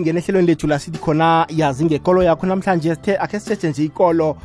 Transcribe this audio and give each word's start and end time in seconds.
singena 0.00 0.18
ehlelweni 0.18 0.46
lethu 0.46 0.66
la 0.66 0.78
sithi 0.78 0.98
khona 0.98 1.46
yazi 1.48 1.84
ngekolo 1.84 2.22
yakho. 2.22 2.46
Namhlanje 2.46 2.94
sithe 2.94 3.18
akhe 3.18 3.40
sithethe 3.40 3.68
nje 3.70 3.84
ikolo 3.84 4.36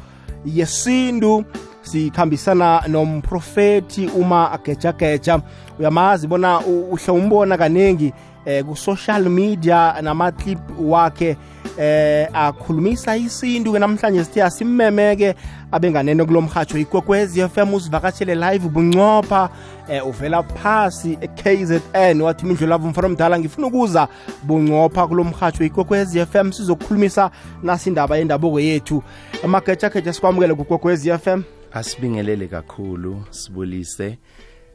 yesintu 0.45 1.45
sikhambisana 1.81 2.81
nomprofeti 2.87 4.07
uma 4.07 4.51
agejageja 4.51 5.41
uyamazi 5.79 6.27
bona 6.27 6.59
uhle 6.59 7.11
umbona 7.11 7.57
kaningi 7.57 8.13
eh 8.45 8.63
ku-social 8.65 9.29
media 9.29 10.01
namaclip 10.01 10.59
wakhe 10.79 11.37
eh 11.79 12.27
akhulumisa 12.33 13.17
isintu 13.17 13.73
ke 13.73 13.79
namhlanje 13.79 14.23
sithe 14.23 14.43
asimmemeke 14.43 15.35
abenganene 15.71 16.25
kulo 16.25 16.41
mhatsho 16.41 16.77
ikwekwezi 16.77 17.47
FM 17.49 17.73
uzivakatshele 17.73 18.35
live 18.35 18.69
buncopha 18.69 19.49
eh 19.89 20.07
uvela 20.07 20.43
phasi 20.43 21.17
e-KZN 21.21 22.21
wathi 22.21 22.45
imindlu 22.45 22.67
lavo 22.67 22.87
mfana 22.87 23.07
omdala 23.07 23.39
ngifuna 23.39 23.67
ukuza 23.67 24.07
buncopha 24.43 25.07
kulo 25.07 25.23
mhatsho 25.23 25.63
ikwekwezi 25.63 26.25
FM 26.25 26.51
sizokukhulumisa 26.51 27.31
nasi 27.63 27.89
indaba 27.89 28.17
yendabuko 28.17 28.59
yethu. 28.59 29.03
Amagejageja 29.43 30.13
sikwamukele 30.13 30.53
kukwekwezi 30.53 31.17
FM 31.17 31.41
asibingelele 31.73 32.47
kakhulu 32.47 33.23
sibulise 33.29 34.17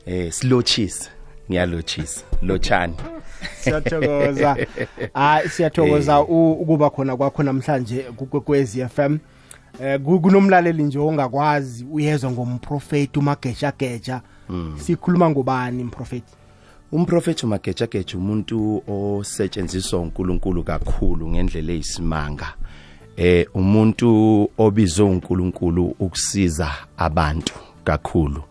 eh 0.07 0.33
silochise 0.33 1.11
ngiyalochisa 1.51 2.25
lochani 2.43 2.95
siyathokoza. 3.61 4.57
Hayi 5.15 5.49
siyathokoza 5.49 6.21
ukuba 6.21 6.91
khona 6.91 7.17
kwakho 7.17 7.43
namhlanje 7.43 8.03
kukwekwezi 8.03 8.87
FM 8.87 9.19
um 10.07 10.21
kunomlaleli 10.21 10.83
nje 10.83 10.99
ongakwazi 10.99 11.87
uyezwa 11.93 12.31
ngomprofeti 12.31 13.19
umagejageja. 13.19 14.21
Sikhuluma 14.77 15.31
ngubani 15.31 15.85
mprofeti 15.85 16.33
umprofethi 16.93 17.47
umagejageja 17.47 18.19
umuntu 18.19 18.83
osetshenziswa 18.89 20.01
uNkulunkulu 20.01 20.63
kakhulu 20.63 21.31
ngendlela 21.31 21.73
eyisimanga. 21.73 22.55
Eh 23.17 23.47
umuntu 23.55 24.51
obizwe 24.59 25.07
uNkulunkulu 25.07 25.95
ukusiza 25.99 26.71
abantu 26.97 27.55
kakhulu 27.85 28.43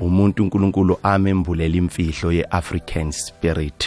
umuntu 0.00 0.42
uNkulunkulu 0.42 0.98
amembulela 1.02 1.76
imfihlo 1.76 2.32
yeAfrican 2.32 3.12
spirit. 3.12 3.86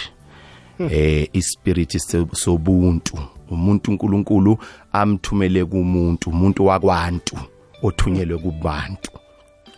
Eh 0.80 1.28
ispirit 1.34 1.98
sobuntu. 2.34 3.18
Umuntu 3.52 3.92
uNkulunkulu 3.92 4.58
amthumele 4.92 5.66
kumuntu 5.66 6.30
umuntu 6.30 6.66
wakwantu 6.66 7.38
othunyelwe 7.84 8.38
kubantu. 8.38 9.12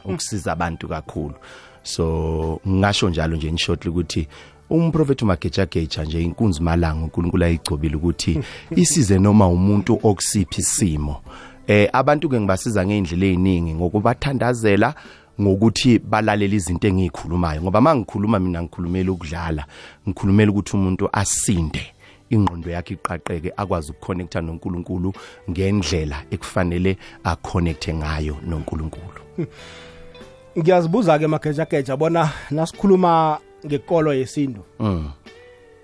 Ukusiza 0.05 0.51
abantu 0.51 0.87
kakhulu. 0.87 1.35
So 1.83 2.59
ngisho 2.67 3.09
njalo 3.09 3.35
nje 3.35 3.57
short 3.57 3.85
ukuthi 3.85 4.27
umprofeti 4.69 5.23
umagejageja 5.23 6.03
nje 6.03 6.21
inkunzi 6.21 6.61
malanga 6.61 7.03
uNkulunkulu 7.03 7.43
ayigcobile 7.43 7.95
ukuthi 7.95 8.39
isize 8.75 9.19
noma 9.19 9.47
umuntu 9.47 9.99
okusiphi 10.03 10.61
isimo. 10.61 11.21
Eh 11.67 11.89
abantu 11.93 12.29
ke 12.29 12.39
ngibasiza 12.39 12.85
ngeindlela 12.85 13.25
eziningi 13.25 13.73
ngokubathandazela 13.73 14.93
ngokuthi 15.39 15.99
balalela 15.99 16.55
izinto 16.55 16.87
engizikhulumayo 16.87 17.61
ngoba 17.61 17.81
mangikhuluma 17.81 18.39
mina 18.39 18.63
ngikhulumela 18.63 19.11
ukudlala 19.11 19.65
ngikhulumela 20.07 20.51
ukuthi 20.51 20.75
umuntu 20.75 21.09
asinde 21.11 21.93
ingqondo 22.29 22.69
yakhe 22.69 22.93
iqaqeke 22.93 23.53
akwazi 23.57 23.91
ukuconnecta 23.91 24.41
noNkulunkulu 24.41 25.13
ngendlela 25.49 26.23
ekufanele 26.31 26.97
aconnecte 27.23 27.93
ngayo 27.93 28.37
noNkulunkulu 28.47 29.21
ngiyazibuza 30.57 31.19
ke 31.19 31.27
magejageja 31.27 31.97
bona 31.97 32.31
nasikhuluma 32.51 33.39
ngekolo 33.65 34.13
yesintu 34.13 34.61
mm. 34.79 35.09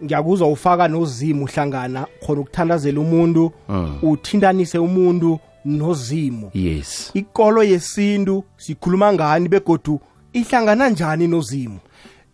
ngiyakuzwa 0.04 0.48
ufaka 0.48 0.88
nozimu 0.88 1.44
uhlangana 1.44 2.08
khona 2.26 2.42
ukuthandazela 2.42 3.00
umuntu 3.00 3.52
Mm. 3.70 4.00
uthintanise 4.02 4.78
umuntu 4.78 5.40
nozimu. 5.68 6.52
Yes. 6.54 7.12
Ikolo 7.14 7.64
yesintu 7.64 8.44
sikhuluma 8.58 9.14
ngani 9.14 9.50
begodu 9.50 10.00
ihlangana 10.34 10.90
njani 10.90 11.28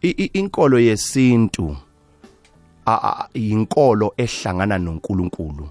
i- 0.09 0.39
inkolo 0.39 0.79
yesintu 0.79 1.77
a- 2.85 3.01
a- 3.09 3.29
inkolo 3.33 4.13
ehlangana 4.17 4.77
noNkulunkulu. 4.77 5.69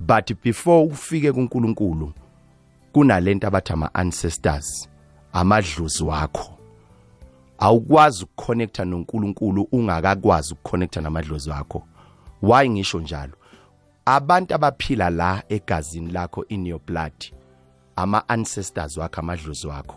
But 0.00 0.32
before 0.42 0.86
ufike 0.86 1.32
kuNkulunkulu 1.32 2.12
kunalento 2.92 3.46
abathi 3.46 3.72
ama 3.72 3.94
ancestors 3.94 4.88
amadlozi 5.32 6.04
wakho. 6.04 6.50
Awukwazi 7.58 8.24
ukuconnecta 8.24 8.84
noNkulunkulu 8.84 9.68
ungakakwazi 9.72 10.54
ukuconnecta 10.54 11.00
namadlozi 11.00 11.50
wakho. 11.50 11.82
Why 12.42 12.70
ngisho 12.70 13.00
njalo? 13.00 13.32
Abantu 14.06 14.54
abaphila 14.54 15.10
la 15.10 15.42
egazini 15.48 16.12
lakho 16.12 16.44
in 16.48 16.66
your 16.66 16.80
blood 16.80 17.12
ama 17.96 18.28
ancestors 18.28 18.96
wakho 18.96 19.20
amadlozi 19.20 19.66
wakho. 19.66 19.96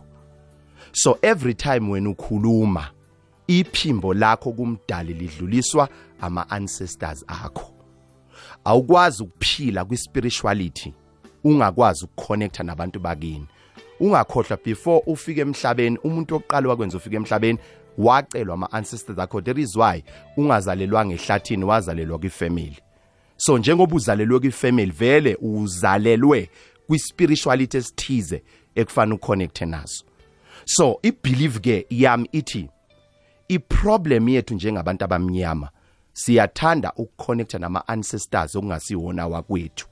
So 0.92 1.18
every 1.22 1.54
time 1.54 1.90
when 1.90 2.08
ukhuluma 2.08 2.88
iphimbo 3.48 4.14
lakho 4.14 4.52
kumdali 4.52 5.14
lidluliswa 5.14 5.90
ama 6.22 6.50
ancestors 6.50 7.24
akho. 7.28 7.74
Awukwazi 8.66 9.24
ukuphila 9.24 9.86
kwispirituality 9.86 10.94
ungakwazi 11.44 12.06
ukuconnecta 12.06 12.64
nabantu 12.64 13.00
bakini. 13.00 13.48
Ungakhohlwa 14.00 14.58
before 14.66 15.02
ufike 15.08 15.42
emhlabeni 15.42 15.98
umuntu 16.04 16.36
oqala 16.36 16.70
wakwenza 16.70 16.98
ufike 16.98 17.16
emhlabeni 17.16 17.60
wacelwa 17.98 18.54
ama 18.54 18.72
ancestors 18.72 19.20
akho. 19.20 19.42
There 19.42 19.62
is 19.62 19.76
why 19.76 20.04
ungazalelwa 20.38 21.06
ngehlathini 21.06 21.64
wazalelwa 21.64 22.20
kwifamily. 22.20 22.78
So 23.38 23.58
njengoba 23.58 23.96
uzalelwe 23.96 24.40
kwifamily 24.40 24.92
vele 24.92 25.38
uzalelwe 25.42 26.50
kwispirituality 26.88 27.78
esithize 27.78 28.44
ekufana 28.76 29.16
uconnecte 29.16 29.66
nazo 29.66 30.04
so 30.66 31.00
ibelieve 31.02 31.60
ke 31.60 31.86
yami 31.90 32.30
ithi 32.32 32.70
iproblem 33.48 34.30
yethu 34.30 34.54
njengabantu 34.54 35.06
abamnyama 35.06 35.70
siyathanda 36.14 36.94
ukuconnecta 36.96 37.60
nama 37.60 37.88
ancestors 37.88 38.56
okungasiwona 38.56 39.28
wakwethu. 39.28 39.88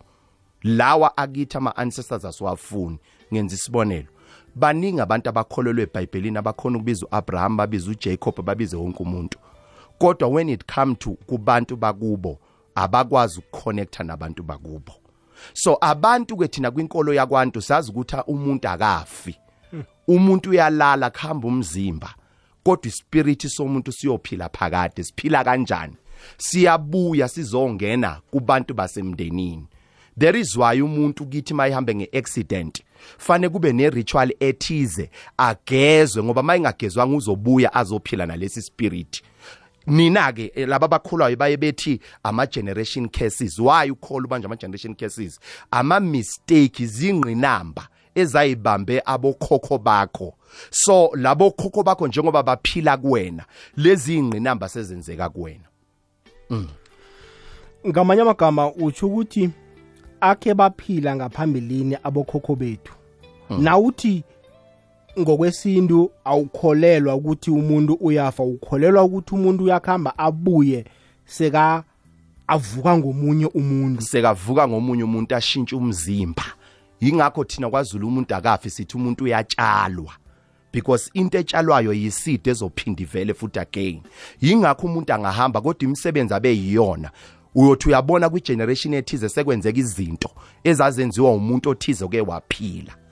Lawa 0.63 1.17
akithi 1.17 1.57
ama 1.57 1.75
ancestors 1.77 2.25
asiwafuni 2.25 2.99
ngenza 3.33 3.55
isibonelo. 3.55 4.07
Baningi 4.55 5.01
abantu 5.01 5.29
abakholelwe 5.29 5.83
eBhayibhelini 5.83 6.37
abakhona 6.37 6.77
ukubiza 6.77 7.05
uAbraham 7.11 7.57
babiza 7.57 7.91
uJacob 7.91 8.41
babize 8.41 8.75
wonke 8.77 9.03
umuntu. 9.03 9.39
Kodwa 9.97 10.29
when 10.29 10.49
it 10.49 10.65
come 10.75 10.95
to 10.95 11.09
kubantu 11.11 11.77
bakubo 11.77 12.39
abakwazi 12.75 13.39
ukuconnecta 13.39 14.03
nabantu 14.03 14.43
bakubo. 14.43 14.93
So 15.53 15.77
abantu 15.81 16.37
ke 16.37 16.47
thina 16.47 16.71
kwinkolo 16.71 17.13
yakwantu 17.13 17.61
sazi 17.61 17.91
ukuthi 17.91 18.15
umuntu 18.27 18.67
akafi. 18.67 19.35
Umuntu 20.07 20.49
uyalala 20.49 21.09
kuhamba 21.09 21.47
umzimba 21.47 22.15
kodwa 22.63 22.87
ispirit 22.87 23.47
somuntu 23.47 23.91
siyophila 23.91 24.49
phakade 24.49 25.03
siphila 25.03 25.43
kanjani? 25.43 25.95
Siyabuya 26.37 27.27
sizongena 27.27 28.21
kubantu 28.31 28.73
basemndenini. 28.73 29.67
There 30.17 30.39
is 30.39 30.55
why 30.57 30.81
umuntu 30.81 31.25
kithi 31.25 31.53
mayihambe 31.53 31.95
ngeaccident 31.95 32.83
fane 33.17 33.49
kube 33.49 33.73
neritual 33.73 34.33
ethize 34.39 35.09
agezwe 35.37 36.23
ngoba 36.23 36.43
mayingagezwanga 36.43 37.17
uzobuya 37.17 37.73
azophila 37.73 38.25
nalesi 38.25 38.61
spirit. 38.61 39.23
Nina 39.87 40.31
ke 40.33 40.51
eh, 40.55 40.67
laba 40.67 40.85
abakhulayo 40.85 41.35
baye 41.35 41.57
bethi 41.57 41.99
ama 42.23 42.45
generation 42.45 43.09
curses. 43.09 43.59
Why 43.59 43.91
ukholwa 43.91 44.29
manje 44.29 44.45
ama 44.45 44.55
generation 44.55 44.95
curses? 44.95 45.39
Ama 45.71 45.99
mistake 45.99 46.85
zingqinamba 46.85 47.87
ezayibambe 48.15 49.01
abokhokho 49.05 49.77
bakho. 49.77 50.33
So 50.71 51.11
labo 51.15 51.51
khokho 51.51 51.83
bakho 51.83 52.07
njengoba 52.07 52.43
baphila 52.43 52.97
kuwena 52.97 53.45
lezi 53.77 54.17
ingqinamba 54.17 54.69
sezenzeka 54.69 55.29
kuwena. 55.29 55.65
Ngamanye 57.87 58.21
amagama 58.21 58.73
utsho 58.73 59.07
ukuthi 59.07 59.49
akhe 60.21 60.53
baphila 60.53 61.15
ngaphambilini 61.15 61.97
abokhokho 62.03 62.55
bethu. 62.55 62.93
Nawuthi 63.49 64.23
ngokwesintu 65.19 66.11
awukholelwa 66.23 67.15
ukuthi 67.15 67.51
umuntu 67.51 67.93
uyafa. 67.93 68.43
Ukholelwa 68.43 69.03
ukuthi 69.03 69.35
umuntu 69.35 69.63
uyakhamba 69.63 70.17
abuye 70.17 70.85
seka 71.25 71.83
avuka 72.47 72.97
ngomunye 72.97 73.45
umuntu. 73.45 74.01
Sekavuka 74.01 74.67
ngomunye 74.67 75.03
umuntu 75.03 75.35
ashintsha 75.35 75.77
umzimba. 75.77 76.43
Ingakho 76.99 77.43
thina 77.43 77.69
kwaZulu 77.69 78.07
umuntu 78.07 78.35
akafi 78.35 78.69
sithi 78.69 78.97
umuntu 78.97 79.23
uyatshalwa 79.23 80.13
because 80.75 81.09
into 81.13 81.37
etshalwayo 81.37 81.93
yiside 81.93 82.49
ezophinda 82.49 83.01
ivele 83.03 83.33
futhi 83.33 83.59
again. 83.59 84.01
Ingakho 84.41 84.87
umuntu 84.87 85.13
angahamba 85.13 85.61
kodwa 85.61 85.83
imisebenzi 85.83 86.33
abe 86.33 86.49
yiyona. 86.55 87.11
Uyothi 87.55 87.87
uyabona 87.89 88.29
kwi-generation 88.29 88.93
ethize 88.93 89.29
sekwenzeka 89.29 89.79
izinto 89.79 90.29
ezazenziwa 90.63 91.31
umuntu 91.31 91.69
othize 91.69 92.05
oke 92.05 92.21
waphila. 92.21 93.04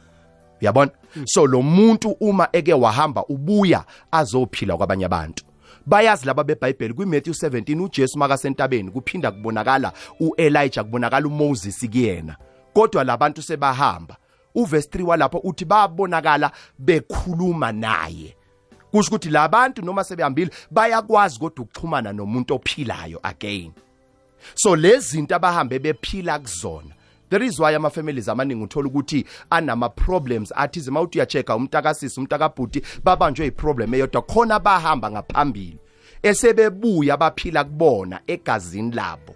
Uyabona 0.63 0.91
so 1.25 1.47
lo 1.47 1.61
muntu 1.61 2.11
uma 2.19 2.47
eke 2.51 2.73
wahamba 2.73 3.25
ubuya 3.25 3.85
azophila 4.11 4.77
kwabanye 4.77 5.05
abantu. 5.05 5.43
Bayazi 5.85 6.25
laba 6.25 6.43
beBhayibheli 6.43 6.93
kwiMatthew 6.93 7.33
17 7.33 7.81
uJesu 7.81 8.17
makasentabeni 8.17 8.91
kuphinda 8.91 9.31
kubonakala 9.31 9.93
uElijah 10.19 10.83
kubonakala 10.83 11.27
uMoses 11.27 11.89
kuyena. 11.89 12.37
Kodwa 12.73 13.03
labantu 13.03 13.41
sebahamba 13.41 14.17
uverse 14.55 14.89
3 14.89 15.03
walapho 15.03 15.37
uthi 15.37 15.65
babonakala 15.65 16.51
bekhuluma 16.79 17.71
naye. 17.71 18.35
Kusho 18.91 19.07
ukuthi 19.09 19.29
labantu 19.29 19.81
noma 19.81 20.03
sebehambile 20.03 20.51
bayakwazi 20.71 21.39
kodwa 21.39 21.65
ukuxhumana 21.65 22.13
nomuntu 22.13 22.55
ophilayo 22.55 23.19
again. 23.23 23.71
So 24.55 24.75
lezi 24.75 25.07
zinto 25.07 25.35
abahambe 25.35 25.79
bephila 25.79 26.39
kuzona 26.39 26.95
there 27.33 27.47
is 27.47 27.59
why 27.59 27.75
ama 27.75 27.89
families 27.89 28.29
amaningi 28.29 28.63
uthola 28.63 28.87
ukuthi 28.87 29.25
anama 29.49 29.89
problems 29.89 30.53
athi 30.55 30.79
zima 30.79 31.01
uthi 31.01 31.17
uyachecka 31.17 31.55
umntakasisi 31.55 32.19
umntakabhuti 32.19 32.81
babanjwe 33.03 33.47
iproblem 33.47 33.93
eyodwa. 33.93 34.21
Khona 34.21 34.59
bahamba 34.59 35.11
ngaphambili 35.11 35.77
esebebuya 36.23 37.17
baphila 37.17 37.63
kubona 37.63 38.19
egazini 38.27 38.91
labo. 38.91 39.35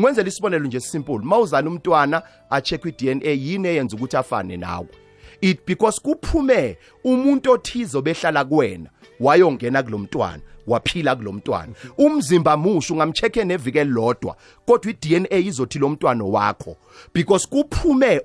Ngwenzela 0.00 0.28
isibonelo 0.28 0.66
nje 0.66 0.80
simple 0.80 1.18
mawuzana 1.18 1.70
umntwana 1.70 2.22
acheck 2.50 2.84
iDNA 2.84 3.30
yini 3.30 3.68
eyenza 3.68 3.96
ukuthi 3.96 4.16
afane 4.16 4.56
nawe? 4.56 4.88
It 5.40 5.66
because 5.66 6.00
kuphume 6.00 6.78
umuntu 7.04 7.50
othizo 7.50 8.02
behlala 8.02 8.44
kuwena 8.44 8.90
wayongena 9.20 9.82
kulomntwana 9.82 10.42
waphila 10.66 11.16
kulomntwana. 11.16 11.72
Umzimba 11.98 12.56
musho 12.56 12.94
ungamchecke 12.94 13.44
neviki 13.44 13.78
elilodwa 13.78 14.36
kodwa 14.66 14.90
iDNA 14.90 15.36
izothi 15.36 15.78
lo 15.78 15.88
mntwana 15.88 16.24
wakho. 16.24 16.76
Because 17.14 17.48
kuphume 17.48 18.20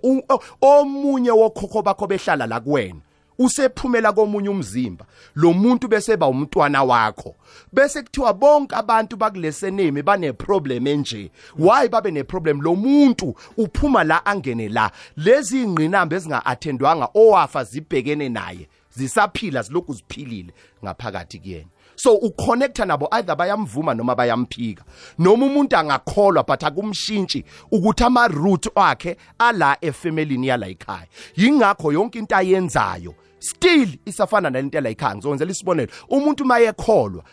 omunye 0.62 1.32
wokhokho 1.32 1.82
bakho 1.82 2.08
behlala 2.08 2.48
la 2.48 2.60
kuwena. 2.60 3.00
Usephumela 3.40 4.14
komunye 4.14 4.50
umzimba. 4.50 5.06
Lo 5.36 5.54
muntu 5.54 5.88
bese 5.88 6.18
ba 6.18 6.28
umntwana 6.28 6.84
wakho. 6.84 7.36
Bese 7.74 8.02
kuthiwa 8.02 8.34
bonke 8.34 8.76
abantu 8.76 9.18
bakulesenemi 9.18 10.02
bane 10.02 10.34
problem 10.34 10.88
enje. 10.88 11.32
Why 11.58 11.88
babe 11.88 12.12
ne 12.12 12.24
problem 12.24 12.62
lo 12.62 12.76
muntu 12.76 13.36
uphuma 13.58 14.04
la 14.04 14.26
angene 14.26 14.70
la. 14.70 14.92
Lezi 15.18 15.62
ingqinamba 15.62 16.16
ezinga 16.16 16.46
attendwanga 16.46 17.10
owafa 17.14 17.64
zibhekene 17.64 18.30
naye 18.30 18.68
zisaphila 18.90 19.62
zilokhu 19.62 19.94
ziphilile 19.94 20.54
ngaphakathi 20.84 21.40
kuyena. 21.40 21.70
So 22.00 22.16
uconnecta 22.16 22.86
nabo 22.86 23.08
either 23.12 23.36
bayamvuma 23.36 23.94
noma 23.96 24.16
bayamphika. 24.16 24.84
Noma 25.20 25.46
umuntu 25.46 25.76
angakholwa 25.78 26.44
but 26.46 26.62
akumshintshi 26.64 27.44
ukuthi 27.72 28.04
ama 28.04 28.28
root 28.28 28.68
wakhe 28.76 29.18
ala 29.40 29.78
efamilini 29.82 30.48
yala 30.48 30.68
ekhaya. 30.68 31.08
Yingakho 31.36 31.92
yonke 31.92 32.20
into 32.20 32.36
ayenzayo 32.36 33.14
still 33.40 33.90
isafana 34.06 34.50
nalento 34.50 34.78
yala 34.78 34.90
ekhaya. 34.90 35.16
Ngizonzela 35.16 35.52
isibonelo. 35.52 35.92
Umuntu 36.10 36.46
mayekholwa 36.46 37.24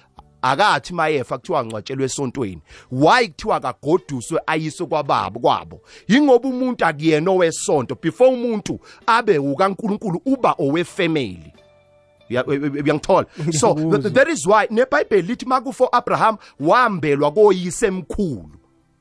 akathi 0.42 0.94
mayefa 0.94 1.38
kuthiwa 1.38 1.64
ngcwatshelwe 1.64 2.04
esontweni 2.04 2.62
why 2.92 3.28
kuthiwa 3.28 3.60
kagoduswe 3.60 4.40
ayiswe 4.46 4.86
kwababo 4.86 5.40
kwabo? 5.40 5.80
Yingoba 6.08 6.48
umuntu 6.48 6.84
akuyena 6.84 7.30
owesonto 7.30 7.94
before 8.02 8.30
umuntu 8.30 8.80
abe 9.06 9.38
ukaNkuluNkulu 9.38 10.20
uba 10.26 10.54
uya- 10.56 11.52
uyangithola. 12.30 13.26
So 13.52 13.74
th- 13.90 14.02
th- 14.02 14.12
that 14.14 14.28
is 14.28 14.46
why 14.46 14.66
nebhayibheli 14.70 15.22
lithi 15.28 15.46
makufo 15.46 15.88
abraham 15.92 16.36
wahambelwa 16.60 17.32
koyise 17.32 17.86
emkhulu 17.86 18.50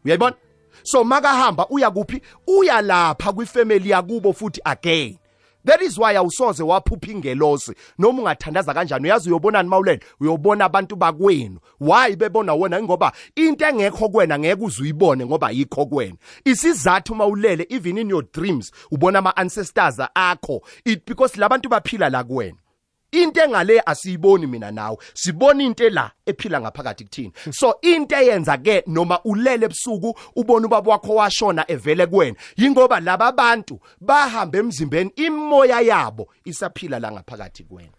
uyayibona? 0.05 0.35
So 0.83 1.03
makahamba 1.03 1.67
uya 1.69 1.91
kuphi? 1.91 2.21
Uya 2.47 2.81
lapha 2.81 3.33
kwifamily 3.33 3.89
yakubo 3.89 4.33
futhi 4.33 4.61
again. 4.65 5.17
That 5.65 5.81
is 5.81 5.97
why 5.97 6.15
awusoze 6.17 6.63
waphupha 6.63 7.11
ingelosi. 7.11 7.73
Noma 7.99 8.19
ungathandaza 8.21 8.73
kanjani? 8.73 9.03
Uyazi 9.05 9.29
uyobonani 9.29 9.69
mawulele? 9.69 9.99
Uyobona 10.19 10.65
abantu 10.65 10.95
bakwenu. 10.95 11.59
Why 11.79 12.15
bebona 12.15 12.53
wona? 12.53 12.81
Ngoba 12.83 13.11
into 13.35 13.65
engekho 13.65 14.09
kuwena 14.09 14.39
ngeke 14.39 14.63
uze 14.63 14.81
uyibone 14.81 15.25
ngoba 15.25 15.51
yikho 15.51 15.85
kuwena 15.85 16.15
isizathu 16.45 17.15
mawulele 17.15 17.67
even 17.69 17.97
in 17.97 18.09
your 18.09 18.25
dreams 18.33 18.71
ubona 18.91 19.19
ama 19.19 19.37
ancestors 19.37 19.99
akho. 20.15 20.61
It 20.85 21.05
because 21.05 21.39
labantu 21.39 21.69
baphila 21.69 22.09
la 22.09 22.23
kuwena 22.23 22.57
into 23.13 23.41
engale 23.41 23.81
asiyiboni 23.85 24.47
mina 24.47 24.71
nawe 24.71 24.97
sibona 25.13 25.63
into 25.63 25.89
la 25.89 26.11
ephila 26.25 26.61
ngaphakathi 26.61 27.03
kuthina. 27.03 27.31
So 27.51 27.75
into 27.81 28.15
eyenza 28.15 28.57
ke 28.57 28.83
noma 28.87 29.19
ulele 29.23 29.65
ebusuku 29.65 30.15
ubona 30.35 30.67
ubaba 30.67 30.91
wakho 30.91 31.15
washona 31.15 31.65
evele 31.71 32.07
kuwena 32.07 32.35
yingoba 32.57 32.99
laba 32.99 33.31
bantu 33.31 33.79
bahamba 34.01 34.57
emzimbeni 34.59 35.11
imoya 35.15 35.81
yabo 35.81 36.27
isaphila 36.45 36.99
la 36.99 37.11
ngaphakathi 37.11 37.63
kuwena. 37.63 37.93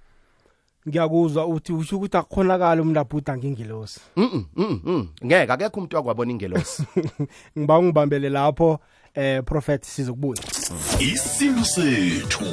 Ngiyakuzwa 0.89 1.47
uthi 1.47 1.73
usho 1.73 1.97
ukuthi 1.97 2.17
akukhonakala 2.17 2.83
umuntu 2.83 3.01
abhuda 3.01 3.37
ngingilosi 3.37 4.01
mhm 4.17 4.45
mhm 4.57 5.07
ngeke 5.25 5.53
akekho 5.53 5.77
umuntu 5.77 5.97
wakwabona 5.97 6.33
ingelosi. 6.33 6.83
Ngiba 7.59 7.79
ungibambele 7.79 8.29
lapho 8.29 8.81
eh 9.15 9.43
prophet 9.45 9.85
sizokubuya 9.85 10.43
isintu 11.01 11.65
sethu 11.65 12.45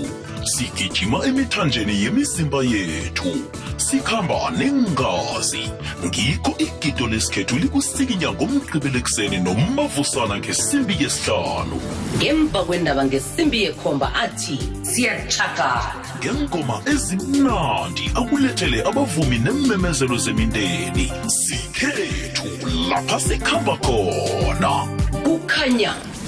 sigijima 0.43 1.25
emithanjeni 1.25 2.03
yemizimba 2.03 2.63
yethu 2.63 3.31
sikhamba 3.77 4.51
nengazi. 4.57 5.69
Ngikho 6.05 6.55
igido 6.57 7.07
lesikhethu 7.07 7.55
likusikinya 7.55 8.31
ngomgqibelo 8.31 8.97
ekuseni 8.99 9.37
nomavusana 9.37 10.37
ngesimbi 10.37 10.95
yesihlanu. 11.03 11.77
Ngemva 12.17 12.63
kwendaba 12.63 13.05
ngesimbi 13.05 13.63
yekhomba 13.63 14.13
athi 14.15 14.59
siyachakala 14.81 15.95
ngengoma 16.19 16.81
ezimnandi 16.85 18.11
akulethele 18.15 18.79
abavumi 18.89 19.37
nememezelo 19.39 20.17
zemindeni 20.17 21.11
sikhethu 21.27 22.47
lapha 22.89 23.19
sikhamba 23.19 23.77
khona. 23.77 24.73
Kukhanya 25.23 25.93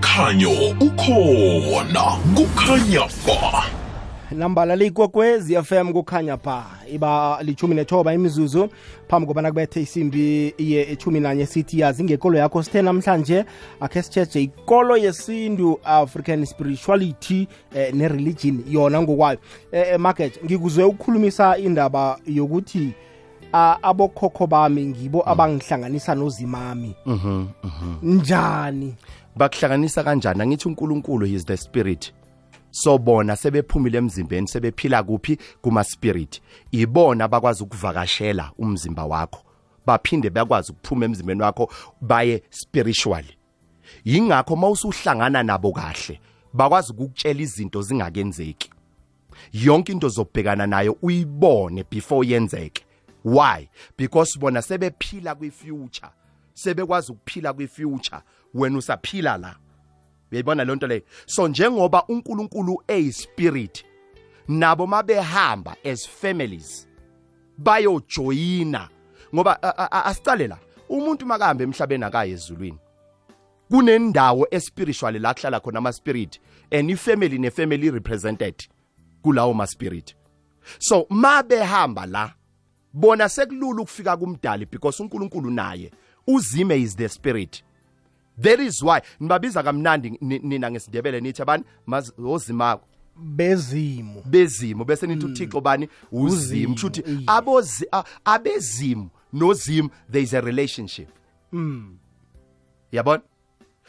Umkhanyo 0.00 0.50
ukhona 0.80 2.02
kukhanya 2.34 3.00
ba 3.26 3.64
nambala 4.32 4.76
liyikwekwezi 4.76 5.62
FM 5.62 5.92
kukhanya 5.92 6.36
ba 6.36 6.64
iba 6.92 7.38
lichumi 7.42 7.74
nethoba 7.74 8.14
imizuzu 8.14 8.68
phambi 9.08 9.26
kobana 9.26 9.48
kubethe 9.48 9.82
isimbi 9.82 10.54
ye-chumi 10.58 11.20
nanye 11.20 11.46
sithi 11.46 11.80
yazi 11.80 12.04
ngekolo 12.04 12.38
yakho 12.38 12.62
sithe 12.62 12.82
namhlanje 12.82 13.44
akhe 13.80 14.02
sitshetshe 14.02 14.42
ikolo 14.42 14.96
yesintu 14.96 15.80
african 15.84 16.46
spirituality 16.46 17.48
eh, 17.74 17.94
ne-religion. 17.94 18.64
Yona 18.68 19.02
ngokwayo. 19.02 19.38
Eh, 19.72 19.88
eh, 19.92 20.00
market 20.00 20.44
ngikuzwe 20.44 20.84
ukukhulumisa 20.84 21.58
indaba 21.58 22.18
yokuthi 22.26 22.92
abokhokho 23.52 24.46
bami 24.46 24.86
ngibo 24.86 25.28
abangihlanganisa 25.28 26.14
nozimami. 26.14 26.94
Njani 28.02 28.94
bakuhlanganisa 29.36 30.04
kanjani? 30.04 30.42
Angithi 30.42 30.68
uNkulunkulu 30.68 31.26
is 31.26 31.44
the 31.44 31.56
spirit. 31.56 32.12
So 32.70 32.98
bona 32.98 33.36
sebephumile 33.36 33.98
emzimbeni 33.98 34.48
sebephila 34.48 35.02
kuphi? 35.02 35.38
Kuma 35.62 35.84
spirit 35.84 36.40
ibona 36.72 37.28
bakwazi 37.28 37.62
ukuvakashela 37.62 38.52
umzimba 38.58 39.04
wakho. 39.04 39.42
Baphinde 39.86 40.30
bakwazi 40.30 40.72
ukuphuma 40.72 41.04
emzimbeni 41.04 41.42
wakho 41.42 41.72
baye 42.00 42.42
spiritually 42.50 43.36
yingakho 44.04 44.56
mawusuhlangana 44.56 45.42
nabo 45.42 45.72
kahle 45.72 46.20
bakwazi 46.52 46.92
ukukutshela 46.92 47.40
izinto 47.40 47.82
zingakenzeki. 47.82 48.70
Yonke 49.52 49.92
into 49.92 50.08
zobhekana 50.08 50.66
nayo 50.66 50.96
uyibone 51.02 51.84
before 51.90 52.28
yenzeke. 52.28 52.84
Why? 53.24 53.68
Because 53.96 54.38
bona 54.38 54.62
sebephila 54.62 55.34
kwi-future. 55.34 56.10
Sebekwazi 56.54 57.12
ukuphila 57.12 57.52
kwi-future. 57.52 58.20
Wena 58.54 58.78
usaphila 58.78 59.38
la. 59.38 59.56
Uyayibona 60.32 60.64
le? 60.64 60.74
Nto 60.74 60.86
leyo 60.86 61.02
so 61.26 61.48
njengoba 61.48 62.04
uNkulunkulu 62.08 62.82
eyispirit 62.88 63.84
nabo 64.48 64.86
mabehamba 64.86 65.76
as 65.84 66.08
families 66.08 66.88
bayojoyina. 67.58 68.88
Ngoba 69.34 69.62
asicale 69.92 70.46
la 70.46 70.58
umuntu 70.88 71.26
makahamba 71.26 71.64
emhlabeni 71.64 72.04
akaye 72.04 72.32
ezulwini. 72.32 72.78
Kunendawo 73.70 74.46
espiritual 74.50 75.20
la 75.20 75.34
kuhlala 75.34 75.60
khona 75.60 75.78
ama 75.78 75.92
spirit 75.92 76.40
and 76.72 76.90
ifamily 76.90 77.38
nefamily 77.38 77.90
represented 77.90 78.54
kulawo 79.22 79.54
ma 79.54 79.66
spirit 79.66 80.14
so 80.78 81.06
mabehamba 81.10 82.06
la 82.06 82.34
bona 82.92 83.28
sekulula 83.28 83.82
ukufika 83.82 84.16
kumdali 84.16 84.66
because 84.66 85.02
uNkulunkulu 85.02 85.50
naye 85.50 85.90
uzime 86.26 86.76
is 86.80 86.96
the 86.96 87.08
spirit. 87.08 87.62
That 88.42 88.60
is 88.60 88.82
why 88.82 89.00
nibabiza 89.20 89.62
kamnandi 89.62 90.18
nina 90.20 90.70
ngesindebele 90.70 91.20
nithi 91.20 91.42
abani 91.42 91.64
ozimako 92.24 92.86
bezimo 93.16 94.22
bezimo 94.26 94.84
bese 94.84 95.06
nithi 95.06 95.26
uThixo 95.26 95.60
bani 95.60 95.88
uzimo 96.12 96.74
abozi 97.26 97.86
a- 97.92 98.04
abezimo 98.24 99.10
nozimo 99.32 99.90
there 100.10 100.22
is 100.24 100.34
a 100.34 100.40
relationship. 100.40 101.08
Yabona? 102.92 103.22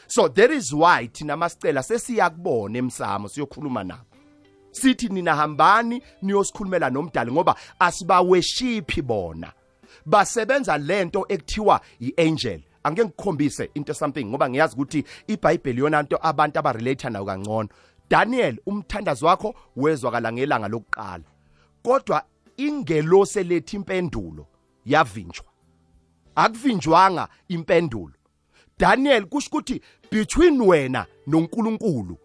So 0.06 0.28
that 0.28 0.50
is 0.50 0.72
why 0.72 1.06
thina 1.12 1.36
masicela 1.36 1.82
sesiyakubona 1.82 2.78
emsamo 2.78 3.28
siyokhuluma 3.28 3.84
nabo. 3.84 4.04
Sithi 4.70 5.08
nina 5.08 5.34
hambani 5.36 6.02
niyosikhulumela 6.22 6.90
nomdali 6.90 7.32
ngoba 7.32 7.54
asibaweshiphi 7.78 9.02
bona. 9.02 9.52
Basebenza 10.06 10.78
lento 10.78 11.24
ekuthiwa 11.28 11.80
iangel 12.00 12.60
angeke 12.84 13.04
ngikhombise 13.04 13.70
into 13.74 13.94
something 13.94 14.24
ngoba 14.24 14.50
ngiyazi 14.50 14.74
ukuthi 14.74 15.04
iBhayibheli 15.26 15.80
yona 15.80 16.00
into 16.00 16.18
abantu 16.22 16.58
abarelate 16.58 17.10
nayo 17.10 17.24
kangcono. 17.24 17.68
Daniel 18.10 18.58
umthandazo 18.66 19.26
wakho 19.26 19.54
wezwakala 19.76 20.32
ngelanga 20.32 20.68
lokuqala. 20.68 21.24
Kodwa 21.82 22.24
ingelose 22.56 23.42
lethi 23.42 23.76
impendulo 23.76 24.46
yavinjwa. 24.84 25.46
Akuvinjwanga 26.34 27.28
impendulo. 27.48 28.14
Daniel 28.78 29.26
kusho 29.26 29.48
ukuthi 29.48 29.80
between 30.10 30.60
wena 30.60 31.06
noNkulunkulu 31.26 32.18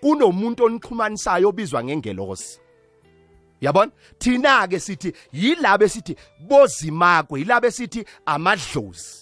kunomuntu 0.00 0.64
onixhumanisayo 0.64 1.48
obizwa 1.48 1.84
ngengelosi. 1.84 2.60
Yabona? 3.60 3.92
Thina 4.18 4.68
ke 4.68 4.80
sithi 4.80 5.12
yilabe 5.32 5.88
sithi 5.88 6.16
bozimakwe 6.40 7.40
yilabe 7.40 7.70
sithi 7.70 8.04
amadlozi. 8.26 9.21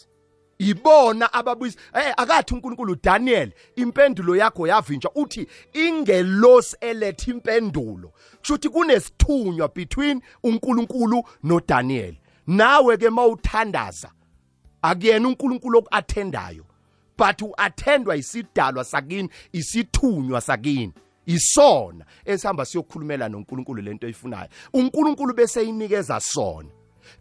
Ibona 0.60 1.32
ababuza 1.32 1.78
eh 1.94 2.14
akathi 2.16 2.54
uNkulunkulu 2.54 2.96
Daniel 3.02 3.52
impendulo 3.76 4.36
yakho 4.36 4.66
yavinjwa. 4.66 5.10
Uthi 5.14 5.46
ingelosi 5.72 6.76
eletha 6.80 7.30
impendulo. 7.30 8.12
Kushuthi 8.40 8.68
kunesithunywa 8.68 9.68
between 9.68 10.22
uNkulunkulu 10.42 11.22
noDaniel. 11.42 12.14
Nawe 12.46 12.96
ke 12.96 13.10
mawuthandaza 13.10 14.10
akuyena 14.82 15.28
uNkulunkulu 15.28 15.78
okuathendayo 15.78 16.64
but 17.18 17.42
uathendwa 17.42 18.16
isidalwa 18.16 18.84
sakini 18.84 19.30
isithunywa 19.52 20.40
sakini. 20.40 20.92
Isona 21.26 22.04
esihamba 22.24 22.64
siyokhulumela 22.64 23.28
noNkulunkulu 23.28 23.82
lento 23.82 24.06
oyifunayo 24.06 24.48
uNkulunkulu 24.72 25.34
bese 25.34 25.62
inikeza 25.64 26.20
sona. 26.20 26.68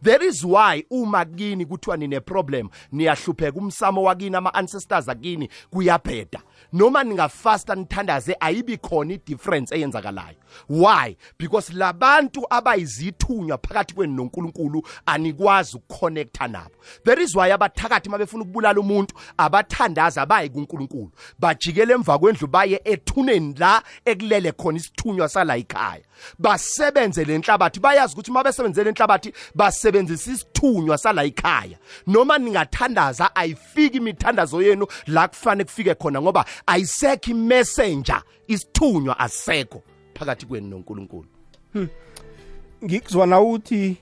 There 0.03 0.27
is 0.27 0.43
why 0.45 0.83
uma 0.89 1.25
kini 1.25 1.65
kuthiwa 1.65 1.97
nine 1.97 2.19
problem 2.19 2.69
niyahlupheka. 2.91 3.57
Umsamo 3.59 4.03
wakini 4.03 4.35
ama 4.35 4.53
ancestors 4.53 5.09
akini 5.09 5.49
kuyabheda. 5.69 6.39
Noma 6.73 7.03
ningafasta 7.03 7.75
nithandaze 7.75 8.35
ayibi 8.39 8.77
khona 8.77 9.13
idifference 9.13 9.75
eyenzakalayo 9.75 10.35
why? 10.67 11.15
Because 11.37 11.73
labantu 11.73 12.45
abayizithunywa 12.49 13.57
phakathi 13.57 13.93
kwenu 13.93 14.13
noNkulunkulu 14.13 14.87
anikwazi 15.05 15.77
ukukhonektha 15.77 16.47
nabo. 16.47 16.75
There 17.03 17.23
is 17.23 17.35
why 17.35 17.51
abathakathi 17.51 18.09
mabefuna 18.09 18.43
ukubulala 18.43 18.79
umuntu 18.79 19.15
abathandaza 19.37 20.25
baye 20.25 20.49
kuNkulunkulu. 20.49 21.11
Bajikele 21.39 21.93
emva 21.93 22.19
kwendlu 22.19 22.47
baye 22.47 22.81
ethuneni 22.85 23.55
la 23.57 23.83
ekulele 24.05 24.51
khona 24.51 24.77
isithunywa 24.77 25.29
sala 25.29 25.57
ekhaya. 25.57 26.03
Basebenze 26.39 27.25
le 27.25 27.37
nhlabathi. 27.37 27.79
Bayazi 27.79 28.13
ukuthi 28.13 28.31
uma 28.31 28.43
besebenze 28.43 28.83
le 28.83 28.91
nhlabathi 28.91 29.33
basebenzisa 29.55 30.31
isithunywa 30.31 30.97
sala 30.97 31.23
ekhaya. 31.23 31.77
Noma 32.07 32.37
ningathandaza 32.37 33.35
ayifiki 33.35 33.97
imithandazo 33.97 34.61
yenu 34.61 34.87
la 35.07 35.27
kufanele 35.27 35.63
kufike 35.63 35.95
khona 35.95 36.21
ngoba 36.21 36.45
ayisekho 36.67 37.31
imessenger. 37.31 38.23
Isithunywa 38.47 39.19
asekho 39.19 39.83
phakathi 40.19 40.45
kwenu 40.45 40.67
noNkulunkulu. 40.67 41.27
Ngikuzwa 42.85 43.27
na 43.27 43.41
uthi 43.41 43.97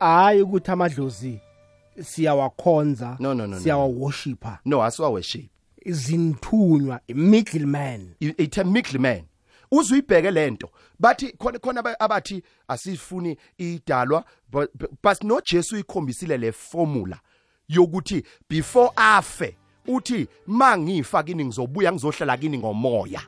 hayi 0.00 0.42
ukuthi 0.42 0.70
amadlozi 0.70 1.38
siyawakhonza 2.02 3.16
No, 3.20 3.34
no, 3.34 3.46
no, 3.46 3.56
no. 3.56 3.60
siyawaworshipa 3.60 4.58
no 4.64 4.82
asiwa 4.84 5.08
worship 5.08 5.50
izinthunywa 5.84 7.00
middleman 7.08 8.14
it's 8.20 8.58
a 8.58 8.64
middleman 8.64 9.22
uzuyibheke 9.70 10.30
lento 10.30 10.70
bathi 10.98 11.32
khona 11.32 11.58
khona 11.58 11.80
aba- 11.80 12.00
abathi 12.00 12.42
asifuni 12.68 13.36
idalwa 13.58 14.24
but 14.52 14.70
but 15.02 15.24
no 15.24 15.40
Jesu 15.40 15.76
ikhombisile 15.78 16.36
le 16.38 16.52
formula 16.52 17.20
yokuthi 17.68 18.22
before 18.50 18.90
afe 18.96 19.56
uthi 19.86 20.28
mangifa 20.46 21.22
kini 21.22 21.44
ngizobuya 21.44 21.92
ngizohlala 21.92 22.36
kini 22.36 22.58
ngomoya. 22.58 23.20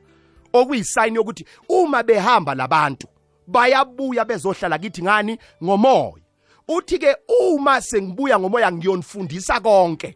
Okuyisayini 0.52 1.16
yokuthi 1.16 1.44
uma 1.68 2.02
behamba 2.02 2.54
labantu 2.54 3.06
bayabuya 3.46 4.24
bezohlala 4.24 4.78
kithi 4.78 5.02
ngani? 5.02 5.38
Ngomoya. 5.64 6.22
Uthi 6.68 6.98
ke 6.98 7.16
uma 7.28 7.80
sengibuya 7.80 8.38
ngomoya 8.38 8.72
ngiyonifundisa 8.72 9.60
konke. 9.60 10.14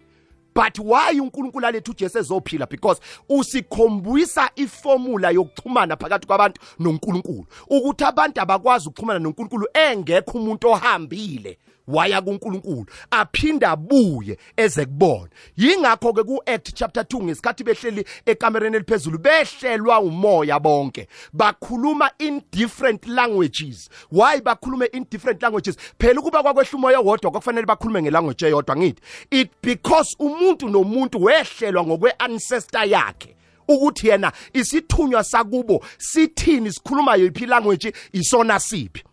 But 0.54 0.78
why 0.78 1.20
uNkulunkulu 1.20 1.66
alethu 1.66 1.90
uJesu 1.90 2.18
ezophila? 2.18 2.66
Because 2.66 3.00
usikhombisa 3.28 4.50
iformula 4.56 5.30
yokuxhumana 5.30 5.96
phakathi 5.96 6.26
kwabantu 6.26 6.60
noNkulunkulu. 6.78 7.46
Ukuthi 7.70 8.04
abantu 8.04 8.40
abakwazi 8.40 8.88
ukuxhumana 8.88 9.18
noNkulunkulu 9.18 9.66
engekho 9.74 10.38
umuntu 10.38 10.68
ohambile. 10.68 11.58
Waya 11.88 12.22
kuNkulunkulu 12.22 12.86
aphinda 13.10 13.70
abuye 13.70 14.38
eze 14.56 14.84
kubona. 14.84 15.28
Yingakho 15.56 16.12
ke 16.12 16.22
kuAct 16.22 16.74
chapter 16.74 17.02
2 17.02 17.22
ngesikhathi 17.22 17.64
behleli 17.64 18.04
ekamereni 18.26 18.76
eliphezulu 18.76 19.18
behlelwa 19.18 20.00
umoya 20.00 20.60
bonke. 20.60 21.08
Bakhuluma 21.32 22.10
in 22.18 22.42
different 22.50 23.06
languages. 23.06 23.88
Why 24.10 24.40
bakhulume 24.40 24.86
in 24.92 25.06
different 25.10 25.42
languages? 25.42 25.76
Phela 25.98 26.20
ukuba 26.20 26.42
kwakwehla 26.42 26.78
umoya 26.78 27.00
wodwa 27.00 27.30
kwakufanele 27.30 27.66
bakhulume 27.66 28.02
ngelanguage 28.02 28.46
eyodwa 28.46 28.76
ngithi? 28.76 29.02
It 29.30 29.50
because 29.62 30.16
umuntu 30.18 30.68
nomuntu 30.68 31.22
wehlelwa 31.22 31.84
ngokwe 31.84 32.14
ancestor 32.18 32.88
yakhe 32.88 33.36
ukuthi 33.68 34.08
yena 34.08 34.32
isithunywa 34.52 35.24
sakubo 35.24 35.84
sithini 35.98 36.72
sikhuluma 36.72 37.16
yiphi 37.16 37.46
language 37.46 37.92
isona 38.12 38.60
siphi. 38.60 39.04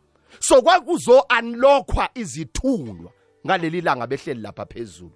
So 0.41 0.62
kwakuzo 0.62 1.24
unlockwa 1.39 2.10
izithunywa 2.15 3.12
ngaleli 3.45 3.81
langa 3.81 4.07
behleli 4.07 4.41
lapha 4.41 4.65
phezulu. 4.65 5.12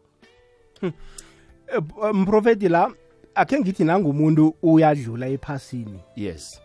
Mprofeti 2.13 2.69
la 2.69 2.91
akhe 3.35 3.59
ngithi 3.59 3.83
nangumuntu 3.83 4.55
uyadlula 4.63 5.27
ephasini. 5.27 5.99
Yes. 6.15 6.61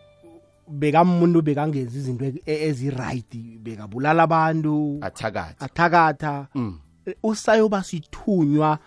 Bekamuntu 0.67 1.41
bekangenza 1.41 1.97
izinto 1.99 2.25
e- 2.25 2.41
e- 2.45 2.67
eziright 2.69 3.35
bekabulala 3.59 4.23
abantu 4.23 4.97
athakathi 5.01 5.63
athakatha. 5.65 6.47
Mm. 6.55 6.79
usayoba 7.23 7.83
sithunywa 7.83 8.79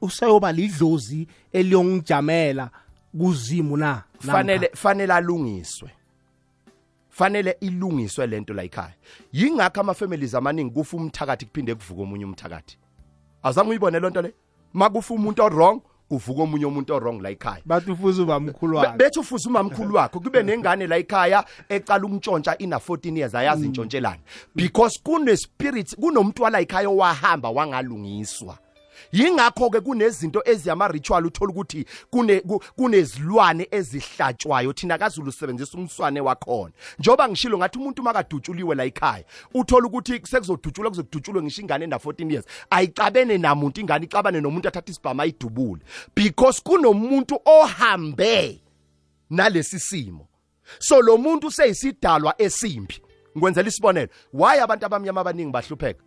usayoba 0.00 0.52
lidlozi 0.52 1.26
eliyongijamela 1.52 2.70
kuzimu 3.18 3.76
na? 3.76 4.02
Fanele 4.18 4.70
fanele 4.74 5.12
alungiswe. 5.12 5.90
Fanele 7.18 7.56
ilungiswe 7.60 8.26
lento 8.26 8.54
la 8.54 8.62
ekhaya. 8.62 8.94
Yingakho 9.32 9.80
ama 9.80 9.94
families 9.94 10.34
amaningi 10.34 10.70
kufa 10.70 10.96
umthakathi 10.96 11.46
kuphinde 11.46 11.74
kuvuke 11.74 12.02
omunye 12.02 12.24
umthakathi. 12.24 12.76
Awuzange 13.42 13.70
uyibone 13.70 14.00
lonto 14.00 14.22
le? 14.22 14.34
Makufa 14.74 15.14
umuntu 15.14 15.42
o-wrong 15.42 15.80
kuvuka 16.08 16.42
omunye 16.42 16.66
umuntu 16.66 16.94
o-wrong 16.94 17.22
la 17.22 17.30
ekhaya. 17.30 17.62
Bathi 17.64 17.90
ufuza 17.90 18.22
ubamkhulu 18.22 18.76
wakho 18.76 18.86
Be- 18.86 18.92
wakhe. 18.92 18.98
bethi 18.98 19.18
ufuza 19.18 19.48
umamkhulu 19.50 19.94
wakho 19.94 20.20
kube 20.20 20.42
nengane 20.42 20.86
la 20.86 20.96
ekhaya 20.98 21.44
ecala 21.68 22.04
ukuntshontsha 22.04 22.58
ina 22.58 22.76
14 22.76 23.16
years 23.18 23.34
ayazi 23.34 23.66
intshontshelana 23.66 24.18
because 24.54 25.00
kune 25.02 25.36
spirits 25.36 25.96
kunomuntu 25.96 26.42
wala 26.42 26.60
ekhaya 26.60 26.88
owahamba 26.88 27.50
wangalungiswa 27.50 28.58
yingakho 29.12 29.70
ke 29.70 29.80
kunezinto 29.80 30.42
eziyama 30.44 30.88
ritual 30.88 31.26
uthola 31.26 31.50
ukuthi 31.50 31.86
kune 32.10 32.42
kunezilwane 32.76 33.68
ezihlatshwayo 33.70 34.72
thina 34.72 34.98
kaZulu 34.98 35.28
usebenzisa 35.28 35.78
umswane 35.78 36.20
wakhona. 36.20 36.72
Njoba 36.98 37.28
ngishilo 37.28 37.58
ngathi 37.58 37.78
umuntu 37.78 38.02
makadutshuliwe 38.02 38.74
la 38.74 38.84
ekhaya 38.84 39.24
uthola 39.54 39.86
ukuthi 39.86 40.20
sekuzodutshulwa 40.24 40.90
kuzodutshulwe 40.90 41.42
ngisho 41.42 41.62
ingane 41.62 41.84
enda 41.84 41.96
14 41.96 42.32
years. 42.32 42.44
Ayicabene 42.70 43.38
namuntu 43.38 43.80
ingane 43.80 44.04
icabane 44.04 44.40
nomuntu 44.40 44.68
athatha 44.68 44.90
isibhama 44.90 45.22
ayidubule. 45.22 45.82
Because 46.14 46.62
kunomuntu 46.62 47.40
ohambe 47.44 48.60
nalesi 49.30 49.80
simo. 49.80 50.28
So 50.78 51.00
lo 51.00 51.18
muntu 51.18 51.50
seyisidalwa 51.50 52.34
esimbi. 52.42 53.00
Ngikwenzela 53.36 53.68
isibonelo 53.68 54.08
why 54.32 54.60
abantu 54.60 54.86
abamnyama 54.86 55.20
abaningi 55.20 55.52
bahlupheka 55.52 56.05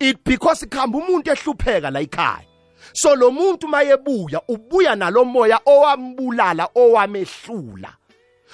it 0.00 0.24
because 0.24 0.66
ikhamba 0.66 0.98
umuntu 0.98 1.30
ehlupheka 1.30 1.90
la 1.90 2.00
ekhaya. 2.00 2.44
So 2.92 3.14
lo 3.14 3.30
muntu 3.30 3.68
mayebuya 3.68 4.40
ubuya 4.48 4.96
nalomoya 4.96 5.60
owambulala 5.66 6.68
owamehlula. 6.74 7.92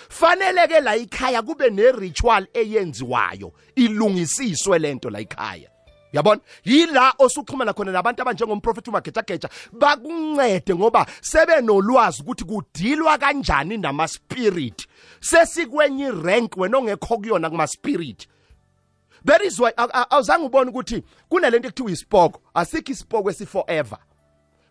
Fanele 0.09 0.69
ke 0.69 0.81
la 0.81 0.97
ekhaya 0.97 1.43
kube 1.43 1.71
ne 1.71 1.93
ritual 1.93 2.47
eyenziwayo 2.55 3.53
ilungisiswe 3.77 4.79
lento 4.79 5.11
la 5.11 5.21
ekhaya. 5.21 5.71
Yabona? 6.13 6.41
Yila 6.65 7.15
osuxhumana 7.19 7.73
khona 7.73 7.93
nabantu 7.93 8.23
abanjengomprofeti 8.23 8.91
umagejageja 8.91 9.49
bakuncede 9.73 10.75
ngoba 10.75 11.07
sebenolwazi 11.21 12.23
ukuthi 12.23 12.45
kudilwa 12.45 13.19
kanjani 13.19 13.79
nama-spirit. 13.79 14.87
Sesikwenye 15.21 16.05
irank 16.05 16.57
wena 16.57 16.79
ongekho 16.79 17.19
kuyona 17.19 17.51
kuma-spirit. 17.51 18.29
That 19.25 19.43
is 19.43 19.61
why 19.61 19.73
awuzange 20.11 20.47
ubone 20.47 20.71
ukuthi 20.71 21.03
kunalento 21.29 21.69
ekuthiwa 21.69 21.91
isipoko. 21.91 22.41
Asikho 22.55 22.93
isipoko 22.93 23.31
esi-forever. 23.31 23.99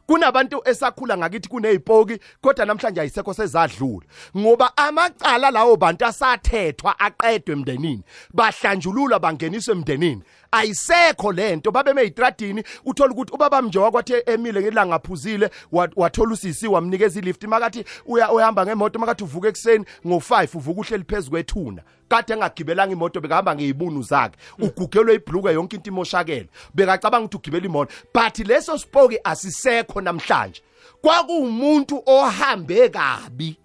Kunabantu 0.08 0.62
esakhula 0.66 1.18
ngakithi 1.18 1.50
kuney'poki 1.50 2.20
kodwa 2.42 2.66
namhlanje 2.66 3.02
ayisekho 3.02 3.34
sezadlula. 3.34 4.06
Ngoba 4.38 4.78
amacala 4.78 5.52
lawo 5.52 5.78
bantu 5.78 6.06
asathethwa 6.06 7.00
aqedwe 7.00 7.54
emndenini. 7.54 8.04
Bahlanjululwa 8.34 9.20
bangeniswa 9.20 9.76
emndenini 9.76 10.24
ayisekho 10.54 11.32
lento 11.32 11.72
babe 11.72 11.94
meyitradini 11.94 12.64
uthola 12.86 13.12
ukuthi 13.12 13.34
ubaba 13.34 13.62
mnje 13.62 13.80
wakwathi 13.80 14.14
emile 14.26 14.62
ngelanga 14.62 14.96
aphuzile 14.96 15.50
wa- 15.72 15.90
wathola 15.96 16.34
usisi 16.34 16.68
wamnikeza 16.68 17.20
ilift. 17.20 17.44
Makathi 17.44 17.84
uya 18.06 18.32
uhamba 18.32 18.66
ngemoto 18.66 19.00
makathi 19.00 19.24
uvuka 19.24 19.48
ekuseni 19.48 19.86
ngo5 20.06 20.58
uvuka 20.58 20.82
uhleli 20.82 21.04
phezulu 21.04 21.32
kwethuna. 21.32 21.82
Kade 22.08 22.34
engagibelanga 22.34 22.94
imoto 22.94 23.22
bekahamba 23.22 23.56
ngeyibunu 23.56 24.02
zakhe 24.04 24.38
ugugelwe 24.60 25.16
ibhluke 25.16 25.54
yonke 25.54 25.76
into 25.76 25.90
imoshakele. 25.92 26.48
Bekacabanga 26.74 27.26
ukuthi 27.26 27.38
ugibela 27.38 27.66
imoto. 27.66 27.94
But 28.14 28.40
leso 28.48 28.78
sipoki 28.78 29.20
asisekho 29.24 30.02
namhlanje. 30.02 30.62
Kwakuwumuntu 31.02 32.04
ohambe 32.06 32.90
kabi 32.90 33.58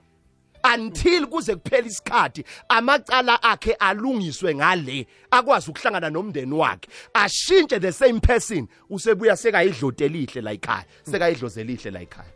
until 0.65 1.27
kuze 1.27 1.57
kuphela 1.57 1.87
isikhathi 1.87 2.45
amacala 2.69 3.43
akhe 3.43 3.73
alungiswe 3.73 4.55
ngale 4.55 5.07
akwazi 5.31 5.71
ukuhlangana 5.71 6.11
nomndeni 6.11 6.55
wakhe. 6.55 6.89
Ashintshe 7.15 7.81
the 7.81 7.93
same 7.93 8.21
person 8.21 8.69
usebuya 8.91 9.37
sekayidlote 9.37 10.05
elihle 10.05 10.41
la 10.41 10.53
ekhaya 10.53 10.85
sekayidloze 11.03 11.61
elihle 11.61 11.91
la 11.91 12.01
ekhaya. 12.01 12.31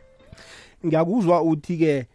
Ngiyakuzwa 0.87 1.43
uthi 1.43 1.77
ke 1.77 2.07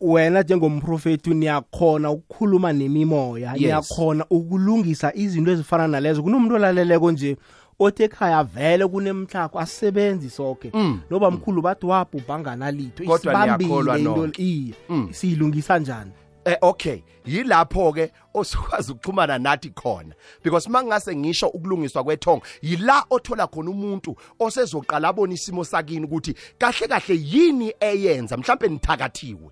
wena 0.00 0.42
njengomprofeti 0.42 1.30
niyakhona 1.30 2.10
ukukhuluma 2.10 2.72
nemimoya 2.72 3.52
niyakhona 3.52 4.26
ukulungisa 4.30 5.14
izinto 5.14 5.52
ezifana 5.52 5.88
nalezo. 5.88 6.22
Kunomuntu 6.22 6.54
olaleleko 6.54 7.12
nje 7.12 7.36
othi 7.78 8.02
ekhaya 8.02 8.44
vele 8.44 8.86
kunemhlako 8.86 9.58
asebenzi 9.60 10.30
sonke 10.30 10.72
noba 11.10 11.30
mkhulu 11.30 11.62
bathi 11.62 11.86
wabhubhangana 11.86 12.70
litho 12.70 13.02
Mm. 13.04 13.08
Kodwa 13.08 13.32
isibambile 13.32 14.00
into 14.00 14.42
iye 14.42 14.74
Mm. 14.88 15.08
siyilungisa 15.12 15.78
njani? 15.78 16.12
Eh 16.44 16.56
okay. 16.62 17.02
Yilapho 17.26 17.92
ke 17.92 18.12
osukwazi 18.34 18.92
ukuxhumana 18.92 19.38
nathi 19.38 19.70
khona. 19.70 20.14
Because 20.44 20.68
mangase 20.70 21.16
ngisho 21.16 21.48
ukulungiswa 21.48 22.04
kwethonga 22.04 22.46
yila 22.62 23.04
othola 23.10 23.46
khona 23.46 23.70
umuntu 23.70 24.16
osezoqala 24.40 25.08
abona 25.08 25.34
isimo 25.34 25.64
sakini 25.64 26.06
ukuthi 26.06 26.34
kahle 26.58 26.88
kahle 26.88 27.14
yini 27.22 27.74
eyenza 27.80 28.36
mhlambe 28.36 28.68
nithakathiwe. 28.68 29.50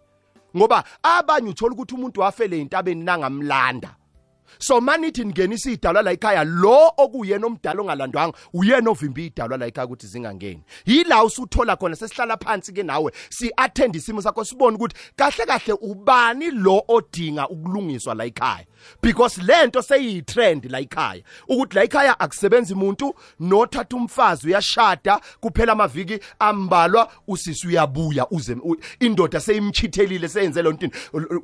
Ngoba 0.56 0.84
abanye 1.02 1.50
uthola 1.50 1.72
ukuthi 1.74 1.94
umuntu 1.94 2.20
wafele 2.20 2.60
intabeni 2.60 3.04
nangamlanda. 3.04 3.96
So 4.58 4.80
manithi 4.80 5.24
ningenisa 5.24 5.70
idalwa 5.70 6.02
la 6.02 6.12
ekhaya 6.12 6.44
lo 6.44 6.92
okuyena 6.96 7.46
omdala 7.46 7.80
ongalandwanga 7.82 8.36
uyena 8.52 8.90
ovimba 8.90 9.20
idalwa 9.20 9.58
la 9.58 9.66
ekhaya 9.66 9.86
ukuthi 9.86 10.06
zingangeni. 10.06 10.62
Yila 10.86 11.24
usuthola 11.24 11.76
khona 11.76 11.96
sesihlala 11.96 12.36
phansi 12.36 12.72
ke 12.72 12.82
nawe 12.82 13.12
si-attend 13.30 13.96
isimo 13.96 14.22
sakho 14.22 14.44
sibone 14.44 14.76
ukuthi 14.76 14.96
kahle 15.16 15.46
kahle 15.46 15.72
ubani 15.80 16.50
lo 16.50 16.82
odinga 16.88 17.48
ukulungiswa 17.48 18.14
la 18.14 18.24
ekhaya. 18.24 18.66
Because 19.00 19.42
lento 19.42 19.82
seyiyitrend 19.82 20.70
la 20.70 20.80
ekhaya. 20.80 21.22
Ukuthi 21.48 21.74
la 21.76 21.84
ekhaya 21.84 22.20
akusebenzi 22.20 22.74
umuntu 22.74 23.14
nothatha 23.40 23.96
umfazi 23.96 24.46
uyashada 24.46 25.20
kuphela 25.40 25.72
amaviki 25.72 26.18
ambalwa 26.38 27.12
usisi 27.28 27.68
uyabuya 27.68 28.26
uze 28.30 28.56
indoda 29.00 29.40
seyimchithelile 29.40 30.28
seyenze 30.28 30.62
lo 30.62 30.72
ntini 30.72 30.92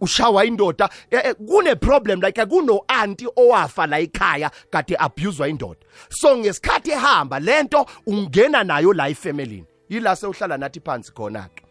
ushawa 0.01 0.45
indoda. 0.45 0.89
Eh, 1.11 1.21
eh, 1.25 1.35
kune 1.35 1.75
problem 1.75 2.21
like 2.21 2.47
kuno 2.47 2.81
anti 2.89 3.27
owafa 3.37 3.87
la 3.87 3.99
ekhaya 3.99 4.51
kade 4.71 4.97
abuswa 4.99 5.49
indoda. 5.49 5.81
So 6.09 6.37
ngesikhathi 6.37 6.91
ehamba 6.91 7.41
lento 7.41 7.87
ungena 8.07 8.65
nayo 8.65 8.93
la 8.93 9.09
efamilini 9.09 9.67
yila 9.89 10.17
sewuhlala 10.17 10.59
nathi 10.59 10.81
phansi 10.81 11.13
khona 11.13 11.49
ke 11.55 11.65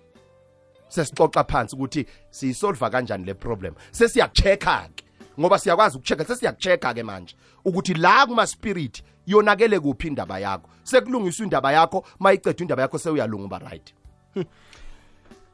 sesixoxa 0.89 1.44
phansi 1.44 1.76
ukuthi 1.76 2.06
siyisolva 2.32 2.89
kanjani 2.89 3.26
le 3.26 3.34
problem. 3.34 3.76
Sesiyakuchecka 3.91 4.89
ke 4.96 5.04
ngoba 5.39 5.60
siyakwazi 5.60 5.97
ukuchecka 5.97 6.25
sesiyakuchecka 6.25 6.93
ke 6.93 7.04
manje 7.04 7.36
ukuthi 7.65 7.93
la 7.93 8.25
kuma 8.25 8.47
spirit 8.47 9.04
yonakele 9.28 9.80
kuphi 9.80 10.08
indaba 10.08 10.39
yakho. 10.39 10.69
Sekulungiswa 10.84 11.43
indaba 11.43 11.71
yakho 11.71 12.06
mayiceda 12.19 12.62
indaba 12.62 12.82
yakho 12.82 12.97
sewuyalunga 12.97 13.45
uba 13.45 13.60
right. 13.60 13.93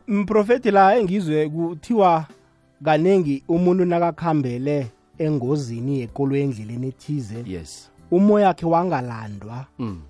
Mprofeti 0.07 0.71
la 0.71 0.97
engizwe 0.97 1.49
kuthiwa 1.49 2.25
kaningi 2.83 3.43
umuntu 3.47 3.85
nakakhambele 3.85 4.91
engozini 5.17 5.99
yekolo 5.99 6.35
endleleni 6.35 6.87
ethize 6.87 7.43
yes. 7.47 7.91
umoya 8.11 8.47
wakhe 8.47 8.65
wangalandwa. 8.65 9.65
Mm. 9.79 10.01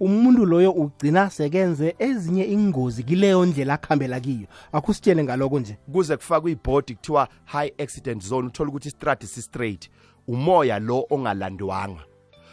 Umuntu 0.00 0.46
loyo 0.46 0.72
ugcina 0.72 1.30
sekenze 1.30 1.94
ezinye 1.98 2.44
ingozi 2.44 3.02
kileyo 3.02 3.46
ndlela 3.46 3.74
akhambela 3.74 4.20
kiyo. 4.20 4.46
Akusitshele 4.72 5.24
ngaloko 5.24 5.60
nje. 5.60 5.78
Kuze 5.92 6.16
kufakwe 6.16 6.52
ibhodi 6.52 6.94
kuthiwa 6.94 7.28
high 7.44 7.72
accident 7.78 8.22
zone 8.22 8.46
uthola 8.46 8.70
ukuthi 8.70 8.88
istrati 8.88 9.26
si 9.26 9.42
straight 9.42 9.90
umoya 10.28 10.78
lo 10.78 11.06
ongalandwanga 11.10 12.04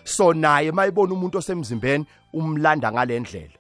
so 0.04 0.34
naye 0.34 0.72
mayibona 0.72 1.14
umuntu 1.14 1.38
osemzimbeni 1.38 2.06
umlanda 2.34 2.92
ngalendlela 2.92 3.54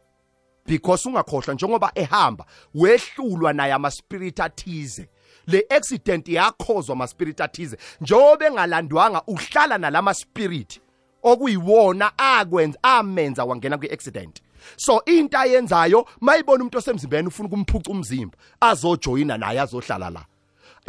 because 0.65 1.09
ungakhohlwa 1.09 1.53
njengoba 1.53 1.91
ehamba 1.95 2.45
wehlulwa 2.75 3.53
naye 3.53 3.73
ama-spirit 3.73 4.39
athize. 4.39 5.09
Le 5.47 5.65
accident 5.69 6.27
yakhozwa 6.27 6.93
ama-spirit 6.93 7.41
athize. 7.41 7.77
Njengoba 8.01 8.47
engalandwanga 8.47 9.21
uhlala 9.27 9.77
nalama-spirit 9.77 10.81
okuyiwona 11.25 12.11
akwenza 12.17 12.79
amenza 12.83 13.45
wangena 13.45 13.77
kwi-accident. 13.77 14.41
So 14.77 15.01
into 15.05 15.37
ayenzayo 15.37 16.05
mayibona 16.21 16.63
umuntu 16.63 16.77
osemzimbeni 16.77 17.27
ufuna 17.27 17.47
ukumphuca 17.47 17.89
umzimba 17.91 18.37
azojoyina 18.61 19.37
naye 19.37 19.59
azohlala 19.59 20.09
la. 20.09 20.25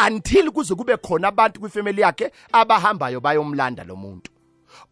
Until 0.06 0.50
kuze 0.50 0.74
kube 0.74 0.96
khona 0.96 1.28
abantu 1.28 1.60
kwifamily 1.60 2.02
yakhe 2.02 2.30
abahambayo 2.52 3.20
bayomlanda 3.20 3.84
lo 3.84 3.96
muntu. 3.96 4.30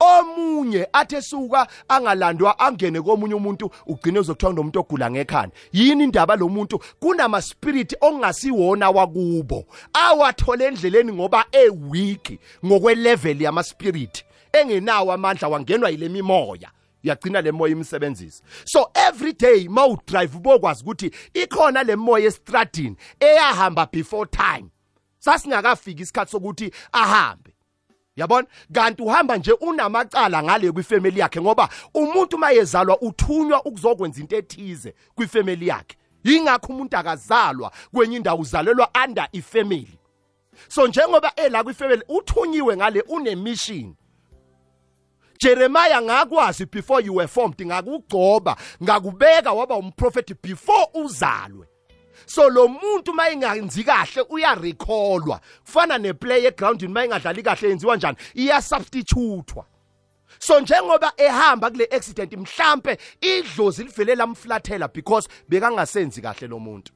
Omunye 0.01 0.89
athe 0.93 1.23
suka 1.23 1.67
angalandwa 1.89 2.59
angene 2.59 3.01
komunye 3.03 3.35
umuntu 3.35 3.71
ugcine 3.87 4.19
uzokuthiwa 4.19 4.53
nomuntu 4.53 4.81
ogula 4.81 5.11
ngekhanda. 5.11 5.57
Yini 5.73 6.05
indaba 6.05 6.37
lo 6.37 6.49
muntu? 6.49 6.81
Kunama 7.01 7.43
spirit 7.43 7.97
ongasiwona 8.01 8.91
wakubo. 8.91 9.65
Awathole 9.93 10.67
endleleni 10.67 11.13
ngoba 11.13 11.45
eweak 11.53 12.39
ngokwe 12.65 12.95
level 12.95 13.43
yama 13.43 13.63
spirit 13.63 14.25
engenawo 14.55 15.13
amandla 15.13 15.49
wangenwa 15.49 15.91
yile 15.91 16.09
mimoya. 16.09 16.71
Yagcina 17.03 17.41
le 17.41 17.53
moya 17.53 17.73
imsebenzisa 17.73 18.43
so 18.65 18.91
every 18.95 19.33
day 19.33 19.69
mawudrive 19.69 20.37
ubokwazi 20.37 20.83
ukuthi 20.83 21.11
ikhona 21.35 21.83
le 21.83 21.97
moya 21.97 22.27
estradini 22.27 22.97
eyahamba 23.21 23.87
before 23.87 24.27
time. 24.31 24.71
Sasingakafiki 25.19 26.03
isikhathi 26.03 26.31
sokuthi 26.31 26.71
ahambe. 26.93 27.55
Yabona? 28.17 28.47
Kanti 28.73 29.03
uhamba 29.03 29.37
nje 29.37 29.53
unamacala 29.53 30.43
ngale 30.43 30.73
kwifamily 30.73 31.21
yakhe 31.21 31.41
ngoba 31.41 31.69
umuntu 31.95 32.39
mayezalwa 32.39 33.03
uthunywa 33.03 33.65
ukuzokwenza 33.65 34.21
into 34.21 34.37
ethize 34.37 34.95
kwifamily 35.15 35.69
yakhe. 35.69 35.97
Yingakho 36.25 36.73
umuntu 36.73 36.97
akazalwa 36.97 37.73
kwenye 37.93 38.17
indawo 38.17 38.41
uzalelwa 38.41 38.91
under 39.05 39.29
ifamily. 39.33 39.99
So 40.69 40.87
njengoba 40.87 41.33
ela 41.37 41.65
kwifamily 41.65 42.03
uthunyiwe 42.09 42.77
ngale 42.77 43.01
unemission. 43.01 43.95
Jeremiah 45.45 46.01
ngakwazi 46.01 46.65
before 46.71 47.03
you 47.03 47.13
were 47.13 47.27
formed 47.29 47.59
ngakugcoba 47.67 48.57
ngakubeka 48.83 49.53
waba 49.53 49.77
umprofeti 49.77 50.35
before 50.43 50.87
uzalwe. 50.95 51.67
So 52.27 52.49
lo 52.49 52.69
muntu 52.69 53.13
mayingenzi 53.13 53.85
kahle 53.85 54.23
uyarecallwa 54.31 55.41
kufana 55.65 55.99
neplay 55.99 56.47
egroundini 56.47 56.93
mayingadlali 56.93 57.43
kahle 57.43 57.69
yenziwa 57.69 57.97
njani? 57.97 58.17
Iyasubstitutwa 58.35 59.65
so 60.39 60.61
njengoba 60.61 61.13
ehamba 61.17 61.71
kule 61.71 61.89
accident 61.93 62.33
mhlambe 62.33 62.99
idlozi 63.21 63.85
livele 63.85 64.15
lamflathela 64.15 64.89
because 64.89 65.29
bekangasenzi 65.49 66.23
kahle 66.23 66.49
lo 66.49 66.59
muntu. 66.59 66.93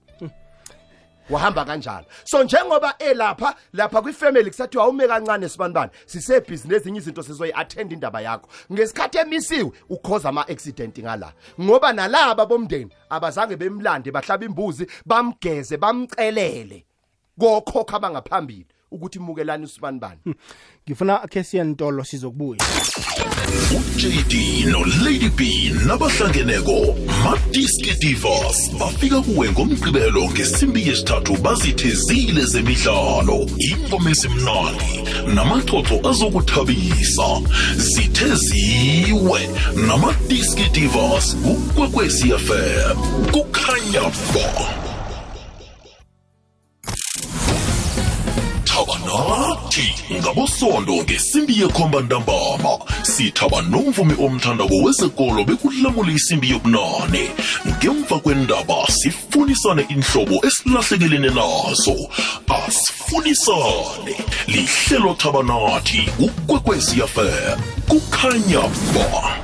Wahamba 1.31 1.64
kanjalo. 1.64 2.07
So 2.25 2.45
njengoba 2.45 2.95
elapha 2.99 3.55
lapha 3.73 4.03
kwifamily 4.03 4.51
kusathiwa 4.51 4.85
awume 4.85 5.09
kancane 5.09 5.49
sibanibani 5.49 5.91
sisebhizinisi 6.07 6.77
ezinye 6.77 6.99
izinto 6.99 7.23
sizoyi-athenda 7.23 7.95
indaba 7.95 8.21
yakho. 8.21 8.49
Ngesikhathi 8.73 9.19
emisiwe 9.19 9.73
ukhoza 9.88 10.29
ama-accident 10.29 10.99
ngala. 10.99 11.33
Ngoba 11.61 11.93
nalaba 11.93 12.47
bomndeni 12.47 12.91
abazange 13.11 13.57
bemlande 13.57 14.11
bahlaba 14.11 14.45
imbuzi 14.45 14.87
bamgeze 15.07 15.77
bamcelele. 15.77 16.85
Kokhokha 17.38 17.97
abangaphambili 17.97 18.67
ukuthi 18.90 19.18
mukelani 19.18 19.64
usibanibani 19.64 20.20
ngifuna 20.88 21.18
khe 21.18 21.44
siyentolo 21.44 22.05
sizokubuya. 22.05 22.61
uJD 23.77 24.35
noLady 24.70 25.29
B 25.29 25.72
nabahlangeneko 25.87 26.96
Madiski 27.24 27.92
Divas 28.01 28.70
bafika 28.79 29.20
kuwe 29.20 29.53
ngomgqibelo 29.53 30.31
ngesimbi 30.31 30.88
yesithathu 30.88 31.37
bazithezile 31.37 32.44
zemidlalo 32.44 33.46
ingoma 33.59 34.11
ezimnandi 34.11 34.92
namaxoxo 35.35 36.09
azokuthabisa. 36.11 37.29
Zitheziwe 37.77 39.40
namadiski 39.87 40.68
divas 40.72 41.37
ukwekwezi 41.44 42.29
FM 42.46 42.96
kukhanya 43.33 44.03
ba 44.35 44.88
nathi 49.79 50.14
ngabosondo 50.14 50.95
ngesimbi 50.95 51.61
yekhomba 51.61 52.01
ntambama. 52.01 52.79
Sithaba 53.03 53.62
nomvumi 53.62 54.14
omthandako 54.19 54.77
wezekolo 54.85 55.45
bekulamula 55.45 56.12
isimbi 56.12 56.51
yobunane. 56.51 57.31
Ngemva 57.67 58.19
kwendaba 58.19 58.87
sifunisane 58.87 59.87
inhlobo 59.88 60.47
esilahlekelene 60.47 61.29
nazo. 61.29 61.97
Asifunisane. 62.49 64.17
Lihlelo 64.47 65.14
thaba 65.14 65.43
nathi 65.43 66.11
ukwekwezi 66.19 67.01
FM 67.01 67.61
kukhanya 67.88 68.62
ba. 68.95 69.38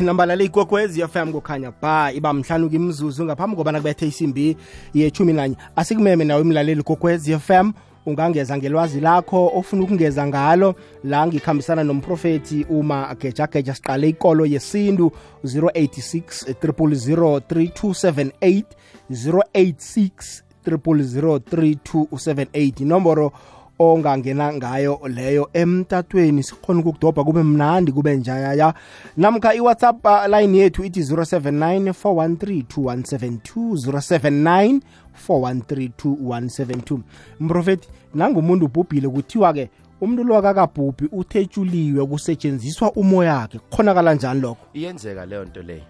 Nambalala 0.00 0.44
ikwekwezi 0.44 1.02
fm 1.08 1.32
kukhanya 1.32 1.72
ba. 1.82 2.12
Iba 2.12 2.32
mhlanu 2.32 2.70
kimzuzu 2.70 3.24
ngaphambi 3.24 3.56
kobana 3.56 3.78
kubethe 3.78 4.06
isimbi 4.06 4.56
yechumi 4.94 5.32
nanye. 5.32 5.56
Asikumeme 5.76 6.24
nawe 6.24 6.40
imlaleli 6.40 6.82
kokwezi 6.82 7.38
fm 7.38 7.72
ungangeza 8.06 8.56
ngelwazi 8.56 9.00
lakho 9.00 9.52
ofuna 9.54 9.82
ukungeza 9.82 10.26
ngalo 10.26 10.74
la 11.04 11.26
ngikhambisana 11.26 11.84
nomprofethi 11.84 12.66
uma 12.70 13.14
gejageja 13.20 13.74
siqale 13.74 14.08
ikolo 14.08 14.46
yesintu 14.46 15.12
086 15.44 16.52
3278 16.52 18.64
086 19.10 20.42
3278 20.66 22.82
inomboro 22.82 23.32
ongangena 23.78 24.52
ngayo 24.52 25.00
leyo 25.08 25.48
emtatweni. 25.52 26.42
Sikhona 26.42 26.80
ukukudobha 26.80 27.24
kube 27.24 27.42
mnandi 27.42 27.92
kube 27.92 28.16
njayaya. 28.16 28.74
Namkha 29.16 29.54
iwhatsapp 29.54 30.04
uh, 30.04 30.26
line 30.26 30.58
yethu 30.58 30.84
ithi 30.84 31.00
079 31.00 31.92
413 31.92 34.80
413 35.28 36.98
mprofethi 37.40 37.88
nangumuntu 38.14 38.66
ubhubhile 38.66 39.08
kuthiwa-ke 39.08 39.70
umuntu 40.00 40.24
lo 40.24 40.42
kakabhubhi 40.42 41.08
uthetsheliwe 41.12 42.06
kusetshenziswa 42.06 42.92
umoya 42.92 43.34
wakhe. 43.34 43.58
Kukhonakala 43.58 44.14
njani 44.14 44.40
lokho? 44.40 44.66
Iyenzeka 44.74 45.26
leyo 45.26 45.44
nto 45.44 45.62
leyo. 45.62 45.82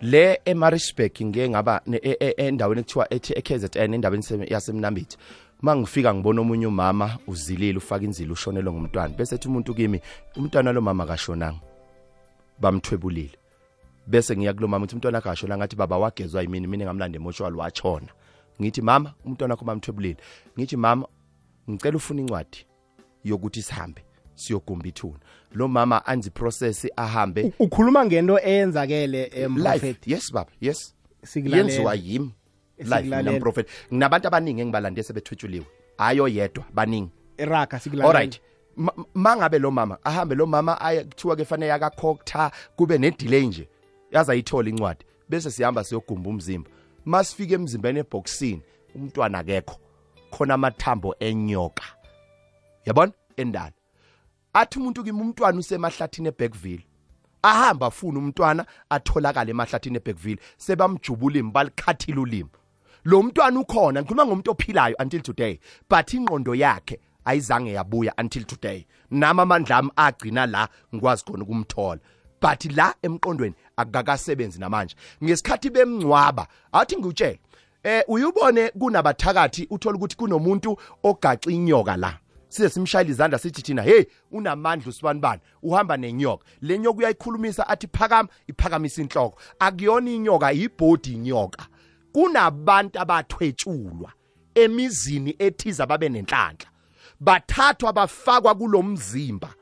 Le 0.00 0.40
eMaritzburg 0.44 1.12
ngeke 1.22 1.48
ngaba 1.48 1.80
ne- 1.86 2.00
e- 2.02 2.16
e- 2.20 2.34
endaweni 2.36 2.80
ekuthiwa 2.80 3.14
ethi 3.14 3.32
eKZN 3.36 3.94
endaweni 3.94 4.22
se- 4.22 4.46
yasemnambithi 4.50 5.16
mangifika 5.62 6.14
ngibona 6.14 6.40
omunye 6.40 6.66
umama 6.66 7.18
uzilile 7.26 7.78
ufaka 7.78 8.04
inzilo 8.04 8.32
ushonelwe 8.32 8.72
ngumntwana 8.72 9.14
bese 9.16 9.34
ethi 9.34 9.48
umuntu 9.48 9.74
kimi 9.74 10.00
umntwana 10.36 10.72
lo 10.72 10.80
mama 10.80 11.06
kashonanga 11.06 11.60
bamthwebulile. 12.60 13.38
Bese 14.06 14.36
ngiya 14.36 14.52
kulo 14.54 14.68
mama 14.68 14.84
uthi 14.84 14.94
umntwana 14.94 15.20
kashona 15.20 15.56
ngathi 15.56 15.76
baba 15.76 15.98
wagezwa 15.98 16.42
yimini 16.42 16.66
mina 16.66 16.84
ngamlanda 16.84 17.16
emoshwali 17.18 17.56
wachona. 17.56 18.08
Ngithi 18.60 18.82
mama 18.82 19.14
umntwana 19.24 19.54
wakho 19.54 19.64
bamthwebulile 19.64 20.16
ngithi 20.58 20.76
mama 20.76 21.06
ngicela 21.70 21.96
ufuna 21.96 22.20
incwadi 22.20 22.66
yokuthi 23.24 23.62
sihambe 23.62 24.04
siyogumba 24.34 24.88
ithuna. 24.88 25.18
Lo 25.52 25.68
mama 25.68 26.06
anzi 26.06 26.30
process 26.30 26.86
ahambe. 26.96 27.52
Ukhuluma 27.58 28.04
ngento 28.06 28.38
eyenzakele 28.38 29.30
emprofethi? 29.34 30.12
Yes 30.12 30.32
baba. 30.32 30.50
Yes. 30.60 30.94
Yenziwa 31.34 31.94
yimi. 31.94 32.30
Prophet 33.40 33.68
nginabantu 33.92 34.28
abaningi 34.28 34.60
engibalande 34.60 35.02
sebethwetshuliwe 35.02 35.66
ayo 35.98 36.28
yedwa 36.28 36.64
baningi. 36.74 37.10
Iraga 37.38 37.80
sikulalela 37.80 38.10
alright 38.18 38.40
Ma- 38.76 38.92
mangabe 39.14 39.58
lo 39.58 39.70
mama 39.70 39.98
ahambe 40.04 40.34
lo 40.34 40.46
mama 40.46 40.76
kuthiwa 41.08 41.36
ke 41.36 41.44
fanele 41.44 41.70
yakakhokta 41.70 42.50
kube 42.76 42.98
ne 42.98 43.10
delay 43.10 43.46
nje. 43.46 43.68
Yaza 44.12 44.32
ayithola 44.32 44.68
incwadi 44.70 45.04
bese 45.28 45.50
sihamba 45.50 45.84
siyogumba 45.84 46.30
umzimba 46.30 46.70
masifike 47.04 47.54
emzimbeni 47.54 47.98
eboxini 48.00 48.62
umntwana 48.94 49.38
akekho. 49.38 49.76
Khona 50.30 50.54
amathambo 50.54 51.14
enyoka. 51.20 51.84
Yabona? 52.86 53.12
Endala. 53.36 53.72
Athi 54.52 54.78
umuntu 54.78 55.04
kimi 55.04 55.20
umntwana 55.20 55.58
usemahlathini 55.58 56.28
eBackville 56.28 56.84
ahamba 57.44 57.86
afuna 57.86 58.18
umntwana 58.18 58.66
atholakala 58.90 59.50
emahlathini 59.50 59.96
eBackville 59.96 60.40
sebamjubula 60.56 61.38
imbalikhathile 61.38 62.20
ulimi. 62.20 62.50
Lo 63.04 63.22
mntwana 63.22 63.60
ukhona 63.60 64.00
ngikhuluma 64.00 64.26
ngomuntu 64.26 64.50
ophilayo 64.50 64.96
until 64.98 65.20
today 65.22 65.58
but 65.90 66.14
ingqondo 66.14 66.54
yakhe 66.54 67.00
ayizange 67.24 67.72
yabuya 67.72 68.14
until 68.18 68.44
today. 68.44 68.86
Nami 69.10 69.40
amandla 69.40 69.76
ami 69.76 69.90
agcina 69.96 70.46
la 70.46 70.68
ngikwazi 70.94 71.24
khona 71.24 71.42
ukumthola. 71.44 72.00
But 72.44 72.76
la 72.76 72.94
emqondweni 73.02 73.54
akakasebenzi 73.76 74.60
namanje. 74.60 74.94
Ngesikhathi 75.22 75.70
bemncwaba 75.70 76.46
athi 76.72 76.96
ngikutshela 76.96 77.38
eh 77.82 78.04
uyubone 78.08 78.70
kunabathakathi 78.70 79.66
uthola 79.70 79.96
ukuthi 79.96 80.16
kunomuntu 80.16 80.76
ogaxa 81.02 81.50
inyoka 81.50 81.96
la. 81.96 82.18
Size 82.48 82.68
simshayile 82.68 83.10
izandla 83.10 83.38
sithi 83.38 83.62
thina 83.62 83.82
hey 83.82 84.04
unamandla 84.30 84.88
usibanibani 84.88 85.40
uhamba 85.62 85.96
nenyoka. 85.96 86.44
Le 86.60 86.78
nyoka 86.78 86.98
uyayikhulumisa 86.98 87.68
athi 87.68 87.86
phakama 87.86 88.28
iphakamisa 88.46 89.02
inhloko. 89.02 89.40
Akuyona 89.58 90.10
inyoka 90.10 90.52
ibhodi 90.52 91.12
inyoka. 91.12 91.66
Kunabantu 92.12 93.00
abathwetshulwa 93.00 94.12
emizini 94.54 95.36
ethiza 95.38 95.86
babe 95.86 96.08
nenhlanhla. 96.08 96.68
Bathathwa 97.20 97.92
bafakwa 97.92 98.54
kulomzimba 98.54 99.54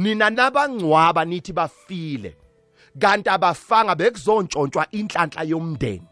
nina 0.00 0.30
nabangcwaba 0.30 1.24
nithi 1.24 1.52
bafile 1.52 2.36
kanti 2.98 3.28
abafanga 3.28 3.94
bekuzontshontswa 3.94 4.86
inhlanhla 4.90 5.42
yomndeni. 5.42 6.06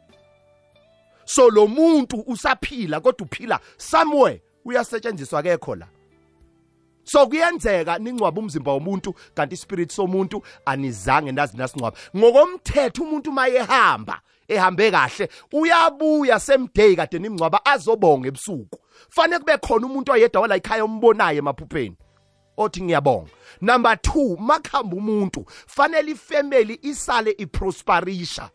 So 1.24 1.50
lo 1.50 1.66
muntu 1.66 2.24
usaphila 2.26 3.00
kodwa 3.00 3.26
uphila. 3.26 3.60
Somewhere 3.76 4.42
uyasetshenziswa 4.64 5.42
kekho 5.42 5.74
la 5.76 5.86
so 7.04 7.26
kuyenzeka 7.26 7.98
ningcwaba 7.98 8.40
umzimba 8.40 8.72
womuntu 8.72 9.14
kanti 9.34 9.54
ispirit 9.54 9.92
somuntu 9.92 10.42
anizange 10.64 11.32
nazi 11.32 11.56
nasingcwaba 11.56 11.96
ngokomthetho 12.16 13.02
umuntu 13.02 13.32
mayehamba 13.32 14.20
ehambe 14.48 14.90
kahle 14.90 15.28
uyabuya 15.52 16.40
semday 16.40 16.96
kade 16.96 17.18
nimngcwaba 17.18 17.64
azobonga 17.64 18.28
ebusuku. 18.28 18.78
Fanele 19.08 19.38
kube 19.38 19.56
khona 19.58 19.86
umuntu 19.86 20.12
oyedwa 20.12 20.42
wala 20.42 20.56
ekhaya 20.56 20.84
ombonayo 20.84 21.38
emaphupheni. 21.38 21.96
Othi 22.58 22.82
ngiyabonga. 22.82 23.30
Number 23.60 23.92
2 23.92 24.36
makhamba 24.38 24.96
umuntu 24.96 25.44
fanele 25.66 26.10
ifamily 26.10 26.78
isale 26.82 27.30
iprosperisha. 27.30 28.50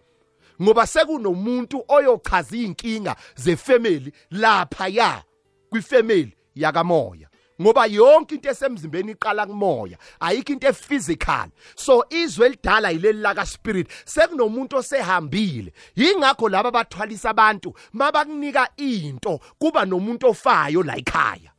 Ngoba 0.61 0.87
sekunomuntu 0.87 1.83
oyochaza 1.87 2.57
inkinga 2.57 3.15
zefamily 3.35 4.13
lapha 4.31 4.87
ya 4.87 5.23
kwifamily 5.69 6.37
yakamoya. 6.55 7.29
Ngoba 7.61 7.85
yonke 7.85 8.35
into 8.35 8.49
esemzimbeni 8.49 9.11
iqala 9.11 9.45
kumoya 9.45 9.97
ayikho 10.19 10.53
into 10.53 10.67
ephysical. 10.67 11.49
So 11.75 12.05
izwe 12.09 12.45
elidala 12.45 12.89
yileli 12.89 13.19
laka 13.19 13.45
spirit 13.45 13.87
sekunomuntu 14.05 14.77
osehambile. 14.77 15.73
Yingakho 15.95 16.49
laba 16.49 16.71
bathwalisa 16.71 17.29
abantu 17.29 17.73
mabakunika 17.93 18.69
into 18.77 19.39
kuba 19.59 19.85
nomuntu 19.85 20.27
ofayo 20.27 20.83
la 20.83 20.97
ekhaya. 20.97 21.52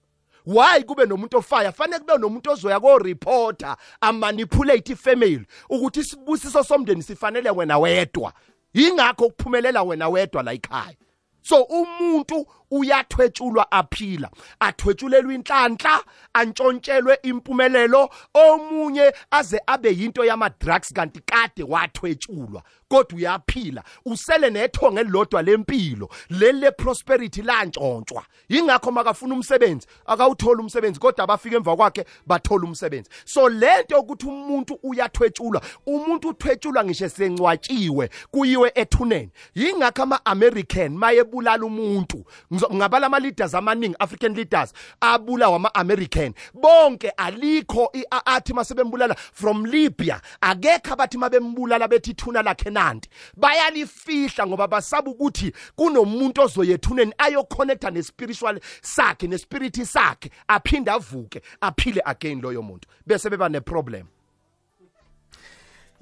Why 0.47 0.83
kube 0.83 1.07
nomuntu 1.07 1.37
ofaya 1.37 1.73
fanele 1.73 1.99
kube 1.99 2.19
nomuntu 2.19 2.51
ozoya 2.51 2.81
ko 2.81 2.99
reporter 2.99 3.77
amanipulate 4.01 4.93
ifamily 4.93 5.47
ukuthi 5.71 6.01
isibusiso 6.01 6.65
somndeni 6.65 7.03
sifanele 7.03 7.51
wena 7.51 7.79
wedwa. 7.79 8.33
Ingakho 8.75 9.31
kuphumelela 9.31 9.83
wena 9.83 10.09
wedwa 10.09 10.43
la 10.43 10.53
ekhaya. 10.53 10.97
So 11.43 11.63
umuntu 11.63 12.47
uyathwetshulwa 12.71 13.73
aphila 13.73 14.31
athwetshulelwe 14.61 15.35
inhlanhla 15.35 16.05
antshontshelwe 16.33 17.19
impumelelo 17.23 18.11
omunye 18.35 19.13
aze 19.31 19.61
abe 19.67 19.91
yinto 19.91 20.25
yama 20.25 20.51
drugs 20.61 20.93
kanti 20.93 21.21
kade 21.21 21.63
wathwetshulwa 21.63 22.63
kodwa 22.89 23.17
uyaphila 23.17 23.85
usele 24.05 24.51
nethonga 24.51 25.01
elilodwa 25.01 25.43
lempilo 25.43 26.09
leli 26.31 26.61
le 26.61 26.71
prosperity 26.71 27.43
lantshontshwa. 27.43 28.25
Ingakho 28.49 28.93
makafuna 28.93 29.35
umsebenzi 29.35 29.87
akawuthola 30.07 30.61
umsebenzi 30.63 31.01
kodwa 31.01 31.25
abafika 31.25 31.57
emva 31.57 31.77
kwakhe 31.77 32.05
bathola 32.27 32.65
umsebenzi. 32.65 33.11
So 33.25 33.49
lento 33.49 34.01
ukuthi 34.01 34.27
umuntu 34.27 34.79
uyathwetshulwa 34.83 35.63
umuntu 35.87 36.29
uthwetshulwa 36.29 36.85
ngisho 36.85 37.09
sencwatshiwe 37.09 38.11
kuyiwe 38.31 38.73
ethuneni. 38.75 39.31
Ingakho 39.55 40.03
ama-american 40.03 40.97
mayebulala 40.97 41.65
umuntu 41.65 42.25
Ngizo- 42.55 42.75
ngabala 42.75 43.07
ama-leaders 43.07 43.55
amaningi 43.55 43.97
african 43.99 44.35
leaders 44.35 44.73
abulawa 45.01 45.57
ama-american. 45.57 46.35
Bonke 46.55 47.11
alikho 47.17 47.91
i- 47.95 48.05
a- 48.11 48.23
athi 48.37 48.53
masebembulala 48.55 49.15
from 49.33 49.65
libya. 49.65 50.21
Akekho 50.41 50.93
abathi 50.95 51.19
mabembulala 51.19 51.89
bethi 51.89 52.11
ithuna 52.13 52.43
lakhe 52.43 52.71
nanti. 52.71 53.09
Bayalifihla 53.37 54.47
ngoba 54.47 54.69
basaba 54.69 55.11
ukuthi 55.11 55.53
kunomuntu 55.77 56.43
ozoyethuneni 56.43 57.13
ayoconnecta 57.19 57.91
nespiritual 57.91 58.61
sakhe 58.83 59.27
nespiriti 59.27 59.85
sakhe 59.87 60.31
aphinde 60.49 60.91
avuke 60.91 61.41
aphile 61.61 62.01
again 62.05 62.41
loyo 62.41 62.63
muntu. 62.63 62.87
Bese 63.07 63.31
beba 63.31 63.49
neproblem. 63.49 64.07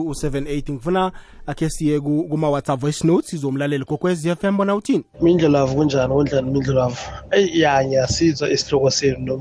086 0.04 0.72
ngifuna 0.74 1.12
akhe 1.48 1.70
siye 1.70 2.00
ku- 2.00 2.28
kuma-whatsapp 2.30 2.80
voice 2.82 3.08
notes 3.08 3.30
sizomlalela 3.30 3.86
kokwez 3.86 4.26
f 4.26 4.44
m 4.44 4.58
bona 4.58 4.76
uthini? 4.76 5.04
Mindlulavu 5.22 5.76
kunjani 5.76 6.14
kunjani 6.14 6.52
mindlulavu? 6.52 6.98
Eyi 7.32 7.60
ya 7.62 7.86
ngiyasizwa 7.86 8.50
isihloko 8.50 8.90
senu 8.92 9.38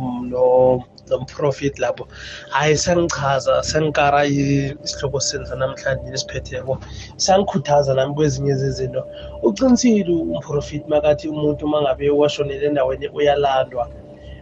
nom- 1.12 1.20
no- 1.20 1.26
nomprofit 1.26 1.78
lapho 1.78 2.08
hhayi 2.50 2.76
sengichaza 2.76 3.62
sengikara 3.62 4.26
i- 4.26 4.74
isihloko 4.84 5.20
senu 5.20 5.46
sanamhlanje 5.46 6.12
esiphetheko 6.12 6.78
sangikhuthaza 7.16 7.94
nami 7.94 8.14
kwezinye 8.14 8.54
zezinto. 8.54 9.06
Uqinisile 9.42 10.10
umprofit 10.12 10.88
makathi 10.88 11.28
umuntu 11.28 11.66
uma 11.66 11.82
ngabe 11.82 12.10
washonele 12.10 12.66
endaweni 12.66 13.08
uyalandwa? 13.08 13.88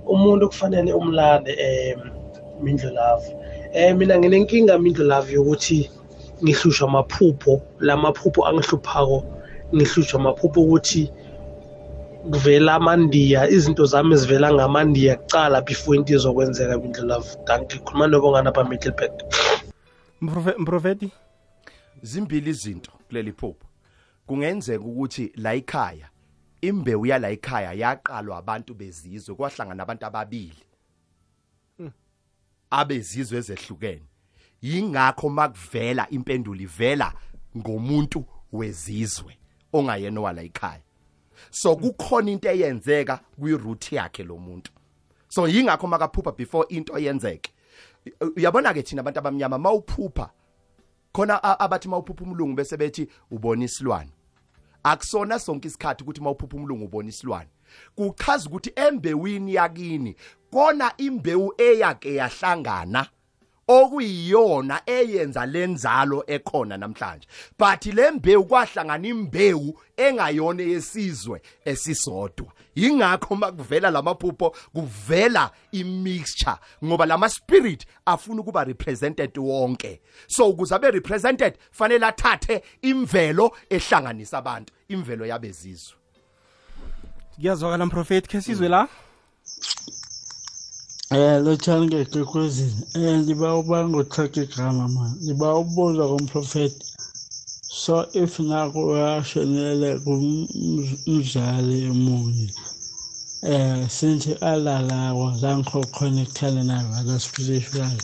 Umuntu 0.06 0.48
kufanele 0.48 0.92
umlande 0.92 1.52
um 1.96 2.10
mindlelavu 2.64 3.32
um 3.74 3.98
mina 3.98 4.18
nginenkinga 4.18 4.78
mindlelavu 4.78 5.32
yokuthi 5.32 5.90
ngihlushwa 6.44 6.88
amaphupho 6.88 7.62
la 7.80 7.96
maphupho 7.96 8.46
angihluphako 8.46 9.24
ngihlushwa 9.74 10.20
amaphupho 10.20 10.60
ukuthi 10.60 11.12
kuvela 12.22 12.74
amandiya 12.74 13.48
izinto 13.48 13.86
zami 13.86 14.16
zivela 14.16 14.52
ngamandiya 14.52 15.16
kucala 15.16 15.60
before 15.60 15.96
into 15.98 16.14
izokwenzeka 16.14 16.78
mindlelavu 16.78 17.36
danke 17.46 17.78
khuluma 17.78 18.06
nobongana 18.06 18.52
pha 18.52 18.64
middleburg 18.64 19.12
Mprofe- 20.22 20.58
mprofeti? 20.58 21.12
Zimbili 22.02 22.50
izinto 22.50 22.90
kuleli 23.08 23.32
phupho 23.32 23.66
kungenzeka 24.26 24.84
ukuthi 24.84 25.32
la 25.36 25.54
ekhaya 25.54 26.08
imbewu 26.60 27.06
yala 27.06 27.30
ekhaya 27.30 27.72
yaqalwa 27.72 28.36
abantu 28.38 28.74
bezizwe 28.74 29.34
kwahlangana 29.34 29.82
abantu 29.82 30.06
ababili. 30.06 30.62
Abezizwe 32.70 33.38
ezehlukene. 33.38 34.02
Yingakho 34.62 35.28
makuvela 35.28 36.06
impendulo 36.10 36.60
ivela 36.60 37.12
ngomuntu 37.56 38.24
wezizwe 38.52 39.38
ongayena 39.72 40.20
wala 40.20 40.42
ekhaya. 40.42 40.82
So 41.50 41.76
kukhona 41.76 42.30
into 42.30 42.48
eyenzeka 42.48 43.20
kwiroute 43.38 43.96
yakhe 43.96 44.22
lo 44.24 44.36
muntu. 44.36 44.72
So 45.28 45.48
yingakho 45.48 45.86
makaphupha 45.86 46.32
before 46.36 46.66
into 46.68 46.98
yenzeke. 46.98 47.50
Uyabona 48.36 48.74
ke 48.74 48.82
thina 48.82 49.00
abantu 49.00 49.18
abamnyama 49.18 49.58
mawuphupha 49.58 50.30
khona 51.12 51.42
abathi 51.42 51.88
mawuphupha 51.88 52.24
umlungu 52.24 52.56
bese 52.56 52.76
bethi 52.76 53.08
ubona 53.30 53.64
isilwane. 53.64 54.10
Akusona 54.82 55.38
sonke 55.38 55.68
isikhathi 55.68 56.02
ukuthi 56.02 56.20
mawuphupha 56.20 56.56
umlungu 56.56 56.84
ubona 56.84 57.08
isilwane. 57.08 57.50
Kuchaza 57.94 58.48
ukuthi 58.48 58.72
embewini 58.76 59.54
yakini 59.54 60.16
kona 60.50 60.92
imbewu 60.96 61.54
eyake 61.58 62.14
yahlangana. 62.14 63.06
Okuyiyona 63.70 64.82
eyenza 64.86 65.46
lenzalo 65.46 66.24
ekhona 66.26 66.76
namhlanje. 66.76 67.26
But 67.58 67.86
le 67.86 68.10
mbewu 68.10 68.44
kwahlangana 68.44 69.08
imbewu 69.08 69.78
engayona 69.96 70.62
yesizwe 70.62 71.42
esisodwa. 71.64 72.52
Ingakho 72.74 73.36
makuvela 73.36 73.90
lamaphupho 73.90 74.56
kuvela 74.74 75.50
imixture 75.72 76.56
ngoba 76.84 77.06
lama 77.06 77.28
spirit 77.28 77.86
afuna 78.06 78.40
ukuba 78.40 78.64
represented 78.64 79.38
wonke. 79.38 80.00
So 80.26 80.48
ukuze 80.48 80.74
abe 80.74 80.90
represented 80.90 81.58
fanele 81.70 82.06
athathe 82.06 82.62
imvelo 82.82 83.52
ehlanganisa 83.70 84.38
abantu. 84.38 84.72
Imvelo 84.88 85.26
yabezizwe 85.26 85.96
kuyazwakala 87.34 87.86
mprofeti 87.86 88.28
khe 88.28 88.40
sizwe 88.40 88.68
la. 88.68 88.88
Eh 91.12 91.42
lothani 91.44 91.86
ke 91.90 92.04
kwekwezini 92.10 92.82
eh 92.94 93.18
ngiba 93.18 93.48
uba 93.60 93.78
ngothatha 93.88 94.42
igama 94.46 94.84
manje 94.94 95.18
ngiba 95.24 95.48
ubuza 95.62 96.02
kumprofeti 96.10 96.86
so 97.82 97.94
if 98.22 98.32
nako 98.48 98.78
uyashonele 98.92 99.90
kumzali 100.04 101.78
omunye 101.92 102.48
eh 103.52 103.88
since 103.96 104.30
alalako 104.50 105.26
zangi 105.40 105.70
connectana 105.96 106.62
nayo 106.68 106.90
ala 106.98 107.14
spiritual 107.26 107.96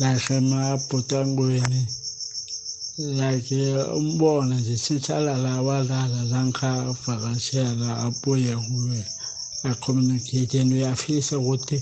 like 0.00 0.30
emabhotangweni 0.38 1.82
like 3.20 3.58
umbona 4.00 4.54
nje 4.54 4.76
since 4.84 5.08
alala 5.18 5.62
walala 5.66 6.18
zangikavakashela 6.30 7.88
abuye 8.06 8.54
kuwe 8.66 9.00
acommunicate 9.70 10.60
and 10.60 10.72
uyafisa 10.72 11.38
ukuthi 11.38 11.78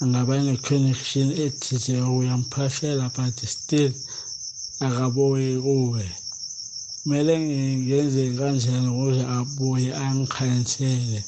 angaba 0.00 0.34
ne-connection 0.44 1.28
ethize 1.44 1.94
uyamphashela 2.16 3.06
but 3.14 3.36
still 3.54 3.92
akabuyi 4.86 5.52
kuwe. 5.64 6.04
Kumele 7.00 7.34
ngenze 7.84 8.22
kanjani 8.38 8.88
ukuze 8.92 9.22
abuye 9.36 9.90
angikhansele 10.04 11.20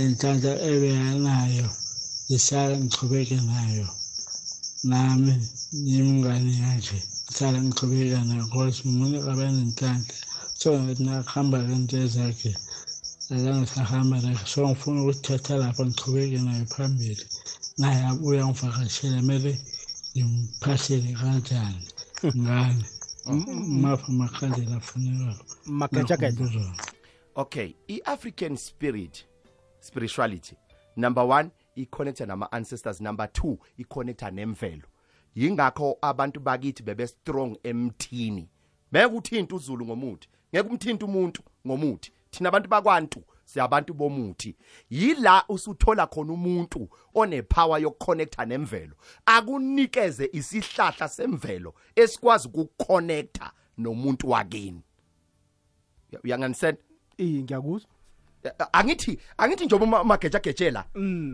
inhlanhla 0.00 0.52
ebeyanayo 0.70 1.68
ngisala 2.26 2.74
ngichubeke 2.80 3.38
nayo. 3.50 3.88
Nami 4.90 5.32
ngimngane 5.84 6.52
yakhe 6.64 6.98
ngisala 7.24 7.58
ngichubeka 7.64 8.18
nayo 8.28 8.44
because 8.48 8.78
umuntu 8.88 9.18
kabenenhlanhla 9.26 10.14
so 10.60 10.68
nakuhamba 11.04 11.58
lento 11.68 11.96
ezakhe 12.04 12.52
akangisahamba 13.34 14.16
naye. 14.22 14.38
So 14.52 14.58
ngifuna 14.68 14.98
ukuthatha 15.02 15.54
lapho 15.62 15.82
ngichubeke 15.86 16.38
naye 16.46 16.64
phambili. 16.72 17.24
Naye 17.78 18.04
abuye 18.04 18.40
angivakashele 18.40 19.16
kumele 19.20 19.52
ngimphasele 20.16 21.12
kanjani? 21.20 21.88
Ngani? 22.42 22.84
Maphi 23.82 24.12
amakhandlela 24.12 24.76
afunekako 24.76 25.44
magejageja 25.66 26.44
Nakho 26.44 26.72
okay 27.34 27.74
i-african 27.88 28.56
spirit 28.56 29.26
spirituality 29.80 30.56
number 30.96 31.24
one 31.24 31.50
i-connecta 31.78 32.26
nama-ancestors. 32.26 33.00
Number 33.00 33.26
two 33.32 33.58
i-connecta 33.78 34.30
nemvelo. 34.30 34.82
Yingakho 35.36 35.98
abantu 36.02 36.40
bakithi 36.40 36.82
bebe-strong 36.82 37.56
emthini. 37.62 38.48
Beke 38.92 39.14
uthinta 39.14 39.56
uzulu 39.56 39.84
ngomuthi 39.86 40.28
ngeke 40.54 40.68
umthinta 40.68 41.06
umuntu 41.06 41.42
ngomuthi. 41.66 42.12
Thina 42.30 42.48
abantu 42.48 42.68
bakwantu 42.68 43.22
siyabantu 43.48 43.94
bomuthi. 43.94 44.56
Yila 44.90 45.44
usuthola 45.48 46.06
khona 46.06 46.32
umuntu 46.32 46.88
onepower 47.14 47.80
yokuconnecta 47.82 48.44
nemvelo. 48.44 48.94
Akunikeze 49.26 50.28
isihlahla 50.32 51.08
semvelo 51.08 51.74
esikwazi 51.96 52.48
ukuconnecta 52.48 53.52
nomuntu 53.78 54.30
wakini. 54.30 54.82
Uyanganisend 56.24 56.78
iye 57.16 57.42
ngiyakuzwa. 57.42 57.90
Angithi 58.72 59.18
angithi 59.38 59.66
njengoba 59.66 60.04
magejagejela 60.04 60.84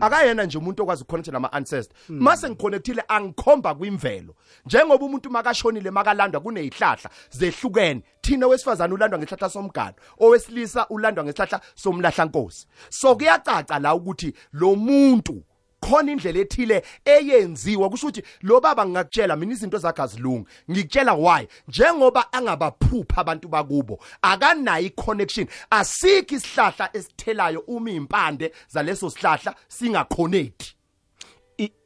akayena 0.01 0.43
nje 0.43 0.57
umuntu 0.57 0.83
okwazi 0.83 1.03
ukukhonektha 1.03 1.31
nama 1.31 1.53
ancestor 1.53 1.97
mase 2.09 2.49
ngiconnectile 2.49 3.03
angikhomba 3.07 3.75
kwimvelo. 3.75 4.35
Njengoba 4.65 5.05
umuntu 5.05 5.29
makashonile 5.29 5.91
makalandwa 5.91 6.41
kunezihlahla 6.41 7.09
zehlukene. 7.29 8.01
Thina 8.21 8.47
wesifazana 8.47 8.93
ulandwa 8.93 9.19
ngehlahla 9.19 9.49
somgano 9.49 9.95
owesilisa 10.19 10.87
ulandwa 10.89 11.23
ngehlahla 11.23 11.61
somlahlankosi. 11.75 12.67
So 12.89 13.15
kuyacaca 13.15 13.79
la 13.79 13.95
ukuthi 13.95 14.33
lo 14.53 14.75
muntu 14.75 15.43
khona 15.85 16.11
indlela 16.11 16.39
ethile 16.39 16.83
eyenziwa. 17.05 17.89
Kusho 17.89 18.07
ukuthi 18.07 18.23
lo 18.41 18.59
baba 18.59 18.85
ngingakutshela 18.85 19.35
mina 19.35 19.53
izinto 19.53 19.77
zakhe 19.77 20.01
azilungi. 20.01 20.47
Ngikutshela 20.71 21.13
why? 21.13 21.47
Njengoba 21.67 22.33
angabaphupha 22.33 23.21
abantu 23.21 23.47
bakubo 23.47 23.99
akanayo 24.21 24.85
iconnection 24.85 25.47
asikho 25.69 26.35
isihlahla 26.35 26.89
esithelayo 26.93 27.59
uma 27.67 27.91
impande 27.91 28.51
zaleso 28.67 29.09
sihlahla 29.09 29.55
singaconnect 29.67 30.75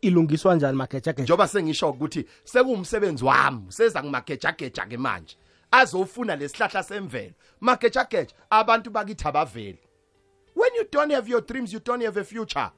ilungiswa 0.01 0.55
njani 0.55 0.77
magejageja? 0.77 1.23
Njoba 1.23 1.47
sengisho 1.47 1.89
ukuthi 1.89 2.25
sekuwumsebenzi 2.43 3.25
wami 3.25 3.71
seza 3.71 4.03
ngimagejageja 4.03 4.85
ke 4.85 4.97
manje. 4.97 5.37
Azofuna 5.71 6.35
lesihlahla 6.35 6.83
semvelo. 6.83 7.33
Magejageja 7.61 8.33
abantu 8.49 8.89
bakithi 8.89 9.27
abaveli. 9.27 9.79
When 10.55 10.75
you 10.75 10.85
don't 10.91 11.11
have 11.11 11.29
your 11.29 11.41
dreams 11.41 11.73
you 11.73 11.79
don't 11.79 12.03
have 12.03 12.17
a 12.17 12.23
future. 12.23 12.71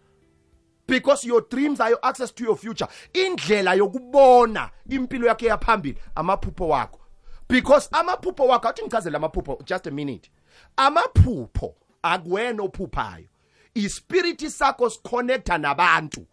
Because 0.92 1.24
your 1.24 1.40
dreams 1.50 1.80
are 1.80 1.92
your 1.92 2.00
access 2.04 2.32
to 2.32 2.44
your 2.44 2.58
future. 2.58 2.88
Indlela 3.14 3.76
yokubona 3.76 4.70
impilo 4.90 5.28
yakhe 5.28 5.46
yaphambili 5.46 5.98
amaphupho 6.16 6.68
wakho. 6.68 7.00
Because 7.48 7.88
amaphupho 7.92 8.48
wakho 8.48 8.70
athi 8.70 8.84
ngichazele 8.84 9.16
amaphupho 9.16 9.66
just 9.66 9.88
a 9.88 9.92
minute. 9.92 10.30
Amaphupho 10.78 11.76
akuwena 12.04 12.64
ophuphayo. 12.64 13.28
Ispirit 13.74 14.50
sakho 14.50 14.90
siconnecta 14.90 15.58
nabantu. 15.58 16.26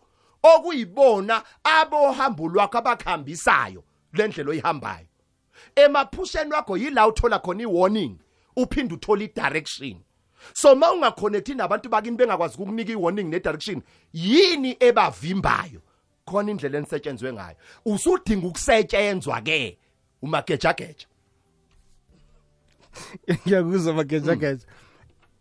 Okuyibona 0.42 1.42
abohambo 1.64 2.48
lwakho 2.48 2.78
abakhambisayo 2.78 3.84
lendlela 4.12 4.50
oyihambayo. 4.50 5.06
Emaphusheni 5.76 6.52
wakho 6.52 6.76
yila 6.76 7.06
uthola 7.06 7.38
khona 7.38 7.62
iwarning 7.62 8.18
uphinde 8.56 8.94
uthola 8.94 9.22
idirection. 9.22 10.02
So 10.52 10.74
ma 10.74 10.92
ungakhonekthi 10.92 11.54
nabantu 11.54 11.88
bakini 11.88 12.16
bengakwazi 12.16 12.54
ukukunika 12.54 12.92
i-warning 12.92 13.30
ne-direction 13.30 13.82
yini 14.12 14.76
ebavimbayo? 14.80 15.80
Khona 16.26 16.50
indlela 16.50 16.78
enisetshenzwe 16.78 17.32
ngayo. 17.32 17.56
Usudinga 17.84 18.46
ukusetshenzwa 18.46 19.40
ke 19.40 19.78
umagejageja. 20.22 21.06
Ngiyakuzwa 23.28 23.94
magejageja 23.94 24.66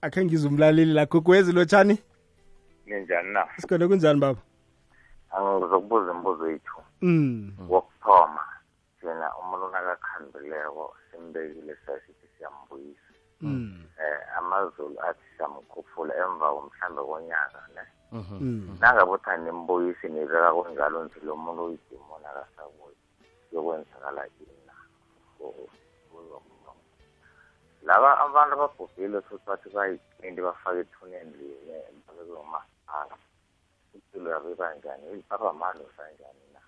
akhe 0.02 0.26
ngize 0.26 0.48
umlaleli 0.48 0.94
lakho 0.94 1.22
kwezi 1.22 1.52
lotshani. 1.52 1.98
Ninjani 2.86 3.34
na? 3.34 3.48
Sikhona 3.58 3.88
kunjani 3.88 4.20
baba? 4.20 4.40
Angizokubuza 5.32 6.12
imibuzo 6.12 6.52
yethu. 6.52 6.78
Mm. 7.02 7.54
Wokuthoma 7.70 8.44
thina 9.00 9.32
umuntu 9.40 9.68
nakakhambileko 9.72 10.96
simbekile 11.12 11.76
sasithi 11.86 12.28
siyambuyisa. 12.38 13.02
mm 13.02 13.07
eh 13.44 14.20
amazulu 14.38 14.98
athi 15.08 15.26
siyamkhuphula 15.38 16.14
emva 16.16 16.48
komhlambe 16.54 17.02
konyaka 17.10 17.62
ne? 17.76 17.84
Mm. 18.12 18.78
Nangabe 18.80 19.12
uthi 19.12 19.30
animbuyisi 19.30 20.08
nibeka 20.10 20.54
kunjalo 20.54 21.06
nje 21.06 21.20
lo 21.24 21.36
muntu 21.36 21.64
uyidimoni 21.66 22.26
akasabuyi 22.26 22.98
yokwenzakala 23.52 24.24
ini 24.40 24.58
na 24.68 24.74
laba 27.88 28.20
abantu 28.20 28.54
ababhubhile 28.54 29.22
futhi 29.22 29.46
bathi 29.48 29.70
bayitindi 29.70 30.42
bafake 30.42 30.80
ethuneni 30.80 31.32
linye 31.40 31.78
babeke 32.08 32.32
umasipala 32.32 33.16
impilo 33.96 34.32
yabo 34.32 34.52
ibanjani 34.52 35.24
babamalo 35.30 35.86
sanjani 35.98 36.46
na? 36.54 36.60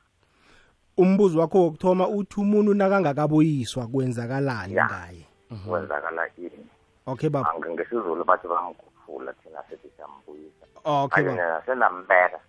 Umbuzo 0.97 1.39
wakho 1.39 1.58
wokuthoma 1.62 2.08
uthi 2.08 2.39
umuntu 2.39 2.73
nakangakaboyiswa 2.73 3.88
kwenzakalani 3.88 4.73
ngaye? 4.73 5.28
Kwenzakala 5.67 6.29
ini. 6.38 6.67
Okay 7.05 7.29
baba. 7.29 7.49
Ange- 7.49 7.69
ngesizulu 7.73 8.23
bathi 8.25 8.47
bamkhuphula 8.47 9.33
thina 9.33 9.63
sithi 9.69 9.89
siyambuyisa. 9.95 10.65
Okay 10.85 11.23
manje 11.23 11.41
baba. 11.41 11.59
nasenambeka 11.59 12.39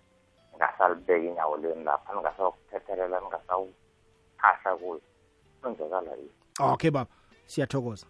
ngasalibeka 0.57 1.27
inyawo 1.27 1.57
leni 1.57 1.83
lapha 1.83 2.13
ningasawukuthethelela 2.13 3.19
ningasawuphahla 3.19 4.75
kuyo. 4.79 5.01
Kwenzakala 5.61 6.11
yini? 6.11 6.31
Okay 6.59 6.91
baba. 6.91 7.09
Siyathokoza. 7.45 8.07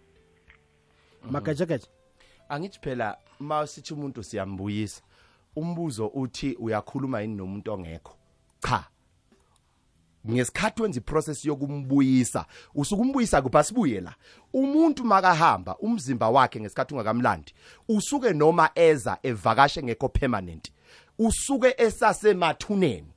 Magejageja 1.31 1.87
angithi 2.49 2.79
phela 2.79 3.17
ma 3.39 3.67
sithi 3.67 3.93
umuntu 3.93 4.23
siyambuyisa 4.23 5.01
umbuzo 5.55 6.07
uthi 6.07 6.55
uyakhuluma 6.59 7.21
yini 7.21 7.35
nomuntu 7.35 7.71
ongekho? 7.73 8.13
Cha. 8.59 8.83
Ngesikhathi 10.29 10.81
wenza 10.81 10.99
iprocess 10.99 11.45
yokumbuyisa 11.45 12.45
usukumbuyisa 12.75 13.41
kupha 13.41 13.63
sibuye 13.63 14.01
la 14.01 14.15
umuntu 14.53 15.05
makahamba 15.05 15.77
umzimba 15.77 16.29
wakhe 16.29 16.59
ngesikhathi 16.59 16.93
ungakamlandi 16.93 17.53
usuke 17.89 18.33
noma 18.33 18.69
eza 18.75 19.17
evakashe 19.23 19.83
ngekho 19.83 20.09
permanent 20.09 20.71
usuke 21.19 21.75
esasemathuneni. 21.77 23.07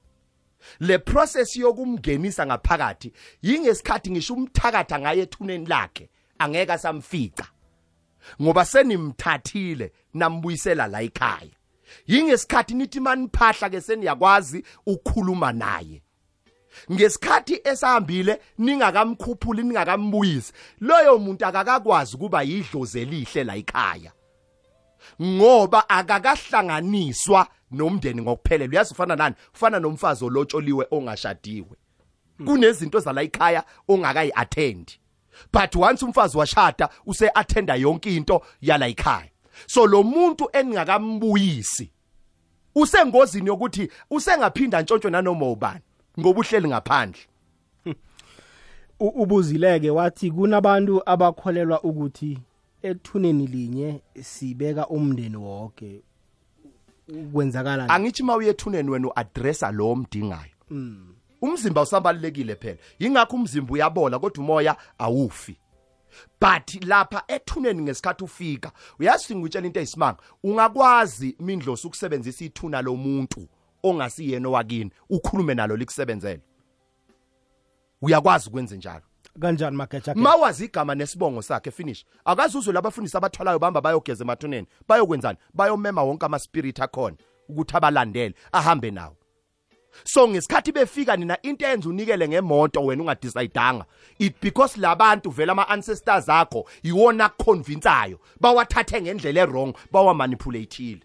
Le 0.81 0.99
process 0.99 1.57
yokumngenisa 1.57 2.47
ngaphakathi 2.47 3.13
yingesikhathi 3.43 4.11
ngisho 4.11 4.35
umthakatha 4.35 4.99
ngaye 4.99 5.23
ethuneni 5.23 5.67
lakhe 5.67 6.11
angeke 6.39 6.73
asamfica. 6.73 7.47
Ngoba 8.43 8.65
senimthathile 8.65 9.93
nambuyisela 10.15 10.87
la 10.87 11.03
ekhaya. 11.03 11.57
Yingesikhathi 12.07 12.75
nithi 12.75 13.01
maniphahla 13.01 13.71
ke 13.71 13.81
seniyakwazi 13.81 14.65
ukukhuluma 14.87 15.53
naye. 15.53 16.03
Ngesikhathi 16.93 17.61
esahambile 17.65 18.41
ningakamkhuphuli 18.59 19.63
ningakambuyisi 19.63 20.53
loyo 20.81 21.19
muntu 21.19 21.47
akakakwazi 21.47 22.17
kuba 22.17 22.43
yidlozi 22.43 23.01
elihle 23.01 23.45
la 23.45 23.57
ekhaya. 23.57 24.13
Ngoba 25.23 25.89
akakahlanganiswa 25.89 27.47
nomndeni 27.71 28.23
ngokuphelele. 28.23 28.71
Uyazi 28.71 28.95
ufana 28.95 29.17
nani? 29.17 29.35
Ufana 29.55 29.81
nomfazi 29.81 30.25
olotsholiwe 30.25 30.87
ongashadiwe. 30.91 31.77
Kunezinto 32.47 32.99
zala 33.01 33.23
ekhaya 33.23 33.65
ongakayi 33.89 34.33
attend 34.35 34.99
but 35.53 35.77
once 35.77 36.03
umfazi 36.03 36.39
washada 36.39 36.89
use 37.07 37.31
attenda 37.35 37.75
yonke 37.75 38.17
into 38.17 38.43
yala 38.61 38.89
ekhaya. 38.89 39.31
So 39.67 39.87
lo 39.87 40.03
muntu 40.03 40.49
eningakambuyisi 40.53 41.91
usengozini 42.75 43.47
yokuthi 43.47 43.91
usengaphinda 44.11 44.83
ntshontsho 44.83 45.11
nanoma 45.11 45.51
ubani. 45.51 45.81
Ngoba 46.21 46.41
uhleli 46.41 46.69
ngaphandle 46.69 47.21
ubuzileke 49.01 49.91
wathi 49.91 50.31
kunabantu 50.31 51.03
abakholelwa 51.07 51.83
ukuthi 51.83 52.39
ethuneni 52.83 53.47
linye 53.47 54.01
sibeka 54.23 54.89
umndeni 54.89 55.37
wonke 55.37 56.03
kwenzakala 57.33 57.89
angithi 57.89 58.23
mawuye 58.23 58.51
ethuneni 58.51 58.91
wena 58.91 59.09
uaddressa 59.09 59.71
lo 59.71 59.97
mdingayo 59.97 60.55
umzimba 61.45 61.83
usambalekile 61.83 62.57
phela. 62.57 62.79
Ingakho 62.99 63.37
umzimba 63.37 63.73
uyabola 63.73 64.19
kodwa 64.19 64.45
umoya 64.45 64.77
awufi. 64.99 65.57
But 66.41 66.85
lapha 66.85 67.25
ethuneni 67.29 67.83
ngesikhathi 67.83 68.25
ufika 68.25 68.73
uyazi 68.99 69.37
ngitshela 69.37 69.67
into 69.67 69.81
eyisimanga. 69.81 70.19
Ungakwazi 70.43 71.37
mindlosi 71.41 71.87
ukusebenzisa 71.87 72.45
ithuna 72.45 72.83
lomuntu. 72.83 73.49
Ongasiyena 73.85 74.49
owakini 74.49 74.91
ukhulume 75.11 75.55
nalo 75.55 75.77
likusebenzele. 75.77 76.41
Uyakwazi 78.03 78.49
ukwenza 78.49 78.77
njalo. 78.77 79.03
Kanjani 79.41 79.77
ma 79.77 79.89
mawazi 80.15 80.65
igama 80.65 80.95
nesibongo 80.95 81.43
sakhe 81.43 81.71
finish. 81.71 82.05
Akazi 82.25 82.59
uzwe 82.59 82.73
labafundisi 82.73 83.17
abathwalayo 83.17 83.59
bamba 83.59 83.81
bayogeza 83.81 84.25
emathuneni. 84.25 84.67
Bayokwenzani? 84.89 85.39
Bayomema 85.55 86.03
wonke 86.03 86.27
ama-spirit 86.27 86.81
akhona 86.81 87.17
ukuthi 87.49 87.77
abalandele 87.77 88.35
ahambe 88.53 88.91
nawo. 88.91 89.17
So 90.05 90.29
ngesikhathi 90.29 90.73
befika 90.73 91.17
nina 91.17 91.43
into 91.43 91.67
eyenza 91.67 91.89
unikele 91.89 92.29
ngemoto 92.29 92.85
wena 92.85 93.03
ungadecayidanga 93.03 93.85
it 94.19 94.35
because 94.41 94.81
labantu 94.81 95.31
vele 95.31 95.53
ama-ancestors 95.53 96.29
akho 96.29 96.65
iwona 96.83 97.25
akuconvinsayo 97.25 98.19
bawathathe 98.41 99.03
ngendlela 99.03 99.41
erong 99.41 99.75
bawamanipulathile 99.93 101.01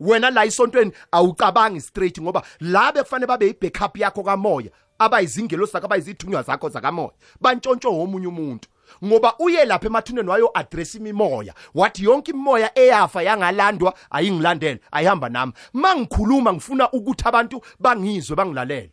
wena 0.00 0.30
la 0.30 0.44
isontweni 0.44 0.92
awucabangi 1.12 1.80
straight 1.80 2.20
ngoba 2.20 2.42
la 2.60 2.92
bekufanele 2.92 3.26
babe 3.26 3.48
i-backup 3.48 3.98
yakho 3.98 4.22
kamoya 4.22 4.70
abayizingelo 4.98 5.66
zakho 5.66 5.86
abayizithunywa 5.86 6.42
zakho 6.42 6.68
zakamoya 6.68 7.12
bantshontsho 7.40 7.92
womunye 7.92 8.26
umuntu. 8.26 8.68
Ngoba 9.04 9.34
uye 9.38 9.64
lapha 9.64 9.86
emathuneni 9.86 10.28
wayo-adressa 10.28 10.98
imimoya 10.98 11.54
wathi 11.74 12.04
yonke 12.04 12.30
imimoya 12.30 12.78
eyafa 12.78 13.22
yangalandwa 13.22 13.94
ayingilandele 14.10 14.80
ayihamba 14.92 15.28
nami. 15.28 15.52
Ma 15.72 15.96
ngikhuluma 15.96 16.52
ngifuna 16.52 16.90
ukuthi 16.92 17.28
abantu 17.28 17.60
bangizwe 17.80 18.36
bangilalele. 18.36 18.90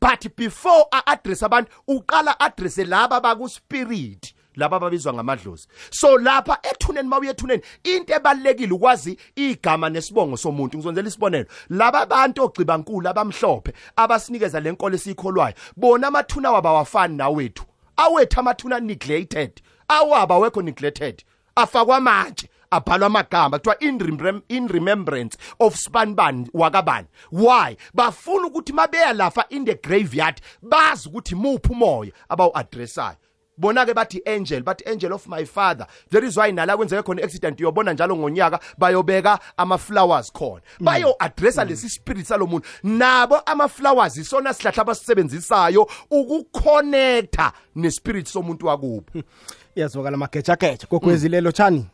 But 0.00 0.36
before 0.36 0.86
a-address 0.92 1.42
abantu 1.42 1.70
uqala 1.88 2.40
adresse 2.40 2.84
laba 2.84 3.20
bakuspirit 3.20 4.34
laba 4.58 4.80
babizwa 4.80 5.14
ngamadlozi. 5.14 5.68
So 5.90 6.18
lapha 6.18 6.58
ethuneni 6.62 7.08
mawuye 7.08 7.30
ethuneni 7.30 7.62
into 7.84 8.14
ebalekile 8.14 8.72
ukwazi 8.72 9.18
igama 9.36 9.88
nesibongo 9.88 10.36
somuntu. 10.36 10.78
Ngizonzela 10.78 11.08
isibonelo. 11.08 11.46
Laba 11.70 12.06
bantu 12.06 12.42
ogcibankulu 12.42 13.08
abamhlophe 13.08 13.72
abasinikeza 13.96 14.60
lenkolo 14.60 14.94
esiyikholwayo 14.94 15.54
bona 15.76 16.06
amathuna 16.06 16.50
wabo 16.50 16.68
awafani 16.68 17.16
nawethu. 17.16 17.64
Awethu 17.96 18.40
amathuna 18.40 18.80
neglected 18.80 19.60
awabo 19.88 20.34
awekho 20.34 20.62
neglected 20.62 21.24
afakwa 21.56 22.00
manje 22.00 22.48
abhalwa 22.70 23.06
amagama 23.06 23.58
kuthiwa 23.58 23.78
in, 23.80 23.98
remem 23.98 24.42
in 24.48 24.68
remembrance 24.68 25.38
of 25.60 25.74
spanbani 25.74 26.48
wakabani. 26.54 27.06
Why? 27.32 27.76
Bafuna 27.94 28.46
ukuthi 28.46 28.72
mabeya 28.72 29.12
lafa 29.12 29.44
in 29.50 29.64
the 29.64 29.74
graveyard 29.74 30.40
bazi 30.62 31.08
ukuthi 31.08 31.34
muphi 31.34 31.72
umoya 31.72 32.12
abawu-adressayo. 32.28 33.16
Bona 33.58 33.84
ke 33.86 33.94
bathi 33.94 34.20
angel 34.26 34.62
bathi 34.62 34.86
angel 34.86 35.12
of 35.12 35.26
my 35.26 35.44
father. 35.44 35.86
That 36.10 36.24
is 36.24 36.36
why 36.36 36.50
nala 36.52 36.76
kwenzeke 36.76 37.02
khona 37.02 37.22
accident 37.24 37.60
uyobona 37.60 37.92
njalo 37.92 38.16
ngonyaka 38.16 38.60
bayobeka 38.78 39.38
ama 39.56 39.78
flowers 39.78 40.32
khona 40.32 40.60
bayo 40.80 41.14
addressa 41.18 41.64
lesi 41.64 41.88
spirit 41.88 42.26
salo 42.26 42.46
muntu 42.46 42.68
nabo 42.82 43.40
ama 43.46 43.68
flowers 43.68 44.16
isona 44.16 44.54
sihlahla 44.54 44.82
abasisebenzisayo 44.82 45.88
ukukhonektha 46.10 47.52
ne 47.76 47.90
spirit 47.90 48.26
somuntu 48.26 48.66
wakubo 48.66 49.04
iyazokala 49.76 50.16
magejageja. 50.16 50.86
Gogwezi 50.90 51.28
lelo 51.28 51.52
tshani 51.52 51.86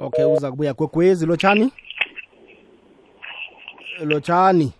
okay 0.00 0.24
uza 0.24 0.50
kubuya 0.50 0.74
gogwezi 0.74 1.26
lo 1.26 1.36
tshani 1.36 1.72
lo 4.00 4.20
tshani 4.20 4.72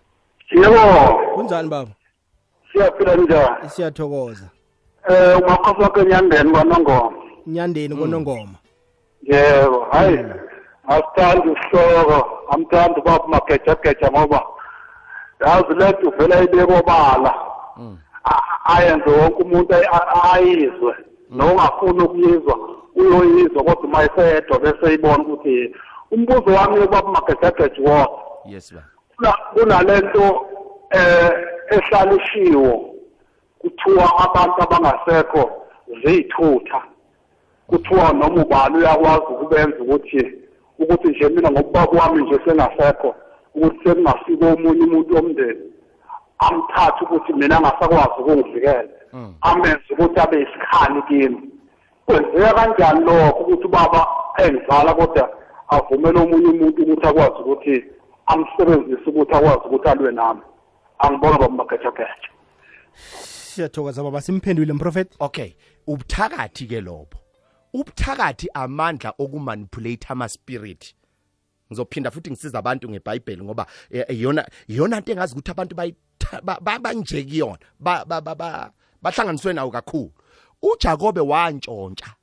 yebo. 0.51 1.19
Kunjani 1.35 1.69
baba? 1.69 1.91
Siyaphila 2.71 3.15
njani? 3.15 3.69
Siyathokoza 3.69 4.49
eh 5.09 5.37
umakhosi 5.39 5.81
wakhe 5.81 6.05
nyandeni 6.05 6.51
kwanongoma. 6.51 7.11
Nyandeni 7.47 7.95
konongoma 7.95 8.55
yebo 9.23 9.87
hayi 9.91 10.19
asithandi 10.87 11.49
isihloko 11.51 12.29
amthandi 12.49 12.99
ubaba 12.99 13.27
magejageja 13.27 14.11
ngoba 14.11 14.43
yazi 15.39 15.73
lethu 15.79 16.07
uvela 16.09 16.43
ibeko 16.43 16.73
obala. 16.79 17.33
A- 18.23 18.75
ayenze 18.75 19.09
wonke 19.09 19.43
umuntu 19.43 19.75
ay- 19.75 19.87
a- 19.91 20.33
ayizwe 20.33 20.95
nongafuni 21.29 22.03
ukuyizwa 22.03 22.59
uyoyizwa 22.95 23.63
kodwa 23.63 23.83
uma 23.83 24.03
esedwa 24.03 24.59
bese 24.59 24.93
ibona 24.93 25.17
ukuthi 25.23 25.75
umbuzo 26.11 26.49
wami 26.57 26.79
ubaba 26.79 27.11
magejageja 27.11 27.81
wona 27.91 28.07
yes 28.45 28.73
ba 28.73 28.83
kuna- 29.15 29.37
kunalento 29.53 30.45
eh 30.91 31.31
ehlalishiwo. 31.69 32.85
Kuthiwa 33.61 34.05
abantu 34.25 34.57
abangasekho 34.63 35.51
ziyithutha 36.01 36.81
kuthiwa 37.67 38.13
noma 38.13 38.41
ubani 38.43 38.77
uyakwazi 38.77 39.27
ukubenza 39.33 39.77
ukuthi 39.79 40.33
ukuthi 40.79 41.07
nje 41.07 41.29
mina 41.29 41.51
ngokuba 41.51 41.87
kwami 41.87 42.21
nje 42.23 42.39
sengasekho 42.45 43.15
ukuthi 43.55 43.79
sekungafika 43.83 44.45
omunye 44.53 44.83
umuntu 44.85 45.15
womndeni 45.15 45.65
amthathe 46.45 47.03
ukuthi 47.05 47.33
mina 47.33 47.57
angasakwazi 47.57 48.17
ukungivikela 48.19 48.89
amenze 49.41 49.89
ukuthi 49.93 50.19
abe 50.19 50.39
yisikhali 50.39 51.01
kimi. 51.07 51.49
Kwenzeka 52.05 52.53
kanjani 52.53 53.05
lokho 53.05 53.39
ukuthi 53.43 53.65
ubaba 53.67 54.07
engizala 54.43 54.93
kodwa 54.93 55.29
avumele 55.75 56.19
omunye 56.19 56.49
umuntu 56.49 56.81
ukuthi 56.81 57.07
akwazi 57.07 57.37
ukuthi 57.41 57.75
amsebenzise 58.31 59.07
ukuthi 59.09 59.33
akwazi 59.35 59.63
ukuthi 59.65 59.87
alwe 59.89 60.11
nami? 60.11 60.41
Angibona 61.03 61.37
bamagajageja 61.37 62.29
siyathokoza 63.51 64.03
baba 64.03 64.21
simphendule 64.21 64.73
mprofeti 64.73 65.15
okay 65.19 65.53
ubuthakathi 65.87 66.67
ke 66.67 66.81
lobo 66.81 67.17
ubuthakathi 67.73 68.47
amandla 68.53 69.13
okumanipulate 69.17 70.07
ama 70.09 70.29
spirit 70.29 70.95
ngizophinda 71.71 72.11
futhi 72.11 72.31
ngisiza 72.31 72.59
abantu 72.59 72.89
ngeBhayibheli 72.89 73.43
ngoba 73.43 73.65
yona 74.09 74.47
yona 74.67 74.99
nto 74.99 75.11
into 75.11 75.11
engazi 75.11 75.33
ukuthi 75.33 75.51
abantu 75.51 75.75
banje 76.79 77.25
yona 77.29 77.57
ba- 77.79 78.05
bahlanganiswe 79.01 79.53
nawo 79.53 79.71
kakhulu. 79.71 80.11
uJakobe 80.61 81.21
wantshontsha 81.21 82.15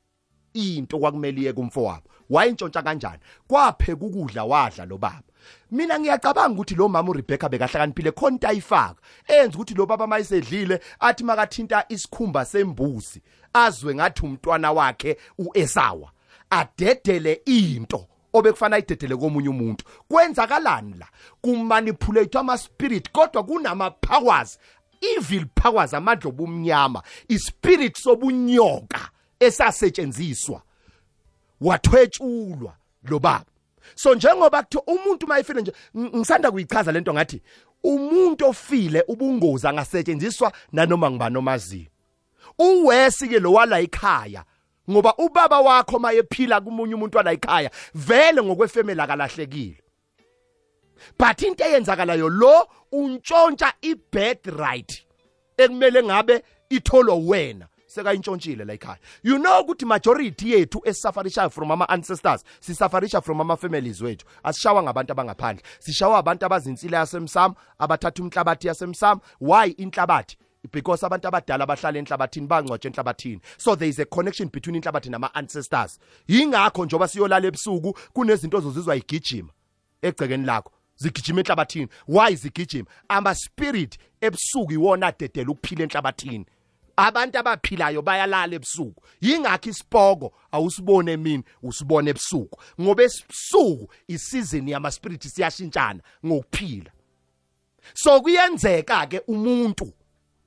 into 0.54 0.98
kwakumele 0.98 1.40
iye 1.40 1.52
kumfowabo 1.52 2.08
wayintshontsha 2.30 2.82
kanjani? 2.82 3.18
Kwapheka 3.48 4.04
ukudla 4.06 4.44
wadla 4.44 4.84
lo 4.84 4.98
baba 4.98 5.22
mina 5.70 5.98
ngiyacabanga 5.98 6.54
ukuthi 6.54 6.74
lo 6.74 6.88
mama 6.88 7.10
uRebecca 7.10 7.48
bekahlakaniphile 7.48 8.12
khona 8.12 8.34
into 8.34 8.48
ayifaka. 8.48 9.00
Enza 9.26 9.58
ukuthi 9.58 9.74
lo 9.74 9.86
baba 9.86 10.06
mayisedlile 10.06 10.80
athi 11.00 11.24
makathinta 11.24 11.84
isikhumba 11.88 12.44
sembuzi 12.44 13.22
azwe 13.52 13.94
ngathi 13.94 14.26
umntwana 14.26 14.72
wakhe 14.72 15.16
uEsawa 15.38 16.10
adedele 16.50 17.42
into 17.46 18.06
obekufana 18.32 18.76
ayidedele 18.76 19.16
komunye 19.16 19.48
umuntu. 19.48 19.84
Kwenzakalani 20.08 20.94
la? 20.98 21.06
Kumanipulate 21.40 22.38
ama 22.38 22.58
spirit 22.58 23.12
kodwa 23.12 23.42
kunama 23.44 23.90
powers 23.90 24.58
evil 25.00 25.46
powers 25.54 25.94
amandla 25.94 26.28
obumnyama 26.28 27.02
ispirit 27.28 27.96
sobunyoka 27.96 29.10
esasetshenziswa 29.40 30.62
wathwetshulwa 31.60 32.76
lo 33.04 33.18
baba. 33.18 33.44
So 33.94 34.14
njengoba 34.14 34.62
kuthi 34.62 34.78
umuntu 34.86 35.26
mayifile 35.26 35.60
nje 35.60 35.72
ng- 35.94 36.16
ngisanda 36.16 36.50
kuyichaza 36.50 36.92
lento 36.92 37.14
ngathi 37.14 37.42
umuntu 37.84 38.46
ofile 38.46 39.04
ubungozi 39.08 39.66
angasetshenziswa 39.68 40.52
nanoma 40.72 41.10
ngibani 41.10 41.36
omaziyo 41.38 41.86
uwesi 42.58 43.28
ke 43.28 43.38
lo 43.38 43.52
wala 43.52 43.80
ekhaya 43.80 44.44
ngoba 44.90 45.14
ubaba 45.18 45.60
wakho 45.60 45.98
mayephila 45.98 46.60
kumunye 46.60 46.94
umuntu 46.94 47.16
wala 47.18 47.32
ekhaya 47.32 47.70
vele 47.94 48.42
ngokwefamily 48.42 49.00
akalahlekile. 49.00 49.78
But 51.18 51.42
into 51.42 51.64
eyenzakalayo 51.64 52.28
lo 52.28 52.66
untshontsha 52.92 53.72
ibed 53.82 54.46
right 54.46 55.06
ekumele 55.56 56.02
ngabe 56.02 56.42
itholwa 56.70 57.14
wena. 57.16 57.68
Sekayintshontshile 57.98 58.64
la 58.64 58.74
ekhaya. 58.74 58.98
You 59.22 59.38
know 59.38 59.60
ukuthi 59.62 59.86
majority 59.86 60.52
yethu 60.52 60.80
esisafarishayo 60.84 61.50
from 61.50 61.70
ama 61.70 61.88
ancestors 61.88 62.44
sisafarisha 62.60 63.22
from 63.22 63.40
ama 63.40 63.56
families 63.56 64.00
wethu. 64.00 64.24
Asishawa 64.44 64.82
ngabantu 64.82 65.12
abangaphandle. 65.12 65.62
Sishawa 65.78 66.18
abantu 66.18 66.46
abazinsile 66.46 66.96
yasemsamo 66.96 67.54
abathatha 67.78 68.22
umhlabathi 68.22 68.68
yasemsamo. 68.68 69.20
Why 69.40 69.74
inhlabathi? 69.78 70.36
Because 70.72 71.06
abantu 71.06 71.28
abadala 71.28 71.66
bahlala 71.66 71.98
enhlabathini 71.98 72.46
bangcwatshe 72.46 72.88
enhlabathini. 72.88 73.40
So 73.56 73.74
there 73.74 73.88
is 73.88 73.98
a 73.98 74.04
connection 74.04 74.48
between 74.48 74.80
inhlabathi 74.80 75.10
nama 75.10 75.30
ancestors. 75.34 75.98
Yingakho 76.28 76.84
njoba 76.84 77.08
siyolala 77.08 77.46
ebusuku 77.46 77.98
kunezinto 78.12 78.58
ozozizwa 78.58 78.96
igijima 78.96 79.50
egcekeni 80.02 80.46
lakho. 80.46 80.72
Zigijima 80.96 81.40
enhlabathini. 81.40 81.88
Why 82.08 82.34
zigijima? 82.34 82.86
Ama 83.08 83.34
spirit 83.34 83.98
ebusuku 84.20 84.72
iwona 84.72 85.06
adedela 85.06 85.50
ukuphila 85.50 85.82
enhlabathini. 85.82 86.46
Abantu 86.98 87.38
abaphilayo 87.38 88.02
bayalala 88.02 88.54
ebusuku. 88.54 89.02
Yingakho 89.20 89.70
isipoko 89.70 90.32
awusibone 90.52 91.12
emini 91.12 91.44
usibone 91.62 92.10
ebusuku. 92.10 92.58
Ngoba 92.80 93.02
ebusuku 93.02 93.88
isizini 94.08 94.70
yama 94.70 94.90
spirit 94.90 95.22
siyashintshana 95.22 96.00
ngokuphila. 96.26 96.90
So 97.94 98.20
kuyenzeka 98.20 99.06
ke 99.06 99.22
umuntu 99.28 99.92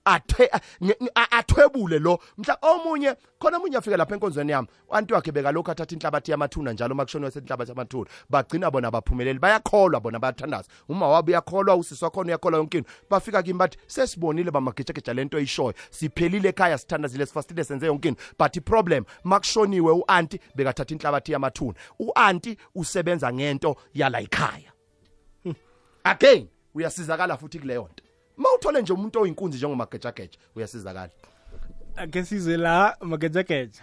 athwebule 0.06 2.00
lo. 2.00 2.20
Mhla 2.38 2.58
omunye 2.62 3.16
khona 3.40 3.58
omunye 3.58 3.78
afika 3.78 3.98
lapha 3.98 4.16
enkonzweni 4.16 4.52
yami 4.52 4.68
anti 4.92 5.14
wakhe 5.14 5.32
bekalokhu 5.32 5.72
athatha 5.72 5.96
inhlabathi 5.96 6.32
yamathuna 6.32 6.74
njalo 6.74 6.96
makushoniwe 6.96 7.32
senhlabathi 7.32 7.72
yamathuna. 7.72 8.10
Bagcina 8.30 8.72
bona 8.72 8.92
baphumeleli 8.92 9.40
bayakholwa 9.40 10.00
bona 10.00 10.20
bayathandaza 10.20 10.70
uma 10.90 11.08
wabo 11.08 11.32
uyakholwa 11.32 11.76
usisi 11.76 12.04
wakhona 12.04 12.28
uyakholwa 12.28 12.60
yonke 12.60 12.78
into. 12.78 12.90
Bafika 13.10 13.44
kimi 13.44 13.60
bathi 13.60 13.78
sesibonile 13.88 14.52
bamagejageja 14.52 15.14
lento 15.14 15.38
eyishoyo 15.38 15.74
siphelile 15.90 16.50
ekhaya 16.50 16.78
sithandazile 16.78 17.26
sifastile 17.26 17.64
senze 17.64 17.86
yonke 17.86 18.08
into. 18.08 18.22
But 18.40 18.56
iproblem 18.56 19.04
makushoniwe 19.24 19.92
uanti 19.92 20.40
bekathatha 20.56 20.94
inhlabathi 20.96 21.32
yamathuna. 21.32 21.74
Uanti 22.00 22.58
usebenza 22.76 23.34
ngento 23.34 23.76
yala 23.94 24.22
ikhaya 24.22 24.72
again 26.04 26.48
uyasizakala 26.76 27.38
futhi 27.38 27.60
kuleyo 27.60 27.90
nto 27.92 28.04
mawuthole 28.38 28.82
nje 28.82 28.94
umuntu 28.94 29.22
oyinkunzi 29.22 29.58
njengomagejageja 29.58 30.38
uyasizakala 30.56 31.10
ake 31.96 32.24
sizwe 32.24 32.58
la 32.58 32.98
magejageja 33.02 33.82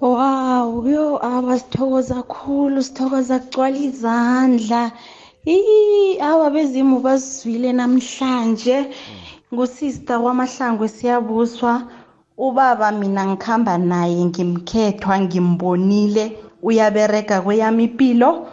Wow, 0.00 0.86
yo 0.88 1.18
awa 1.24 1.58
sithokoza 1.58 2.14
kakhulu 2.14 2.82
sithokoza 2.82 3.38
kugcwala 3.38 3.76
izandla. 3.76 4.92
Ii 5.46 6.18
awa 6.20 6.50
bezimu 6.50 7.00
basizwile 7.00 7.72
namhlanje. 7.72 8.90
Ngusista 9.54 10.18
kwamahlangwe 10.20 10.88
siyabuswa. 10.88 11.82
Ubaba 12.36 12.92
mina 12.92 13.26
ngikhamba 13.26 13.78
naye 13.78 14.24
ngimkhethwa 14.24 15.20
ngimbonile 15.20 16.38
uyabereka 16.62 17.40
kweyami 17.40 17.84
impilo. 17.84 18.46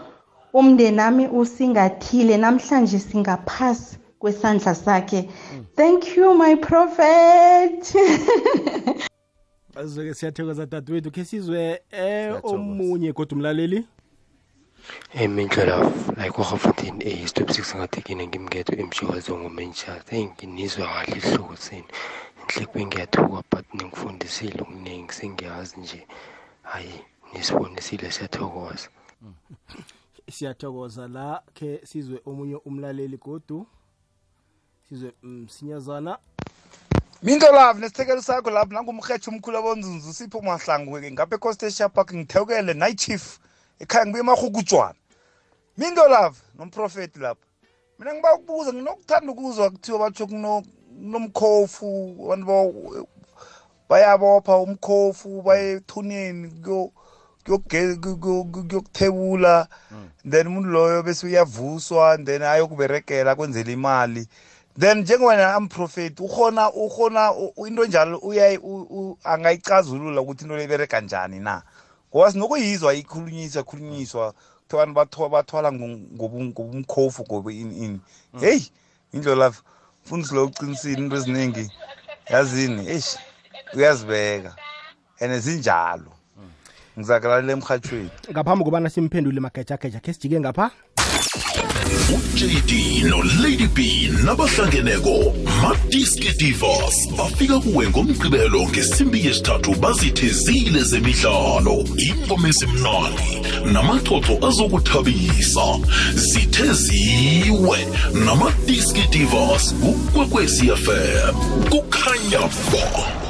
Umndeni 0.53 0.97
nami 0.97 1.27
usingathile 1.27 2.37
namhlanje 2.37 2.99
singaphasi 2.99 3.97
kwesandla 4.21 4.75
sakhe. 4.75 5.29
Thank 5.75 6.15
you 6.17 6.33
my 6.33 6.55
prophet. 6.55 7.81
bazweke 9.75 10.13
siyathokoza 10.13 10.65
dadewethu 10.65 11.11
khe 11.11 11.25
sizwe 11.25 11.61
eh 11.63 11.79
Siyathokoza. 11.91 12.55
omunye 12.55 13.13
kodwa 13.13 13.35
umlaleli 13.35 13.87
emindlela 15.13 15.91
like 16.17 16.37
wagafontein 16.37 17.01
a 17.05 17.27
stop 17.27 17.49
six 17.51 17.75
ngathekine 17.75 18.27
ngimketho 18.27 18.73
emshokazo 18.75 19.37
ngomentsha 19.37 20.03
hey 20.09 20.25
nginizwa 20.25 20.87
kahle 20.87 21.17
ihlokothini 21.17 21.85
enhlekweni 22.41 22.85
ngiyathuka 22.85 23.43
but 23.51 23.65
ningifundisile 23.73 24.61
okuningi 24.61 25.13
sengiyazi 25.13 25.79
nje 25.79 26.07
hayi 26.63 26.93
nisibonisile 27.33 28.11
siyathokoza 28.11 28.89
siyathokoza 30.35 31.07
la 31.07 31.43
khe 31.53 31.81
sizwe 31.83 32.21
omunye 32.25 32.55
umlaleli 32.55 33.17
godu 33.17 33.67
sizwe 34.91 35.11
msinyazana 35.23 36.17
Minto 37.23 37.51
love 37.51 37.79
nesithekelo 37.79 38.21
sakho 38.21 38.49
lapho. 38.49 38.73
Nangumhetsho 38.73 39.31
umkhulu 39.31 39.57
abonzunzu 39.57 40.13
sipho 40.13 40.41
mahlangu 40.41 40.99
ke 40.99 41.11
ngapha 41.11 41.35
eCosta 41.35 41.89
Park 41.89 42.13
ngithekele 42.13 42.73
night 42.73 42.97
chief. 42.99 43.39
Ekhaya 43.79 44.05
ngibuye 44.05 44.21
emahukutshwana 44.23 44.95
Minto 45.77 46.07
love 46.09 46.37
nomprofeti 46.57 47.19
lapha. 47.19 47.45
Mina 47.99 48.13
ngiba 48.13 48.33
ukubuza 48.33 48.73
nginokuthanda 48.73 49.31
ukuzwa 49.31 49.69
kuthiwa 49.69 49.99
batsho 49.99 50.27
kuno 50.27 50.63
nomkhofu 50.99 52.15
abantu 52.25 52.45
ba- 52.45 53.05
bayabopha 53.89 54.57
umkhofu 54.57 55.41
baye 55.41 55.71
ethuneni 55.73 56.49
kuyo 56.49 56.91
kuyoge- 57.45 57.95
ku- 58.01 58.17
ku- 58.17 58.45
ku- 58.45 58.63
kuyokuthebula. 58.63 59.67
Then 60.29 60.47
umuntu 60.47 60.69
loyo 60.69 61.03
bese 61.03 61.25
uyavuswa 61.27 62.17
then 62.25 62.41
ayokuberekela 62.41 63.35
kwenzela 63.35 63.71
imali. 63.71 64.27
Then 64.79 64.97
njengoba 65.01 65.55
amprofeti 65.55 66.23
ukhona 66.23 66.71
ukhona 66.71 67.31
u- 67.33 67.67
into 67.67 67.85
njalo 67.85 68.17
uyayi 68.17 68.57
u- 68.57 68.87
u- 68.89 69.17
angayicazulula 69.23 70.21
ukuthi 70.21 70.43
into 70.43 70.55
lebereka 70.57 71.01
njani 71.01 71.39
na. 71.39 71.61
Ngoba 72.13 72.31
sinokuyizwa 72.31 72.93
ikhulunyiswa 72.93 73.63
khulunyiswa 73.63 74.33
kuthiwa 74.67 74.83
abantu 74.83 74.99
batho- 74.99 75.29
bathwala 75.29 75.71
ngo- 75.71 75.99
ngobu- 76.15 76.43
ngobumkhofu 76.43 77.23
ngobu 77.23 77.51
ini 77.51 77.77
ini. 77.85 77.99
Heyi 78.39 78.71
indlela 79.13 79.53
mfundisi 80.05 80.35
lo 80.35 80.45
uqinisile 80.45 80.97
into 81.03 81.15
eziningi 81.15 81.71
yazini? 82.29 82.87
Eish 82.87 83.17
uyazibeka. 83.73 84.55
And 85.19 85.39
zinjalo. 85.41 86.11
Ngizakalalela 86.97 87.53
emhathweni 87.53 88.09
ngaphambi 88.31 88.63
kobana 88.65 88.89
simphendule 88.89 89.39
magejageja 89.39 89.99
khe 89.99 90.13
sijike 90.13 90.39
ngapha. 90.39 90.71
uJD 91.91 93.03
noLady 93.09 93.67
B 93.67 94.09
nabahlangeneko 94.25 95.33
Madiski 95.61 96.31
Divas 96.37 97.07
bafika 97.17 97.59
kuwe 97.59 97.89
ngomgqibelo 97.89 98.69
ngesimbi 98.69 99.25
yesithathu 99.25 99.75
bazithezile 99.75 100.83
zemidlalo 100.83 101.83
ingoma 101.97 102.49
ezimnandi 102.49 103.31
namaxoxo 103.73 104.47
azokuthabisa. 104.47 105.79
Zitheziwe 106.15 107.79
namadiski 108.25 109.07
divas 109.11 109.73
kukwekwezi 109.81 110.71
fm 110.75 111.35
kukhanya 111.69 112.39
ba. 112.71 113.20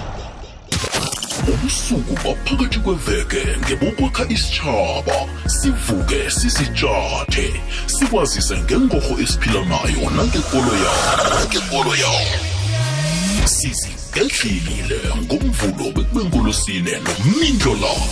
Ubusuku 1.54 2.14
baphakathi 2.24 2.80
kweveke 2.80 3.42
ngebokwakha 3.66 4.24
isitshaba 4.30 5.18
sivuke 5.48 6.32
sisitshathe 6.32 7.48
sikwazise 7.86 8.58
ngengorho 8.58 9.14
esiphila 9.24 9.62
nayo 9.72 10.10
nangekolo 10.16 10.74
yawo 10.84 11.04
nangekolo 11.30 11.96
yawo. 12.04 12.28
Sizigedlile 13.46 15.00
ngomvulo 15.24 15.86
bekube 15.96 16.26
ngolosine 16.26 16.94
nomindlo 17.06 17.74
lawo 17.82 18.08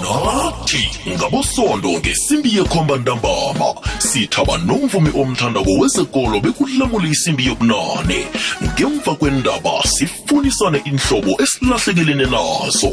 nathi 0.00 0.90
ngabosondo 1.08 1.88
ngesimbi 1.88 2.56
yekhomba 2.56 2.96
ntambama. 2.96 3.74
Sithaba 3.98 4.58
nomvumi 4.58 5.10
omthandako 5.20 5.70
wezekolo 5.80 6.40
bekulamula 6.40 7.08
isimbi 7.08 7.46
yobunane. 7.46 8.26
Ngemva 8.64 9.14
kwendaba 9.14 9.82
sifunisane 9.84 10.82
inhlobo 10.84 11.42
esilahlekelene 11.42 12.24
nazo. 12.24 12.92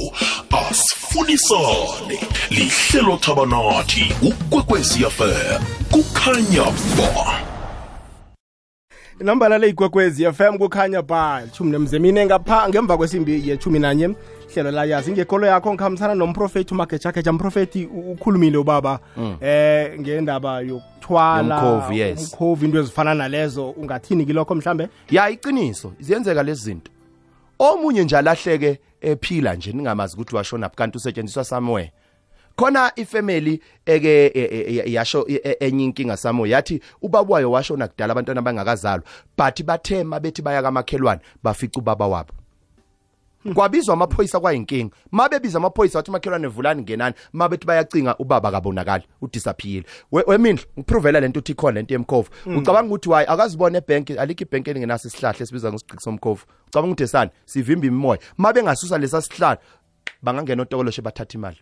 Asifunisane. 0.52 2.20
Lihlelo 2.50 3.18
thaba 3.18 3.46
nathi 3.46 4.14
ukwekwezi 4.22 5.06
fm 5.06 5.64
kukhanya 5.92 6.64
ba. 6.98 7.42
Inambala 9.22 9.58
le 9.58 9.70
ikwekwezi 9.70 10.26
fm 10.34 10.58
kukhanya 10.58 11.02
ba. 11.02 11.44
Ishumi 11.54 11.72
nemzemine 11.72 12.26
ngapha 12.26 12.70
ngemva 12.70 12.98
kwesimbi 12.98 13.50
yeshumi 13.50 13.80
nanye. 13.80 14.10
Hlelo 14.54 14.72
la 14.72 14.86
yazi 14.86 15.12
ngekolo 15.12 15.48
yakho 15.48 15.74
ngikhambisana 15.74 16.16
nomprofethi 16.16 16.74
umagejageja 16.74 17.34
mprofethi 17.34 17.86
ukhulumile 17.86 18.58
ubaba. 18.58 19.00
Eh 19.42 20.00
ngendaba 20.00 20.62
yokuthwala 20.62 21.88
yes. 21.92 22.36
into 22.40 22.80
ezifana 22.80 23.14
nalezo. 23.14 23.70
Ungathini 23.70 24.26
kilokho 24.26 24.56
mhlambe? 24.56 24.90
Ya 25.12 25.30
iqiniso 25.30 25.94
ziyenzeka 26.00 26.44
lezi 26.44 26.64
zinto. 26.64 26.92
Omunye 27.60 28.04
nje 28.04 28.18
alahleke 28.18 28.80
ephila 29.02 29.56
nje 29.56 29.72
ningamazi 29.72 30.16
ukuthi 30.16 30.36
washona 30.36 30.70
kanti 30.70 30.98
usetshenziswa 30.98 31.44
somewhere. 31.44 31.92
Khona 32.56 32.92
ifamily 32.96 33.62
eke 33.86 34.26
e- 34.26 34.32
e- 34.34 34.82
e- 34.86 34.92
yasho 34.92 35.28
enye 35.60 35.84
inkinga 35.84 36.18
samo 36.18 36.48
yathi 36.48 36.82
ubaba 37.02 37.34
wayo 37.34 37.52
washona 37.52 37.88
kudala 37.88 38.12
abantwana 38.12 38.42
bangakazalwa 38.42 39.06
but 39.38 39.64
bathema 39.64 40.20
bethi 40.20 40.42
baya 40.42 40.62
kamakhelwane 40.62 41.22
bafica 41.44 41.78
ubaba 41.78 42.08
wabo 42.08 42.34
kwabizwa 43.54 43.94
amaphoyisa 43.94 44.40
kwayinkinga. 44.40 44.96
Mabebiza 45.12 45.58
amaphoyisa 45.58 46.00
wathi 46.00 46.12
makhelwane 46.12 46.48
vulani 46.48 46.82
ngenani 46.82 47.16
mabethi 47.34 47.68
bayacinga 47.68 48.16
ubaba 48.18 48.52
kabonakali 48.52 49.04
udisappear 49.22 49.84
wemindlu 50.12 50.66
ngiprovela 50.80 51.20
lento 51.20 51.40
uthi 51.40 51.52
ikhona 51.52 51.72
lento 51.72 51.94
yemkhovu 51.94 52.30
ucabanga 52.46 52.88
ukuthi 52.88 53.10
wayi 53.10 53.28
akazibona 53.28 53.78
ebhenki 53.78 54.14
alikho 54.14 54.44
ibhenki 54.44 54.70
elingenaso 54.70 55.08
isihlahla 55.08 55.44
esibizwa 55.44 55.72
ngesiqiki 55.72 56.04
somkhovu 56.04 56.46
ucabanga 56.68 56.92
ukuthi 56.92 57.04
esani? 57.04 57.32
Sivimba 57.46 57.88
imimoya. 57.88 58.20
Ma 58.38 58.54
bengasusa 58.54 58.98
lesa 58.98 59.22
sihlahla 59.22 59.58
bangangena 60.22 60.62
otokoloshe 60.62 61.02
bathatha 61.02 61.38
imali 61.38 61.58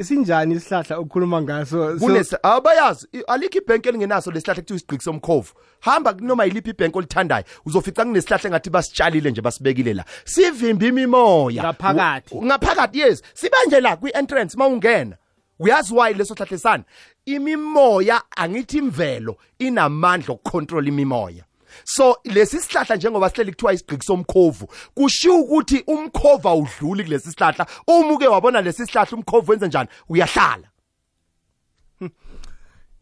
isinjani 0.00 0.54
isihlahla 0.54 0.98
okukhuluma 0.98 1.42
ngaso? 1.42 1.98
So- 1.98 2.38
abayazi 2.42 3.06
alikho 3.28 3.58
ibhenki 3.58 3.88
elingenaso 3.88 4.30
lesihlahla 4.30 4.62
kuthiwa 4.62 4.76
isigqiki 4.76 5.04
somkhovu. 5.04 5.52
Hamba 5.80 6.14
kunoma 6.14 6.44
yiliphi 6.44 6.70
ibhenki 6.70 6.98
olithandayo 6.98 7.44
uzofica 7.66 8.04
kunesihlahla 8.04 8.48
engathi 8.48 8.70
basitshalile 8.70 9.30
nje 9.30 9.40
basibekile 9.40 9.94
la. 9.94 10.04
Sivimba 10.24 10.86
imimoya. 10.86 11.62
Ngaphakathi. 11.62 12.34
Ngaphakathi 12.34 12.98
yes. 12.98 13.22
Sibe 13.34 13.56
nje 13.66 13.80
la 13.80 13.96
kwi-entrance 13.96 14.54
uma 14.54 14.64
mawungena 14.64 15.16
uyazi 15.58 15.94
why 15.94 16.12
leso 16.14 16.34
hlahla 16.34 16.84
imimoya 17.26 18.22
angithi 18.36 18.78
imvelo 18.78 19.36
inamandla 19.58 20.34
okucontrol 20.34 20.88
imimoya 20.88 21.44
so 21.84 22.16
lesi 22.24 22.60
sihlahla 22.60 22.96
njengoba 22.96 23.30
sihleli 23.30 23.52
kuthiwa 23.52 23.72
isigqiki 23.72 24.06
somkhovu 24.06 24.68
kushiwo 24.94 25.40
ukuthi 25.40 25.84
umkhovu 25.86 26.48
awudluli 26.48 27.04
kulesi 27.04 27.32
sihlahla. 27.32 27.66
Uma 27.86 28.12
uke 28.12 28.28
wabona 28.28 28.60
lesi 28.60 28.86
sihlahla 28.86 29.16
umkhovu 29.16 29.50
wenze 29.50 29.66
njani? 29.66 29.88
Uyahlala. 30.08 30.68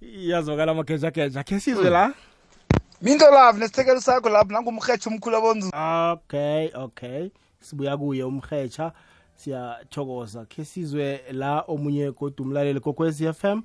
Iyazokala 0.01 0.73
amagejageja 0.73 1.43
khe 1.43 1.61
sizwe 1.61 1.91
la? 1.91 2.15
Minto 3.03 3.31
love 3.31 3.59
nesithekelo 3.59 4.01
sakho 4.01 4.29
lapho 4.29 4.53
nangumhetsho 4.53 5.11
umkhulu 5.11 5.37
abonzu 5.37 5.71
okay 6.13 6.71
okay. 6.75 7.31
Sibuya 7.61 7.97
kuye 7.97 8.25
umrhetsha 8.25 8.93
siyathokoza. 9.37 10.45
Khe 10.45 10.65
sizwe 10.65 11.23
la 11.33 11.61
omunye 11.69 12.13
kodwa 12.13 12.47
umlaleli 12.47 12.81
kokwezi 12.81 13.33
FM 13.33 13.63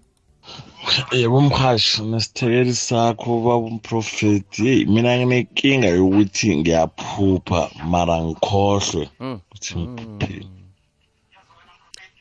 yebo 1.12 1.42
mhashi 1.42 2.02
nesithekeli 2.02 2.74
sakho 2.74 3.40
baba 3.46 3.56
umprofeti 3.56 4.66
yeyi 4.68 4.86
mina 4.86 5.18
nginenkinga 5.18 5.88
yokuthi 5.88 6.58
ngiyaphupha 6.58 7.70
mara 7.92 8.16
ngikhohlwe 8.24 9.10
ukuthi 9.20 9.80
ngiphupheni 9.80 10.64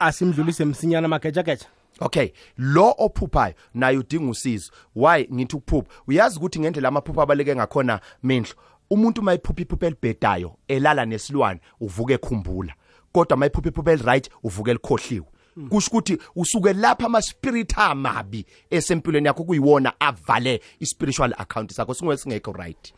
asimdlulise 0.03 0.65
msinyana 0.65 1.09
magejageja. 1.09 1.67
Okay 2.01 2.29
lo 2.59 2.95
ophuphayo 2.99 3.55
naye 3.75 3.99
udinga 3.99 4.31
usizo. 4.31 4.73
Why? 4.97 5.29
Ngithi 5.33 5.57
ukuphupha. 5.57 5.91
Uyazi 6.07 6.39
ukuthi 6.39 6.61
ngendlela 6.61 6.89
amaphupha 6.89 7.23
abaleke 7.23 7.57
ngakhona 7.57 8.01
mindlo 8.23 8.55
umuntu 8.91 9.23
mayiphupha 9.23 9.63
iphupha 9.63 9.87
elibhedayo 9.87 10.57
elala 10.69 11.05
nesilwane 11.05 11.61
uvuka 11.81 12.15
ekhumbula. 12.15 12.75
Kodwa 13.13 13.37
mayiphupha 13.37 13.69
iphupha 13.69 13.93
eliright 13.93 14.31
uvuka 14.43 14.71
elikhohliwe. 14.71 15.27
Kusho 15.71 15.91
ukuthi 15.91 16.19
usuke 16.37 16.73
lapha 16.73 17.07
ama-spirit 17.07 17.79
amabi 17.79 18.47
esempilweni 18.71 19.27
yakho 19.27 19.45
kuyiwona 19.45 19.93
avale 20.01 20.61
i-spiritual 20.81 21.35
account 21.39 21.73
sakho. 21.73 21.95
Singowe 21.95 22.17
singekho 22.17 22.53
right? 22.53 22.95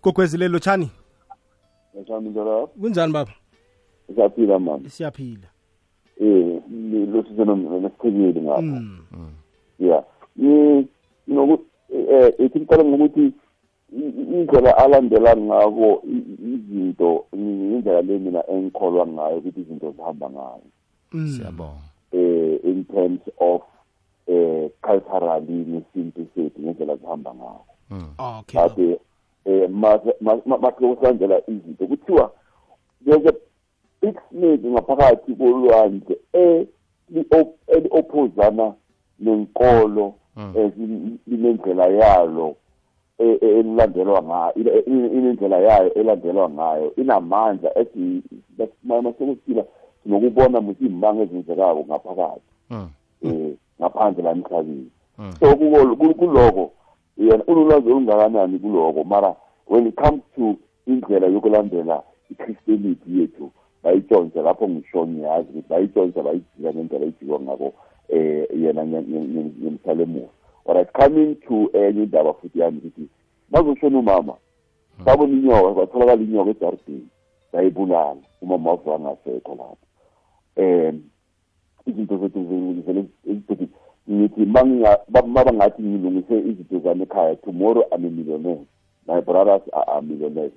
Kokwezi 0.00 0.36
lelo 0.38 0.58
tshani 0.58 0.90
Ngijami 1.96 2.28
njalo 2.30 2.66
kunjani 2.66 3.12
baba? 3.12 3.32
Ngisaphila 4.10 4.58
mama. 4.58 4.88
Siyaphila. 4.90 5.48
Eh 6.20 6.60
lo 7.12 7.22
sizeno 7.22 7.56
nesithekeli 7.56 8.40
ngapha. 8.40 8.62
Mm. 8.62 8.98
yeah. 9.78 10.04
Ni 10.36 10.86
noku 11.28 11.64
eh 11.90 12.32
ithi 12.38 12.60
ngicela 12.60 12.84
ngokuthi 12.84 13.20
i- 13.20 13.32
i- 13.98 14.40
indlela 14.40 14.76
alandela 14.78 15.36
ngako 15.36 16.02
i- 16.06 16.16
i- 16.16 16.54
izinto 16.54 17.26
i- 17.32 17.36
indlela 17.74 18.02
le 18.02 18.18
mina 18.18 18.42
engikholwa 18.50 19.06
ngayo 19.06 19.36
ukuthi 19.38 19.60
izinto 19.60 19.90
zihamba 19.96 20.30
ngayo. 20.30 20.62
Siyabonga. 21.12 21.82
Eh 22.12 22.58
in 22.64 22.84
terms 22.84 23.20
of 23.40 23.62
eh 24.26 24.70
culturally 24.82 25.64
nesintu 25.64 26.26
sethu 26.34 26.62
ngendlela 26.62 26.96
zihamba 26.96 27.34
ngako 27.34 27.64
okay. 28.18 28.60
Ade 28.60 28.98
eh 29.44 29.68
masekusanjela 30.60 31.40
izinto 31.48 31.86
kuthiwa 31.86 32.30
there's 33.04 33.26
a 33.26 33.32
big 34.02 34.16
snake 34.30 34.66
ngaphakathi 34.68 35.34
kolwandle 35.34 36.16
eli-ophozana 37.66 38.74
nenkolo 39.20 40.14
eh, 40.56 40.72
zi- 40.76 41.18
linendlela 41.26 41.86
yalo 41.86 42.56
e- 43.18 43.38
e- 43.40 43.58
elilandelwa 43.58 44.22
ngayo 44.22 44.84
inendlela 44.86 45.58
yayo 45.58 45.94
elandelwa 45.94 46.50
ngayo 46.50 46.94
inamandla 46.96 47.78
ethi 47.78 48.22
masekuphila 48.82 49.64
sinokubona 50.02 50.58
ukuthi 50.58 50.86
imanga 50.86 51.22
ezenzekako 51.22 51.84
ngaphakathi. 51.88 52.50
Um 52.70 53.56
ngaphandle 53.80 54.22
la 54.22 54.30
emhlabeni. 54.30 54.90
So 55.40 55.56
kuloko 55.56 56.72
yena 57.16 57.44
unolwazi 57.44 57.88
olungakanani 57.88 58.58
kuloko? 58.58 59.04
Mara 59.04 59.36
when 59.66 59.86
it 59.86 59.96
comes 59.96 60.22
to 60.36 60.56
indlela 60.86 61.26
yokulandela 61.26 62.02
i-christianity 62.30 63.20
yethu 63.20 63.50
bayitshontsha 63.82 64.42
lapho 64.42 64.68
ngisho 64.68 65.06
ngiyazi 65.06 65.48
ukuthi 65.50 65.68
bayitshontsha 65.68 66.22
bayijika 66.22 66.72
ngendlela 66.74 67.06
ejikwa 67.06 67.40
ngako 67.40 67.72
um 68.12 68.62
yena 68.62 68.86
ngemsalemuva 68.86 70.28
alright 70.66 70.92
coming 70.92 71.34
to 71.34 71.70
enye 71.72 72.02
indaba 72.02 72.32
futhi 72.34 72.60
yami 72.60 72.78
ukuthi 72.78 73.08
bazoshona 73.50 73.98
umama. 73.98 74.34
Babona 75.04 75.32
inyoka 75.32 75.74
kwatholakala 75.74 76.22
inyoka 76.22 76.50
ejaridini 76.50 77.08
bayibulala 77.52 78.16
umama 78.42 78.70
wavuka 78.70 78.98
ngasekho 78.98 79.54
lapho 79.54 79.86
um 80.56 81.02
izinto 81.86 82.18
zethu 82.18 82.40
zivele 82.74 83.04
ezibhedile 83.30 83.68
ngithi 84.10 84.46
mabangathi 85.26 85.82
ngilungise 85.82 86.38
izinto 86.38 86.78
zami 86.78 87.02
ekhaya 87.02 87.36
tomorrow 87.36 87.84
I'm 87.92 88.04
a 88.04 88.10
millionaire. 88.10 88.64
My 89.06 89.20
brothers 89.20 89.62
are, 89.72 90.02
millionaires. 90.02 90.52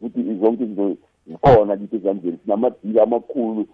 Futhi 0.00 0.38
zonke 0.40 0.64
izinto 0.64 0.96
zikhona 1.26 1.76
kithi 1.76 1.96
ezandleni. 1.96 2.38
Sinamadili 2.44 3.00
amakhulu 3.00 3.66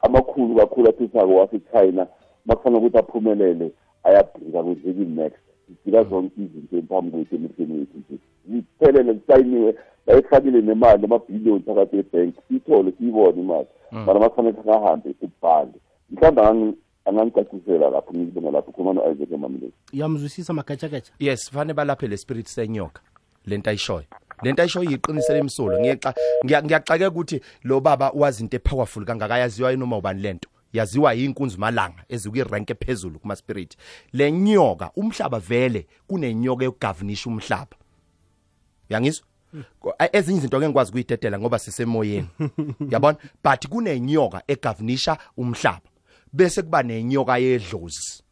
amakhulu 0.00 0.54
kakhulu 0.56 0.88
aphezako 0.88 1.34
wase-china. 1.34 2.06
Makufanele 2.46 2.78
ukuthi 2.78 2.98
aphumelele 2.98 3.72
ayabhrika 4.04 4.62
kwenzeki 4.62 5.04
next. 5.04 5.49
Sidila 5.84 6.04
zonke 6.04 6.34
izinto 6.42 6.82
phambi 6.88 7.10
kwethu 7.10 7.34
emehlweni 7.34 7.78
wethu 7.78 7.98
nje 7.98 8.18
ziphelele 8.48 9.12
zisayiniwe 9.14 9.74
bayifakile 10.06 10.60
nemali 10.60 11.04
amabhiliyoni 11.04 11.62
phakathi 11.66 11.96
ebhenki 11.98 12.40
siyithole 12.48 12.92
siyibone 12.98 13.40
imali. 13.40 13.66
Mara 13.90 14.20
makufanele 14.20 14.56
sangahambe 14.56 15.14
ubhale 15.22 15.72
mhlawumbe 16.10 16.76
angangicacisela 17.04 17.90
lapho 17.90 18.14
ngikubona 18.14 18.50
lapho 18.50 18.72
khuluma 18.72 18.92
no-isaac 18.92 19.32
emamileni 19.32 19.72
yamzwisisa 19.92 20.52
magatshaketsha 20.52 21.12
yes 21.18 21.50
fanele 21.50 21.74
balaphe 21.74 22.06
le 22.08 22.16
spirit 22.16 22.46
senyoka 22.46 23.00
lento 23.46 23.70
ayishoyo. 23.70 24.04
Lento 24.42 24.62
ayishoyo 24.62 24.90
iyiqinisele 24.90 25.38
emsulo 25.38 25.78
ngiyaxa- 25.78 26.14
ngiyaxakeka 26.44 27.08
ukuthi 27.08 27.40
lo 27.64 27.80
baba 27.80 28.10
wazi 28.14 28.42
into 28.42 28.56
epowerful 28.56 29.04
kangaka 29.04 29.38
yaziwa 29.38 29.76
noma 29.76 29.96
ubani 29.98 30.22
lento 30.22 30.48
yaziwa 30.72 31.12
yinkunzi 31.14 31.58
malanga 31.58 32.04
ezikuyirank 32.08 32.70
ephezulu 32.70 33.18
kuma 33.18 33.36
spirit 33.36 33.76
le 34.12 34.32
nyoka 34.32 34.90
umhlaba 34.96 35.38
vele 35.38 35.86
kunenyoka 36.06 36.64
yokugovernisha 36.64 37.30
umhlaba. 37.30 37.76
Yangizwa 38.88 39.26
Ko- 39.80 39.94
a- 39.98 40.08
ezinye 40.16 40.38
izinto 40.38 40.56
ngeke 40.58 40.68
ngikwazi 40.68 40.90
ukuyidedela 40.90 41.38
ngoba 41.38 41.58
sisemoyeni. 41.58 42.28
Yabona? 42.90 43.18
But 43.44 43.66
kunenyoka 43.68 44.42
egovernisha 44.48 45.18
umhlaba 45.36 45.90
bese 46.32 46.62
kuba 46.62 46.82
nenyoka 46.82 47.38
yedlozi. 47.38 48.22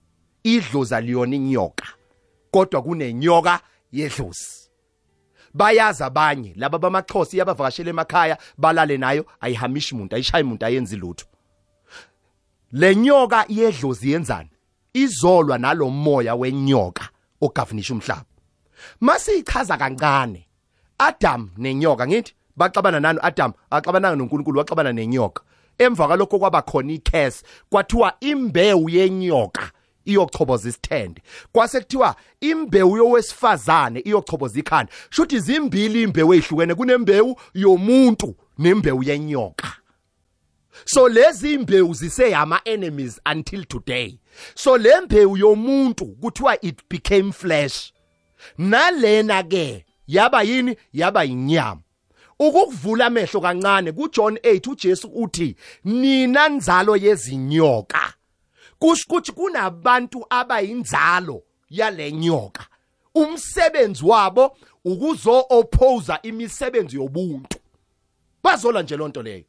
Idlozi 0.44 0.94
aliyona 0.94 1.36
inyoka 1.36 1.86
kodwa 2.50 2.82
kunenyoka 2.82 3.60
yedlozi. 3.92 4.70
Bayazi 5.54 6.04
abanye 6.04 6.52
laba 6.56 6.78
bamaxhosa 6.78 7.36
iyabavakashela 7.36 7.90
emakhaya 7.90 8.38
balale 8.58 8.96
nayo 8.98 9.26
ayihamishi 9.40 9.94
umuntu 9.94 10.14
ayishayi 10.14 10.44
umuntu 10.44 10.66
ayenzi 10.66 10.96
lutho. 10.96 11.26
Le 12.72 12.96
nyoka 12.96 13.44
yedlozi 13.48 14.10
yenzani? 14.12 14.50
Izolwa 14.94 15.58
nalomoya 15.58 16.34
wenyoka 16.34 17.08
ogovernisha 17.40 17.94
umhlaba. 17.94 18.24
Masiyichaza 19.00 19.76
kancane. 19.76 20.46
Adam 20.98 21.50
nenyoka 21.56 22.06
ngithi 22.06 22.34
baxabana 22.56 23.00
nani? 23.00 23.18
Adam 23.22 23.52
axabananga 23.70 24.16
noNkulunkulu 24.16 24.58
waxabana 24.58 24.92
nenyoka. 24.92 25.42
Emva 25.78 26.06
kwalokho 26.06 26.38
kwaba 26.38 26.62
khona 26.62 26.92
icase 26.92 27.44
kwathiwa 27.70 28.12
imbewu 28.20 28.88
yenyoka 28.88 29.70
iyochoboza 30.04 30.68
isithende. 30.68 31.22
Kwase 31.52 31.80
kuthiwa 31.80 32.16
imbewu 32.40 32.96
yowesifazane 32.96 34.00
iyochoboza 34.00 34.58
ikhanda. 34.58 34.92
Shuthi 35.10 35.40
zimbili 35.40 36.02
imbewu 36.02 36.34
ezihlukene 36.34 36.74
kunembewu 36.74 37.40
yomuntu 37.54 38.34
nembewu 38.58 39.02
yenyoka. 39.02 39.68
So 40.84 41.08
lezi 41.08 41.54
imbewu 41.54 41.94
ziseyama 41.94 42.60
enemies 42.64 43.20
until 43.32 43.64
today. 43.64 44.18
So 44.54 44.78
le 44.78 45.00
mbewu 45.00 45.36
yomuntu 45.36 46.06
kuthiwa 46.06 46.64
it 46.64 46.82
became 46.88 47.32
flesh. 47.32 47.92
Nalena 48.58 49.42
ke 49.42 49.84
yaba 50.06 50.42
yini? 50.42 50.76
Yaba 50.92 51.24
inyama 51.24 51.80
ukuvula 52.38 53.06
amehlo 53.06 53.40
kancane 53.40 53.92
kuJohn 53.92 54.34
8 54.34 54.70
uJesu 54.70 55.08
uthi 55.08 55.56
nina 55.84 56.48
nzalo 56.48 56.96
yezinyoka. 56.96 58.14
Kusho 58.78 59.04
ukuthi 59.08 59.32
kunabantu 59.32 60.26
abayinzalo 60.30 61.42
yalenyoka 61.70 62.66
umsebenzi 63.14 64.04
wabo 64.04 64.56
ukuzo 64.84 65.44
oppose 65.50 66.12
imisebenzi 66.22 66.96
yobuntu. 66.96 67.58
Bazola 68.42 68.82
nje 68.82 68.96
lonto 68.96 69.22
leyo. 69.22 69.44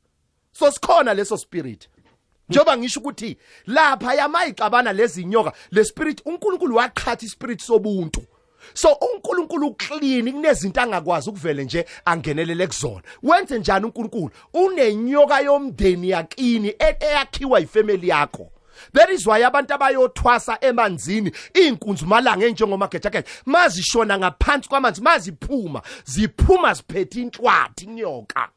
So 0.59 0.71
sikhona 0.71 1.13
leso 1.13 1.37
spirit. 1.37 1.89
Njengoba 2.49 2.77
ngisho 2.77 2.99
ukuthi 2.99 3.37
lapha 3.67 4.13
yamayixabana 4.13 4.93
lezi 4.93 5.25
nyoka 5.25 5.53
le 5.71 5.83
spirit 5.83 6.21
uNkulunkulu 6.25 6.75
waqhatha 6.75 7.25
ispirit 7.25 7.61
sobuntu. 7.61 8.21
So 8.73 8.89
uNkulunkulu 8.93 9.67
uclean 9.67 10.31
kunezinto 10.31 10.81
angakwazi 10.81 11.29
ukuvele 11.29 11.63
nje 11.63 11.85
angenelele 12.05 12.67
kuzona. 12.67 13.01
Wenze 13.23 13.59
njani 13.59 13.85
uNkulunkulu? 13.85 14.31
Unenyoka 14.53 15.39
yomndeni 15.39 16.09
yakini 16.09 16.67
e- 16.67 16.97
eyakhiwa 16.99 17.59
ifamily 17.59 18.07
yakho. 18.07 18.51
That 18.93 19.09
is 19.09 19.27
why 19.27 19.43
abantu 19.45 19.73
abayothwasa 19.73 20.57
emanzini 20.61 21.31
inkunzi 21.53 22.05
malanga 22.05 22.45
enjengomagejageja 22.45 23.27
mazishona 23.45 24.17
ngaphansi 24.19 24.69
kwamanzi 24.69 25.01
maziphuma 25.01 25.81
ziphuma 26.05 26.73
ziphethe 26.73 27.21
inhlwathi 27.21 27.85
inyoka. 27.85 28.49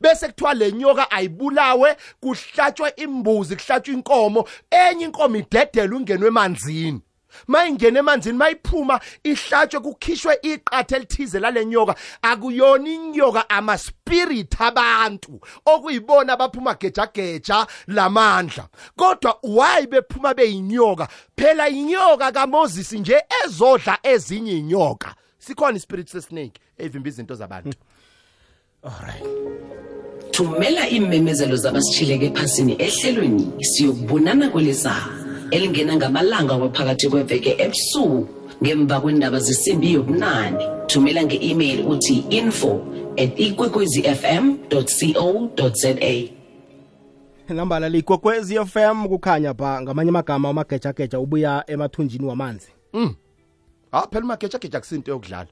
Bese 0.00 0.28
kuthiwa 0.28 0.54
le 0.54 0.72
nyoka 0.72 1.10
ayibulawe 1.10 1.96
kuhlatshwe 2.20 2.92
imbuzi 2.96 3.56
kuhlatshwe 3.56 3.94
inkomo 3.94 4.48
enye 4.70 5.04
inkomo 5.04 5.36
idedele 5.36 5.94
ungenwe 5.94 6.28
emanzini. 6.28 7.00
Mayingena 7.46 7.98
emanzini 7.98 8.38
mayiphuma 8.38 9.00
ihlatshwe 9.24 9.80
kukhishwe 9.80 10.38
iqathe 10.42 10.96
elithize 10.96 11.40
lale 11.40 11.66
nyoka. 11.66 11.94
Akuyona 12.22 12.88
inyoka 12.88 13.50
ama 13.50 13.78
spirit 13.78 14.60
abantu 14.60 15.40
okuyibona 15.64 16.32
abaphuma 16.32 16.74
gejageja 16.74 17.66
lamandla. 17.86 18.68
Kodwa 18.96 19.38
why 19.42 19.86
bephuma 19.86 20.34
beyinyoka? 20.34 21.08
Phela 21.36 21.68
inyoka 21.68 22.32
kaMoses 22.32 22.92
nje 22.92 23.22
ezodla 23.44 23.98
ezinye 24.02 24.58
inyoka 24.58 25.14
sikhona 25.38 25.76
ispirit 25.76 26.08
sesnake 26.08 26.60
evimba 26.78 27.08
izinto 27.08 27.34
zabantu. 27.34 27.78
Thumela 30.30 30.88
iimemezelo 30.90 31.56
zabasitshileke 31.56 32.26
ephasini 32.26 32.76
ehlelweni 32.78 33.52
siyokubonana 33.60 34.48
kwelizayo 34.48 35.12
elingena 35.50 35.96
ngamalanga 35.96 36.54
waphakathi 36.54 37.08
kweveke 37.08 37.56
ebusuku 37.58 38.28
ngemva 38.62 39.00
kwendaba 39.00 39.38
zesimbi 39.38 39.92
yobunane 39.92 40.64
thumela 40.86 41.22
nge-email 41.24 41.86
uthi 41.86 42.24
info 42.30 42.86
at 43.16 43.40
ikwekwezi 43.40 44.02
fm 44.02 44.56
co 44.68 45.70
za 45.74 45.94
nambala 47.54 47.88
liyikwekwezi 47.88 48.54
FM 48.64 49.08
kukhanya 49.08 49.54
pha 49.54 49.82
ngamanye 49.82 50.08
amagama 50.10 50.50
umagejageja 50.50 51.20
ubuya 51.20 51.64
emathunjini 51.66 52.26
wamanzi 52.26 52.68
Mm. 52.92 53.14
Ah 53.92 54.06
phela 54.12 54.26
mageja 54.26 54.58
geja 54.58 54.80
kusinto 54.80 55.10
yokudlala. 55.10 55.46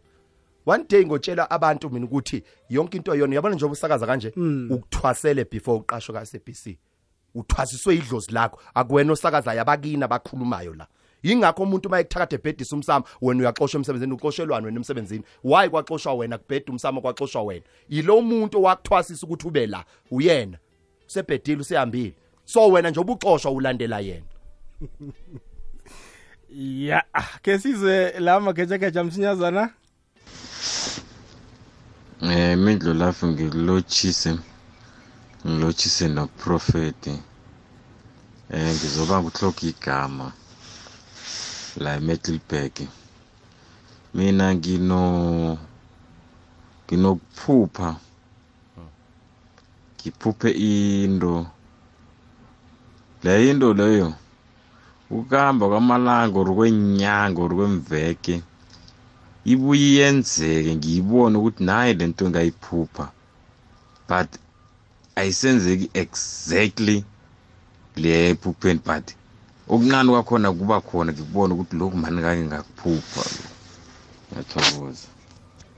One 0.67 0.85
day 0.89 1.05
ngotshela 1.05 1.51
abantu 1.51 1.91
mina 1.91 2.07
ukuthi 2.07 2.43
yonke 2.71 2.97
into 2.97 3.15
yona 3.15 3.33
uyabona 3.33 3.55
njengoba 3.55 3.73
usakaza 3.73 4.07
kanje 4.07 4.33
ukuthwasele 4.71 5.45
before 5.45 5.79
uqasho 5.79 6.13
ka 6.13 6.27
SABC. 6.27 6.79
Uthwasiswe 7.35 7.95
idlozi 7.95 8.33
lakho 8.33 8.61
akuwena 8.75 9.13
osakaza 9.13 9.53
abakini 9.53 10.05
abakhulumayo 10.05 10.75
la. 10.75 10.87
Yingakho 11.23 11.63
umuntu 11.63 11.89
uma 11.89 12.01
ekuthakade 12.01 12.37
ebhedisa 12.37 12.77
umsamo 12.77 13.05
wena 13.23 13.41
uyaxoshwa 13.41 13.79
emsebenzini 13.79 14.13
uxoshelwane 14.13 14.67
wena 14.67 14.79
emsebenzini. 14.79 15.25
waye 15.45 15.69
kwaxoshwa 15.69 16.15
wena 16.15 16.39
kubheda 16.39 16.73
umsamo 16.73 17.01
kwaxoshwa 17.01 17.43
wena? 17.43 17.65
Yilo 17.89 18.21
muntu 18.21 18.59
owakuthwasisa 18.59 19.27
ukuthi 19.27 19.49
ube 19.49 19.67
la 19.67 19.85
uyena. 20.11 20.59
usebhedile 21.07 21.61
usehambile. 21.61 22.15
So 22.45 22.69
wena 22.69 22.91
njengoba 22.91 23.13
uxoshwa 23.13 23.51
ulandela 23.51 24.01
yena. 24.01 24.27
ya 26.89 27.05
ke 27.43 27.59
sizwe 27.59 28.21
la 28.21 28.41
magejageja 28.41 29.05
msinyazana 29.05 29.71
Eh 32.23 32.57
mindlo 32.65 32.93
lapho 33.01 33.25
ngilotshise 33.33 34.31
noprofeti. 36.17 37.13
Eh 38.55 38.69
ngizobanga 38.75 39.29
uhloko 39.29 39.63
igama 39.67 40.27
la 41.83 41.91
eMiddelburg. 41.99 42.77
Mina 44.15 44.55
ngino 44.55 45.01
nginokuphupha. 46.87 47.89
Ngiphuphe 49.97 50.51
into. 50.51 51.33
Leyo 53.25 53.51
into 53.51 53.69
leyo 53.75 54.09
ukuhamba 55.11 55.65
kwamalanga 55.69 56.39
or 56.41 56.51
kwenyanga 56.57 57.41
or 57.43 57.53
kwemveke. 57.57 58.35
Ibuye 59.53 59.87
iyenzeke 59.91 60.75
ngiyibone 60.77 61.35
ukuthi 61.39 61.65
naye 61.65 61.93
le 61.99 62.07
nto 62.07 62.25
ngayiphupha. 62.31 63.07
But 64.09 64.29
ayisenzeki 65.17 65.91
exactly 65.95 67.05
le 67.97 68.31
ephupheni 68.31 68.81
but 68.85 69.07
okuncane 69.69 70.09
kwakhona 70.13 70.53
kuba 70.53 70.81
khona 70.81 71.13
ngikubona 71.13 71.55
ukuthi 71.55 71.77
lokhu 71.77 71.97
mani 71.97 72.23
kake 72.23 72.43
ngakuphupha. 72.49 73.23
Ngiyathokoza. 74.31 75.14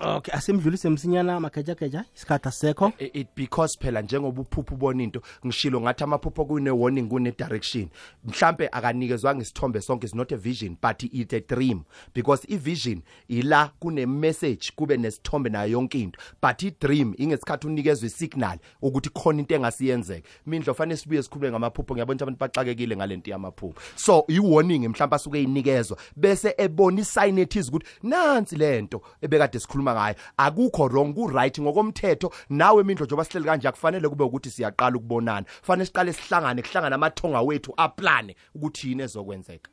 Okay 0.00 0.34
asimdlulise 0.34 0.90
msinyana 0.90 1.40
magejageja 1.40 2.04
isikhathi 2.16 2.48
asekho. 2.48 2.92
I- 2.98 3.04
it 3.20 3.28
because 3.36 3.78
phela 3.80 4.02
njengoba 4.02 4.40
uphupha 4.42 4.74
ubona 4.74 5.02
into 5.02 5.20
ngishilo 5.46 5.80
ngathi 5.80 6.04
amaphupho 6.04 6.44
kune 6.44 6.70
warning 6.70 7.08
kune 7.08 7.32
direction 7.38 7.88
mhlambe 8.24 8.68
akanikezwanga 8.72 9.42
isithombe 9.42 9.80
sonke 9.80 10.06
is 10.06 10.14
not 10.14 10.32
a 10.32 10.36
vision 10.36 10.76
but 10.82 11.02
it's 11.02 11.34
a 11.34 11.40
dream. 11.40 11.84
Because 12.14 12.46
i 12.50 12.56
vision 12.56 13.02
ila 13.28 13.70
kune 13.80 14.06
message 14.06 14.72
kube 14.76 14.96
nesithombe 14.96 15.50
nayo 15.50 15.72
yonke 15.72 16.00
into. 16.02 16.20
But 16.42 16.62
i 16.62 16.70
dream 16.80 17.14
ingesikhathi 17.18 17.66
unikezwe 17.66 18.06
isignal 18.06 18.58
ukuthi 18.82 19.10
khona 19.10 19.38
into 19.38 19.54
engasiyenzeka. 19.54 20.28
Mindlo 20.46 20.74
fanele 20.74 20.96
sibuye 20.96 21.22
sikhulume 21.22 21.50
ngamaphupho 21.50 21.94
ngiyabona 21.94 22.22
abantu 22.22 22.38
baxakekile 22.40 22.96
ngalento 22.96 23.30
yamaphupho 23.30 23.80
so 23.96 24.24
i 24.28 24.38
warning 24.38 24.88
mhlawumbe 24.88 25.16
asuke 25.16 25.42
inikezwa 25.42 25.98
bese 26.16 26.54
ebona 26.58 27.00
isign 27.00 27.38
ethize 27.38 27.68
ukuthi 27.70 27.86
nansi 28.02 28.56
lento 28.56 29.02
ebekade 29.22 29.58
sikhuluma 29.60 29.85
ngayo 29.94 30.14
akukho 30.36 30.88
wrong 30.88 31.14
ku 31.14 31.26
right 31.26 31.58
ngokomthetho. 31.60 32.32
Nawe 32.50 32.82
mindlo 32.82 33.06
njengoba 33.06 33.24
sihleli 33.24 33.46
kanje 33.46 33.68
akufanele 33.68 34.08
kube 34.08 34.24
ukuthi 34.24 34.50
siyaqala 34.50 34.96
ukubonana. 34.96 35.46
Fanele 35.62 35.86
siqale 35.86 36.12
sihlangane 36.12 36.62
kuhlangana 36.62 36.94
amathonga 36.96 37.40
wethu 37.40 37.74
aplane 37.76 38.36
ukuthi 38.54 38.88
yini 38.88 39.02
ezokwenzeka. 39.02 39.70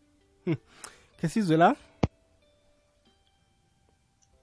Ke 1.22 1.30
sizwe 1.30 1.57
la? 1.57 1.76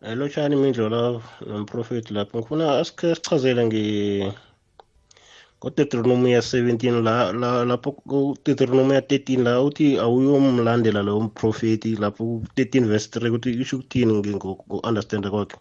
Lotshani 0.02 0.56
mindlo 0.56 0.88
la 0.88 1.20
nomprofeti 1.46 2.14
lapho. 2.14 2.38
Ngifuna 2.38 2.78
asikhe 2.78 3.14
sichazele 3.14 3.66
nge 5.60 5.70
kodeuteronomiya 5.70 6.40
17 6.40 7.02
la 7.02 7.32
la 7.32 7.64
lapho 7.64 7.92
kudeuteronomiya 7.92 9.00
13 9.00 9.42
la 9.42 9.60
uthi 9.62 9.98
awuyomlandela 9.98 11.02
lowo 11.02 11.20
mprofeti 11.20 11.96
lapho 11.96 12.24
ku-13 12.24 12.84
verse 12.84 13.20
3 13.20 13.28
ukuthi 13.28 13.50
isho 13.50 13.76
ukuthini 13.76 14.12
nge- 14.12 14.34
ngo- 14.36 14.64
ngo-understanda 14.68 15.30
kwakhe 15.30 15.56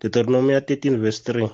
deuteronomiya 0.00 0.60
13 0.60 0.96
verse 0.96 1.32
3 1.32 1.50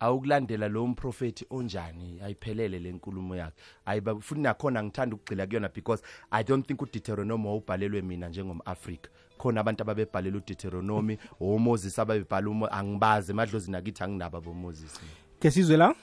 awukulandela 0.00 0.68
lo 0.68 0.86
prophet 0.94 1.46
onjani 1.50 2.20
ayiphelele 2.24 2.78
le 2.78 2.92
nkulumo 2.92 3.36
yakhe 3.36 3.54
ayiba 3.86 4.14
futhi 4.20 4.40
nakhona 4.40 4.82
ngithanda 4.82 5.16
ukugxila 5.16 5.46
kuyona 5.46 5.68
because 5.68 6.02
i 6.30 6.42
don't 6.44 6.66
think 6.66 6.82
uDeuteronomy 6.82 7.46
wawubhalelwe 7.46 8.02
mina 8.02 8.28
njengom-afrika. 8.28 9.10
Khona 9.38 9.60
abantu 9.60 9.82
ababebhalela 9.82 10.36
uDeuteronomy 10.36 11.18
oMoses 11.40 11.98
ababebhala 11.98 12.50
umo 12.50 12.66
angibazi 12.66 13.30
emadlozini 13.32 13.76
akithi 13.76 14.02
anginaba 14.04 14.38
aboMoses 14.38 14.92
ke 14.98 15.21
sizwe 15.50 15.76
la? 15.76 15.94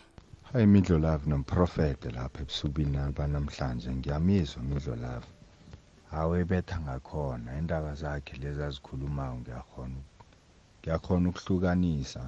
Hayi 0.52 0.66
midlo 0.68 0.98
love 0.98 1.24
nomprofete 1.30 2.10
lapha 2.12 2.42
ebusubini 2.42 2.92
nalba 2.92 3.28
namhlanje 3.28 3.90
ngiyamizwa 3.98 4.64
midlo 4.64 4.96
love. 4.96 5.28
Awebetha 6.12 6.80
ngakhona. 6.80 7.58
Indaba 7.60 7.96
zakhe 8.02 8.34
lezi 8.42 8.62
azikhulumayo 8.64 9.36
ngiyakhona 9.40 10.02
ngiyakhona 10.80 11.30
ukuhlukanisa 11.30 12.24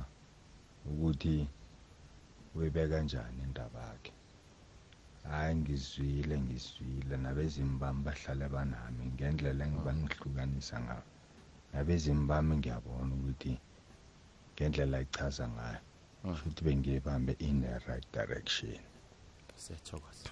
ukuthi 0.90 1.38
uyibeka 2.56 2.96
kanjani 2.96 3.40
indaba 3.48 3.80
yakhe 3.90 4.14
hayi 5.30 5.56
ngizwile 5.56 6.36
ngizwile. 6.42 7.18
Nabezimu 7.18 7.80
bami 7.82 8.02
bahlale 8.06 8.48
banami 8.56 9.04
ngendlela 9.14 9.66
engibangihlukanisa 9.66 10.76
ngayo. 10.86 11.06
Nabezimu 11.74 12.24
bami 12.30 12.54
ngiyabona 12.58 13.12
ukuthi 13.18 13.54
ngendlela 14.54 14.98
ichaza 15.06 15.48
ngayo. 15.56 15.82
Futhi 16.24 16.64
bengiyibambe 16.64 17.36
in 17.40 17.62
the 17.62 17.80
right 17.92 18.06
direction. 18.14 18.78
Siyathokoza 19.56 20.30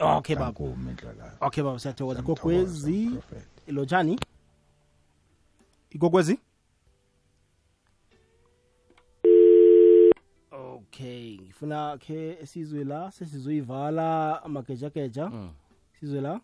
okay 0.00 0.36
baba 0.36 0.46
Kankulu 0.52 0.72
indlela 0.90 1.24
la. 1.24 1.32
okay 1.46 1.62
baba 1.64 1.78
siyathokoza 1.78 2.22
Ngiyamthokoza 2.22 2.42
kokwezi 2.42 3.06
umprofeti. 3.06 3.62
ilotshani 3.66 4.20
ikokwezi 5.90 6.38
okay 10.52 11.38
ngifuna 11.42 11.98
ke 11.98 12.46
sizwe 12.46 12.84
la 12.84 13.10
sesizoyivala 13.10 14.42
amagejageja 14.44 15.30
sizwe 16.00 16.20
la 16.20 16.40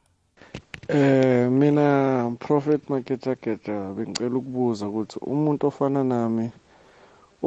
Eh 0.89 1.51
mina 1.51 2.37
Prophet 2.39 2.91
Magejageja 2.91 3.93
bengicela 3.97 4.37
ukubuza 4.37 4.89
ukuthi 4.89 5.18
umuntu 5.18 5.66
ofana 5.66 6.05
nami 6.05 6.51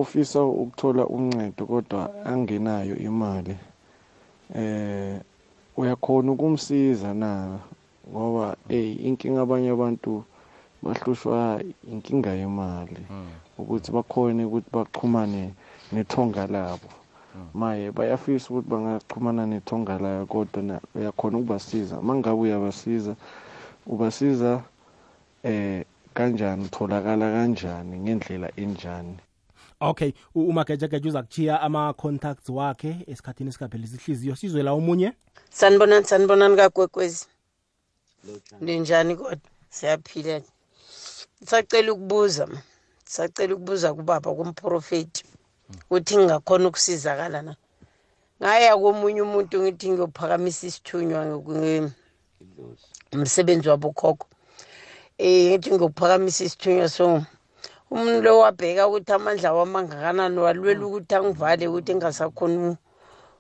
ofisa 0.02 0.40
ukuthola 0.44 1.04
uncedo 1.08 1.66
kodwa 1.66 2.02
angenayo 2.26 2.96
imali 3.10 3.56
eh 4.56 5.20
uyakhona 5.78 6.32
ukumsiza 6.32 7.14
na? 7.14 7.60
Ngoba 8.12 8.56
hey 8.70 8.94
inkinga 9.08 9.42
abanye 9.42 9.70
abantu 9.70 10.24
bahlushwa 10.84 11.62
inkinga 11.92 12.32
yemali 12.42 13.04
ukuthi 13.58 13.92
bakhone 13.92 14.46
ukuthi 14.46 14.70
baxhumane 14.74 15.54
nethonga 15.92 16.48
labo. 16.48 16.90
Maye 17.54 17.92
bayafisa 17.92 18.50
ukuthi 18.50 18.70
bangaxhumana 18.70 19.46
nethonga 19.46 19.98
layo 20.04 20.26
kodwa 20.26 20.64
na 20.64 20.76
uyakhona 20.96 21.38
ukubasiza. 21.38 22.02
Mangabe 22.02 22.40
uyabasiza 22.42 23.14
ubasiza 23.86 24.64
eh 25.44 25.86
kanjani 26.14 26.66
utholakala 26.66 27.26
kanjani 27.36 28.00
ngendlela 28.00 28.50
enjani? 28.56 29.18
Okay 29.80 30.14
u- 30.36 30.48
umagejageja 30.50 31.10
uza 31.10 31.22
kuchiya 31.24 31.62
ama-contacts 31.62 32.50
wakhe 32.50 32.96
esikhathini 33.08 33.50
esingaphelisi 33.50 33.96
ihliziyo 33.96 34.36
sizwe 34.36 34.64
la 34.64 34.72
omunye? 34.72 35.14
Sanibonani 35.50 36.06
sanibonani 36.06 36.56
kakwekwezi 36.56 37.26
ninjani 38.62 39.16
kodwa? 39.16 39.38
Siyaphila 39.70 40.42
sacela 41.46 41.94
ukubuza 41.94 42.48
ma. 42.48 42.62
Sacela 43.06 43.54
ukubuza 43.56 43.94
kubaba 43.94 44.34
kumprofeti 44.36 45.24
ukuthi 45.86 46.18
ngingakhona 46.18 46.68
ukusizakala 46.68 47.42
na? 47.42 47.56
Ngaya 48.42 48.78
komunye 48.78 49.22
umuntu 49.22 49.62
ngithi 49.62 49.90
ngiyophakamisa 49.90 50.68
isithunywa 50.68 51.26
nge- 51.26 51.90
umsebenzi 53.14 53.70
wabokhokho. 53.70 54.28
Um 55.20 55.26
ngithi 55.48 55.72
ngiyophakamisa 55.72 56.44
isithunywa 56.44 56.90
so 56.90 57.24
umuntu 57.92 58.22
lo 58.22 58.40
wabheka 58.40 58.88
ukuthi 58.88 59.12
amandla 59.14 59.54
wami 59.54 59.78
angakanani 59.78 60.40
walwela 60.40 60.84
ukuthi 60.86 61.16
angivale 61.16 61.68
ukuthi 61.68 61.92
engasakhoni 61.92 62.78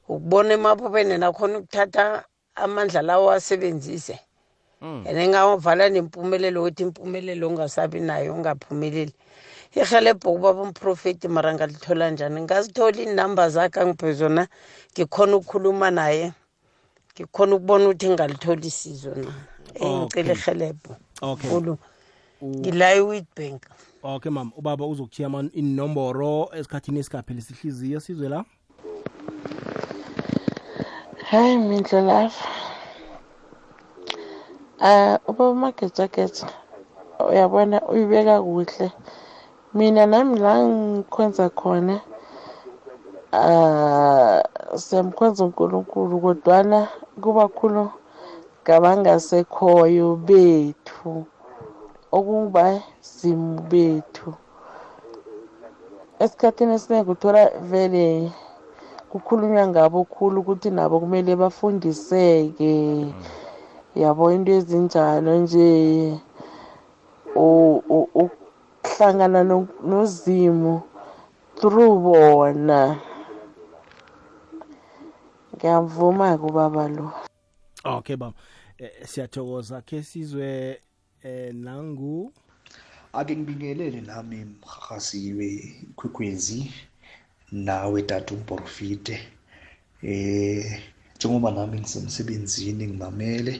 ukubona 0.07 0.53
emaphupheni 0.53 1.17
nakhona 1.17 1.59
ukuthatha 1.59 2.23
amandla 2.55 3.01
lawo 3.01 3.31
asebenzise. 3.31 4.19
And 4.81 5.17
engavala 5.17 5.89
nempumelelo 5.89 6.61
ukuthi 6.63 6.83
impumelelo 6.83 7.47
ungasabi 7.49 7.99
nayo 7.99 8.33
ungaphumeleli. 8.35 9.13
Ihelebho 9.75 10.31
kubaba 10.33 10.61
umprofeti 10.61 11.27
mara 11.27 11.53
ngalithola 11.53 12.09
njani? 12.11 12.41
Ngazithola 12.41 12.97
iinamba 12.97 13.49
zakhe 13.49 13.79
angiphe 13.79 14.13
zona 14.13 14.47
ngikhona 14.93 15.35
ukukhuluma 15.35 15.91
naye 15.91 16.33
ngikhona 17.13 17.55
ukubona 17.55 17.85
ukuthi 17.85 18.09
ngalithola 18.09 18.65
isizo 18.65 19.15
na? 19.15 19.31
Engicela 19.75 20.33
ihelebho 20.33 20.95
Okay. 21.21 21.49
ngila 22.43 22.93
e-witbank 22.93 23.61
okay 24.03 24.31
mama. 24.31 24.51
Ubaba 24.57 24.85
uzokuchiya 24.85 25.27
ama- 25.27 25.49
inomboro 25.53 26.49
esikhathini 26.53 26.99
esingaphelisi 26.99 27.53
ihliziyo 27.53 27.99
sizwe 27.99 28.29
la? 28.29 28.45
Hayi 31.29 31.57
mindlo 31.57 32.01
lapha 32.01 32.45
um 34.81 35.17
ubaba 35.27 35.53
magejageja 35.53 36.47
uyabona 37.29 37.81
uyibeka 37.81 38.41
kuhle. 38.41 38.91
Mina 39.73 40.05
nami 40.05 40.39
la 40.39 40.53
ngikhonza 40.67 41.49
khona 41.49 42.01
um 43.33 44.77
siyamkhonza 44.79 45.43
unkulunkulu 45.45 46.19
kodwana 46.19 46.87
kubakhulu 47.21 47.91
ngabangasekhoyo 48.63 50.15
bethu. 50.15 51.25
Okubazimu 52.11 53.61
bethu 53.61 54.33
esikhathini 56.19 56.73
esiningi 56.73 57.11
uthola 57.11 57.49
vele 57.69 58.31
kukhulunywa 59.09 59.67
ngabo 59.67 60.03
khulu 60.03 60.41
ukuthi 60.41 60.69
nabo 60.69 60.99
kumele 60.99 61.35
bafundiseke. 61.35 63.05
Yabo 63.95 64.31
into 64.31 64.51
ezinjalo 64.51 65.37
nje 65.37 66.19
ukuhlangana 67.35 69.43
no- 69.43 69.67
nozimu 69.83 70.81
through 71.55 71.99
bona. 71.99 72.99
Ngiyavuma 75.55 76.37
kubaba 76.37 76.87
lo. 76.87 77.11
Okay 77.85 78.15
baba. 78.15 78.35
Eh, 78.77 78.91
siyathokoza. 79.05 79.81
Ke 79.81 80.03
sizwe 80.03 80.79
eh 81.27 81.51
nangu. 81.65 82.15
Ake 83.17 83.33
ngibingelele 83.35 83.99
nami 84.09 84.37
mhahasiwe 84.45 85.47
kwekwezi 85.97 86.59
nawe 87.51 87.99
tata 88.09 88.29
umprofite 88.35 89.15
eh 90.11 90.65
njengoba 91.15 91.49
nami 91.57 91.75
ngisemsebenzini 91.79 92.83
ngimamele 92.87 93.53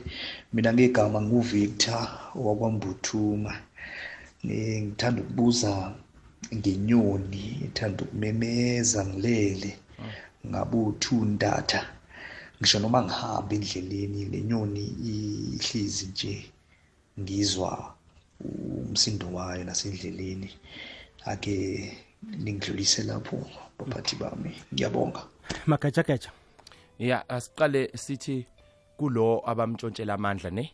mina 0.54 0.70
ngegama 0.74 1.20
nguvictor 1.28 2.04
wakwambuthuma. 2.46 3.54
Eh, 4.50 4.78
ngithanda 4.84 5.20
ukubuza 5.22 5.72
ngenyoni 6.58 7.44
ethanda 7.66 8.00
ukumemeza 8.06 9.00
ngilele 9.10 9.72
ngabe 10.50 10.78
uthu 10.90 11.16
ndatha 11.34 11.82
ngisho 12.58 12.78
noma 12.80 13.00
ngihamba 13.06 13.52
endleleni 13.58 14.22
lenyoni 14.34 14.84
ihlezi 15.14 16.06
nje 16.12 16.34
ngizwa 17.20 17.94
umsindo 18.40 19.28
wayo 19.34 19.64
nasendleleni. 19.64 20.50
Ake 21.26 21.98
ningidlulise 22.24 23.04
lapho 23.04 23.38
baphathi 23.80 24.16
bami. 24.16 24.56
Ngiyabonga. 24.74 25.24
Magajagaja 25.66 26.32
ya 27.00 27.30
asiqale 27.30 27.92
sithi 27.98 28.46
kulo 28.98 29.42
abamtshontshela 29.46 30.14
amandla 30.14 30.50
ne? 30.50 30.72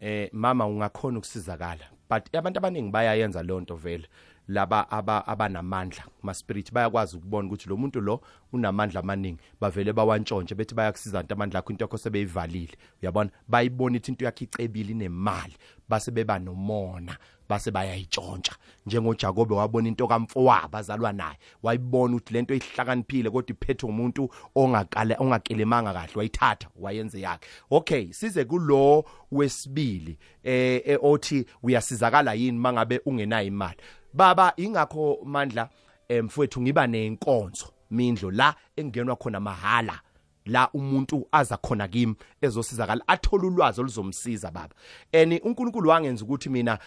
Eh 0.00 0.30
mama 0.32 0.66
ungakhona 0.66 1.18
ukusizakala 1.18 1.84
but 2.10 2.34
abantu 2.34 2.58
abaningi 2.58 2.90
bayayenza 2.90 3.42
leyo 3.42 3.60
nto 3.60 3.76
vele. 3.76 4.08
Laba 4.48 4.90
aba 4.90 5.26
abanamandla 5.26 6.04
kuma 6.20 6.34
spirit 6.34 6.72
bayakwazi 6.72 7.16
ukubona 7.16 7.48
ukuthi 7.48 7.68
lo 7.68 7.76
muntu 7.76 8.00
lo 8.00 8.20
unamandla 8.52 9.00
amaningi. 9.00 9.40
Bavele 9.60 9.92
bawantshontshe 9.92 10.54
bethi 10.54 10.74
bayakusiza 10.74 11.20
into 11.20 11.34
amandla 11.34 11.58
akho 11.60 11.72
into 11.72 11.84
yakho 11.84 11.98
sebeyivalile. 11.98 12.76
Uyabona? 13.02 13.30
Bayibona 13.48 13.96
ithi 13.96 14.10
into 14.10 14.24
yakho 14.24 14.44
icebile 14.44 14.90
inemali. 14.90 15.56
Base 15.88 16.10
beba 16.10 16.38
nomona 16.38 17.16
base 17.48 17.70
bayayitshontsha 17.70 18.56
njengoJakobe 18.86 19.54
wabona 19.54 19.88
into 19.88 20.06
kamfowabo 20.06 20.78
azalwa 20.78 21.12
naye. 21.12 21.38
Wayibona 21.62 22.16
ukuthi 22.16 22.34
lento 22.34 22.54
ihlakaniphile 22.54 23.30
kodwa 23.30 23.50
iphethe 23.50 23.86
umuntu 23.86 24.30
ongakale 24.54 25.16
ongakelemanga 25.18 25.92
kahle 25.92 26.12
wayithatha 26.14 26.68
wayenze 26.76 27.20
yakhe. 27.20 27.48
Okay 27.70 28.12
size 28.12 28.44
kulo 28.44 29.04
wesibili 29.32 30.18
eh 30.42 30.82
eh, 30.84 30.98
othi 31.02 31.46
uyasizakala 31.62 32.34
yini 32.34 32.58
mangabe 32.58 33.00
ungenayo 33.06 33.46
imali? 33.46 33.76
Baba 34.18 34.52
ingakho 34.56 35.18
mandla 35.24 35.68
emfowethu 36.08 36.60
ngiba 36.60 36.86
nenkonzo 36.86 37.66
mindlo 37.90 38.30
la 38.30 38.54
engenwa 38.76 39.16
khona 39.16 39.40
mahala. 39.40 40.00
La 40.48 40.68
umuntu 40.72 41.28
aza 41.32 41.56
khona 41.56 41.88
kimi 41.88 42.14
ezosizakala 42.40 43.08
athole 43.08 43.46
ulwazi 43.46 43.80
oluzomsiza 43.80 44.50
baba. 44.50 44.74
And 45.12 45.40
uNkulunkulu 45.44 45.88
wangenza 45.88 46.24
ukuthi 46.24 46.48
mina 46.48 46.78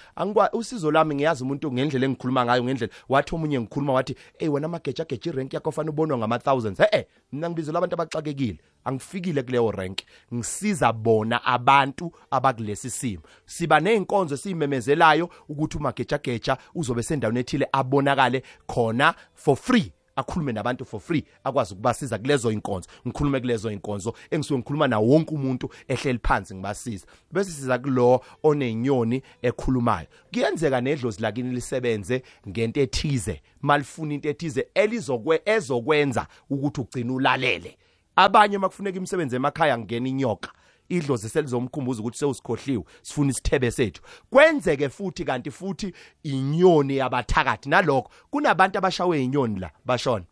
usizo 0.53 0.91
lami 0.91 1.16
ngiyazi 1.16 1.43
umuntu 1.43 1.72
ngendlela 1.72 2.05
engikhuluma 2.05 2.45
ngayo 2.45 2.64
ngendlela 2.64 2.93
wathi 3.09 3.36
omunye 3.36 3.59
ngikhuluma 3.59 3.93
wathi 3.93 4.16
hey 4.39 4.49
wena 4.49 4.66
amagejageja 4.66 5.05
geja 5.05 5.32
irank 5.32 5.53
yakho 5.53 5.72
fana 5.72 5.89
ubonwa 5.89 6.18
ngama 6.18 6.39
thousands 6.39 6.80
he-e 6.80 7.07
mina 7.32 7.49
ngibizela 7.49 7.78
abantu 7.78 7.95
abaxakekile. 7.95 8.59
Angifikile 8.84 9.43
kuleyo 9.43 9.72
rank. 9.72 9.99
Ngisiza 10.34 10.93
bona 10.93 11.43
abantu 11.43 12.12
abakulesi 12.32 12.89
simo. 12.89 13.24
Siba 13.45 13.80
ney'nkonzo 13.80 14.36
esiyimemezelayo 14.36 15.30
ukuthi 15.49 15.78
umagejageja 15.78 16.57
uzobe 16.76 17.03
sendaweni 17.03 17.39
ethile 17.39 17.68
abonakale 17.72 18.43
khona 18.68 19.14
for 19.34 19.55
free 19.55 19.93
akhulume 20.16 20.51
nabantu 20.51 20.86
for 20.86 20.99
free 20.99 21.24
akwazi 21.43 21.74
ukubasiza 21.74 22.18
kulezo 22.18 22.51
inkonzo. 22.51 22.89
Ngikhulume 23.07 23.39
kulezo 23.39 23.72
inkonzo 23.72 24.14
engisuke 24.32 24.57
ngikhuluma 24.57 24.88
na 24.88 24.99
wonke 24.99 25.36
umuntu 25.36 25.70
ehleli 25.88 26.20
phansi 26.24 26.55
ngibasiza. 26.55 27.05
Bese 27.32 27.51
siza 27.51 27.80
kulo 27.80 28.22
onenyoni 28.43 29.22
ekhulumayo. 29.41 30.07
Kuyenzeka 30.34 30.82
nedlozi 30.82 31.22
lakini 31.22 31.49
lisebenze 31.55 32.24
ngento 32.49 32.82
ethize 32.82 33.41
malifuna 33.62 34.14
into 34.14 34.30
ethize 34.30 34.68
elizokwe 34.74 35.41
ezokwenza 35.45 36.28
ukuthi 36.49 36.82
ugcine 36.82 37.12
ulalele. 37.12 37.78
Abanye 38.16 38.57
makufuneka 38.57 38.97
imisebenzi 38.97 39.36
emakhaya 39.36 39.78
ngena 39.78 40.09
inyoka. 40.09 40.51
Idlozi 40.92 41.30
selizomkhumbuza 41.30 42.00
ukuthi 42.02 42.18
sewusikhohliwe 42.18 42.84
sifuna 43.02 43.32
isithebe 43.32 43.72
sethu. 43.72 44.02
Kwenzeke 44.30 44.89
futhi 44.89 45.26
kanti 45.26 45.52
futhi 45.52 45.94
inyoni 46.24 46.98
yabathakathi. 46.98 47.70
Nalokho 47.70 48.12
kunabantu 48.30 48.78
abashawe 48.78 49.24
inyoni 49.24 49.60
la 49.60 49.72
bashona. 49.86 50.26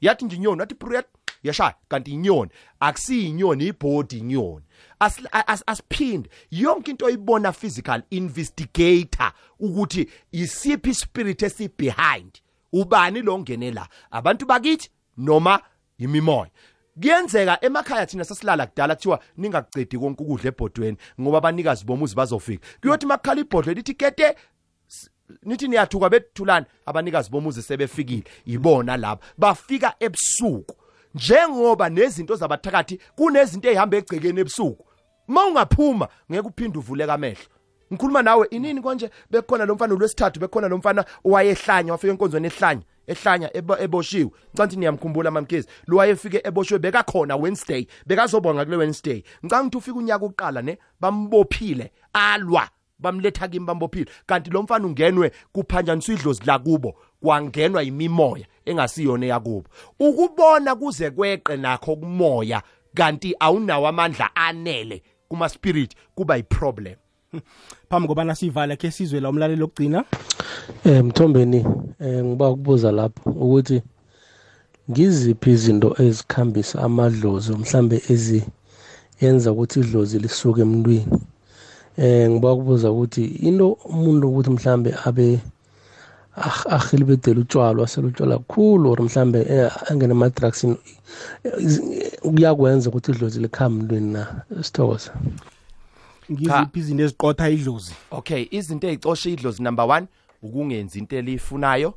Yathi 0.00 0.24
nje 0.24 0.36
inyoni 0.36 0.60
wathi 0.60 0.74
pruyat 0.74 1.06
yashaya 1.42 1.74
kanti 1.88 2.10
inyoni. 2.10 2.50
Akusiyinyoni 2.80 3.66
ibhodi 3.66 4.18
inyoni. 4.18 4.64
As- 5.00 5.28
as- 5.32 5.62
asiphinde. 5.66 6.30
Yonke 6.50 6.90
into 6.90 7.06
oyibona 7.06 7.52
physical 7.52 8.02
investigator 8.10 9.32
ukuthi 9.60 10.08
isiphi 10.32 10.94
spirit 10.94 11.42
esi 11.42 11.68
behind 11.78 12.40
ubani 12.72 13.22
lo 13.22 13.38
ngene 13.38 13.70
la 13.70 13.88
abantu 14.10 14.46
bakithi 14.46 14.88
noma 15.16 15.60
imimoya? 15.98 16.50
Kuyenzeka 17.00 17.58
emakhaya 17.64 18.06
thina 18.06 18.24
sasilala 18.24 18.66
kudala 18.66 18.94
kuthiwa 18.94 19.20
ningaqedi 19.36 19.98
konke 19.98 20.22
ukudla 20.22 20.48
ebhodweni 20.48 20.96
ngoba 21.20 21.38
abanikazi 21.38 21.84
bomuzi 21.84 22.14
bazofika. 22.14 22.66
Kuyothi 22.80 23.06
makukhala 23.06 23.40
ibhodwe 23.40 23.74
lithi 23.74 23.94
kete 23.94 24.36
s- 24.88 25.10
nithi 25.42 25.68
niyathuka 25.68 26.08
bethulana 26.10 26.66
abanikazi 26.86 27.30
bomuzi 27.30 27.62
sebefikile. 27.62 28.24
Ibona 28.46 28.96
laba. 28.96 29.20
Bafika 29.38 29.94
ebusuku. 30.00 30.74
Njengoba 31.14 31.88
nezinto 31.88 32.36
zabathakathi 32.36 33.00
kunezinto 33.16 33.68
ezihamba 33.68 33.96
egcekeni 33.96 34.40
ebusuku. 34.40 34.86
Mawungaphuma 35.28 36.08
ngeke 36.30 36.48
uphinde 36.48 36.78
uvuleke 36.78 37.12
amehlo. 37.12 37.44
Ngikhuluma 37.92 38.22
nawe 38.22 38.46
inini 38.50 38.80
konje? 38.80 39.10
Bekhona 39.30 39.64
lo 39.64 39.74
mfana 39.74 39.94
lwesithathu 39.94 40.40
bekhona 40.40 40.68
lo 40.68 40.78
mfana 40.78 41.04
owayehlanya 41.24 41.92
wafika 41.92 42.12
enkonzweni 42.12 42.46
ehlanya. 42.46 42.82
Ehlanya 43.06 43.50
ebo- 43.56 43.78
eboshiwe. 43.78 44.30
Ngicanti 44.50 44.76
niyamkhumbula 44.76 45.30
mamkezi 45.30 45.68
lo 45.86 45.96
wayefike 45.96 46.40
eboshwe 46.44 46.78
bekakhona 46.78 47.36
Wednesday 47.36 47.86
bekazobonga 48.06 48.64
kule 48.64 48.76
Wednesday. 48.76 49.22
Ukuthi 49.42 49.76
ufika 49.76 49.98
unyaka 49.98 50.24
uqala 50.24 50.62
ne 50.62 50.78
bambophile 51.00 51.92
alwa 52.12 52.68
bamletha 52.98 53.48
kimi 53.48 53.66
bambophile. 53.66 54.10
Kanti 54.26 54.50
lo 54.50 54.62
mfana 54.62 54.86
ungenwe 54.86 55.32
kuphanjaniswa 55.52 56.14
idlozi 56.14 56.42
la 56.46 56.58
kubo 56.58 56.94
kwangenwa 57.22 57.82
imimoya 57.82 58.46
engasiyona 58.64 59.26
yakubo 59.26 59.68
ukubona 60.00 60.74
kuze 60.74 61.10
kweqe 61.10 61.56
nakho 61.56 61.96
kumoya 61.96 62.62
kanti 62.94 63.34
awunawo 63.40 63.88
amandla 63.88 64.36
anele 64.36 65.02
kuma 65.28 65.48
spirit 65.48 65.94
kuba 66.14 66.38
iproblem 66.38 66.94
phambi 67.90 68.08
kobana 68.08 68.34
sivale 68.34 68.76
ke 68.76 68.90
sizwe 68.90 69.20
la 69.20 69.28
umlaleli 69.28 69.60
lokugcina 69.60 70.04
Eh 70.84 71.04
Mthombeni 71.04 71.66
eh 72.00 72.24
ngiba 72.24 72.50
ukubuza 72.50 72.92
lapho 72.92 73.30
ukuthi 73.30 73.82
ngiziphi 74.90 75.50
izinto 75.50 75.88
ezikhambisa 76.04 76.76
amadlozi 76.86 77.52
mhlambe 77.60 77.96
ezi 78.12 78.40
yenza 79.20 79.52
ukuthi 79.52 79.80
idlozi 79.80 80.18
lisuke 80.18 80.60
emntwini? 80.66 81.06
Eh 81.96 82.30
ngiba 82.30 82.52
ukubuza 82.52 82.90
ukuthi 82.90 83.24
into 83.48 83.66
umuntu 83.92 84.24
ukuthi 84.28 84.50
mhlambe 84.50 84.90
abe 85.04 85.26
ah- 86.36 86.66
ahilibedela 86.76 87.40
utshwala 87.40 87.82
asela 87.84 88.06
utshwala 88.08 88.38
kakhulu 88.38 88.90
or 88.92 89.02
mhlambe 89.02 89.38
angene 89.88 90.12
ema-drugsini 90.16 90.76
kuyakwenza 92.22 92.88
ukuthi 92.88 93.10
idlozi 93.12 93.38
likhambe 93.40 93.78
emntwini 93.80 94.12
na? 94.12 94.22
Sithokoza 94.66 95.10
ngiziphi 96.32 96.78
izinto 96.78 97.02
eziqotha 97.04 97.48
idlozi. 97.48 97.94
Okay 98.10 98.48
izinto 98.50 98.88
ezicosha 98.88 99.30
idlozi 99.30 99.62
number 99.62 99.84
one 99.84 100.06
ukungenzi 100.42 100.98
into 100.98 101.16
eliyifunayo. 101.16 101.94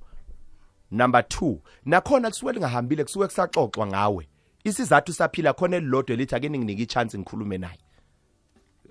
Number 0.91 1.28
two 1.28 1.61
nakhona 1.86 2.30
kusuke 2.30 2.51
lingahambile 2.51 3.03
kusuke 3.03 3.25
kusaxoxwa 3.28 3.88
ngawe. 3.88 4.28
Isizathu 4.63 5.13
saphila 5.13 5.53
khona 5.53 5.78
elilodwa 5.78 6.13
elithi 6.13 6.36
ake 6.36 6.49
ninginike 6.49 6.84
ichance 6.84 7.17
ngikhulume 7.17 7.57
naye. 7.57 7.80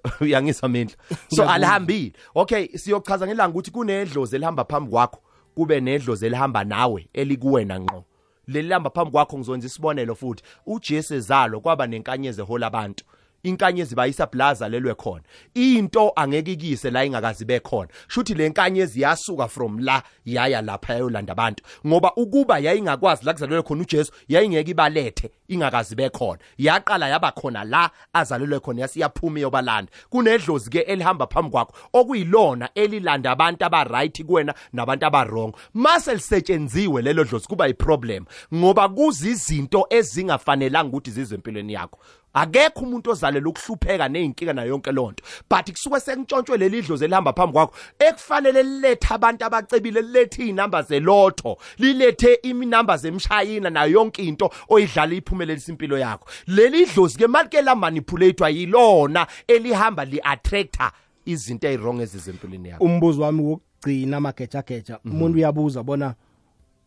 Uyangizwa 0.21 0.69
mindla 0.69 0.97
so 1.29 1.49
alihambile. 1.49 2.13
Okay 2.35 2.69
siyochaza 2.69 3.27
ngelanga 3.27 3.51
ukuthi 3.51 3.71
kunedlozi 3.71 4.37
elihamba 4.37 4.65
phambi 4.65 4.91
kwakho 4.91 5.21
kube 5.55 5.81
nedlozi 5.81 6.27
elihamba 6.27 6.65
nawe 6.65 7.09
elikuwena 7.13 7.81
ngqo. 7.81 8.05
Leli 8.49 8.69
lihamba 8.69 8.91
phambi 8.91 9.11
kwakho 9.11 9.39
ngizonza 9.39 9.67
isibonelo 9.67 10.15
futhi. 10.15 10.43
uJesu 10.67 11.15
ezalo 11.15 11.61
kwaba 11.61 11.87
nenkanyezi 11.87 12.41
ehola 12.41 12.67
abantu 12.67 13.05
inkanyezi 13.43 13.95
bayisa 13.95 14.27
blaza 14.27 14.69
lelwe 14.69 14.95
khona. 14.95 15.23
Into 15.55 16.13
angeke 16.17 16.53
ikise 16.53 16.91
la 16.91 17.05
ingakazi 17.05 17.45
bekhona 17.45 17.89
shuthi 18.09 18.35
le 18.35 18.49
nkanyezi 18.49 19.01
yasuka 19.01 19.49
from 19.49 19.79
la 19.79 20.03
yaya 20.25 20.63
lapha 20.63 20.93
yayolanda 20.93 21.33
abantu. 21.33 21.65
Ngoba 21.87 22.13
ukuba 22.17 22.59
yayingakwazi 22.59 23.25
la 23.25 23.33
kuzalelwe 23.33 23.63
khona 23.63 23.83
uJesu 23.83 24.13
yayingeke 24.29 24.71
ibalethe 24.71 25.31
ingakazi 25.49 25.95
bekhona 25.95 26.39
yaqala 26.59 27.09
yaba 27.09 27.33
khona 27.33 27.65
la 27.65 27.91
azalelwe 28.13 28.61
khona 28.61 28.81
yasiyaphuma 28.81 29.41
yobalanda 29.41 29.93
kunedlozi 30.11 30.71
ke 30.71 30.79
elihamba 30.79 31.27
phambi 31.27 31.51
kwakho 31.51 31.75
okuyilona 31.93 32.69
elilanda 32.75 33.31
abantu 33.31 33.65
aba 33.65 33.85
right 33.85 34.25
kuwena 34.25 34.55
nabantu 34.73 35.07
aba 35.07 35.25
wrong 35.25 35.55
mase 35.75 36.15
lisetshenziwe 36.15 37.03
lelo 37.03 37.25
dlozi 37.25 37.49
kuba 37.49 37.67
yiproblem. 37.67 38.25
Ngoba 38.55 38.89
kuzizinto 38.89 39.87
ezingafanelanga 39.91 40.89
ukuthi 40.89 41.11
zizwe 41.11 41.35
empilweni 41.35 41.73
yakho 41.73 41.99
akekho 42.37 42.81
umuntu 42.85 43.11
ozalela 43.11 43.49
ukuhlupheka 43.49 44.09
nezinkinga 44.09 44.53
nayo 44.53 44.69
yonke 44.69 44.93
lonto 44.93 45.25
but 45.51 45.71
kusuke 45.73 46.01
sekuntshontshwe 46.01 46.59
leli 46.59 46.83
dlozi 46.83 47.05
elihamba 47.05 47.33
phambi 47.33 47.53
kwakho 47.53 47.75
ekufanele 47.99 48.63
lilethe 48.63 49.15
abantu 49.15 49.45
abacebile 49.45 50.03
lilethe 50.03 50.43
iy'namba 50.45 50.83
zelotho 50.83 51.57
lilethe 51.79 52.35
iminamba 52.43 52.97
zemshayina 52.97 53.71
nayo 53.71 53.93
yonke 53.93 54.23
into 54.23 54.51
oyidlala 54.69 55.15
iphumelelisa 55.15 55.73
impilo 55.73 55.99
yakho. 55.99 56.29
Leli 56.47 56.87
dlozi 56.87 57.19
ke 57.19 57.27
malike 57.27 57.63
la 57.63 57.75
manipulatewa 57.75 58.51
yilona 58.51 59.27
elihamba 59.49 60.05
li 60.05 60.21
attractor 60.23 60.93
izinto 61.25 61.69
ezirong 61.69 62.01
ezizempilweni 62.01 62.69
yakho. 62.69 62.85
Umbuzo 62.85 63.23
wami 63.23 63.43
wokugcina 63.43 64.17
amagejageja 64.17 64.99
Mhm. 65.05 65.15
umuntu 65.15 65.39
uyabuza 65.39 65.83
bona 65.83 66.15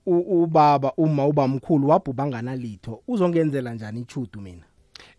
ubaba 0.06 0.94
uma 0.98 1.28
uba 1.28 1.48
mkhulu 1.48 1.90
wabhubha 1.90 2.28
nganalitho 2.28 3.02
uzongenzela 3.08 3.74
njani 3.74 4.02
ichudu 4.02 4.42
mina 4.42 4.69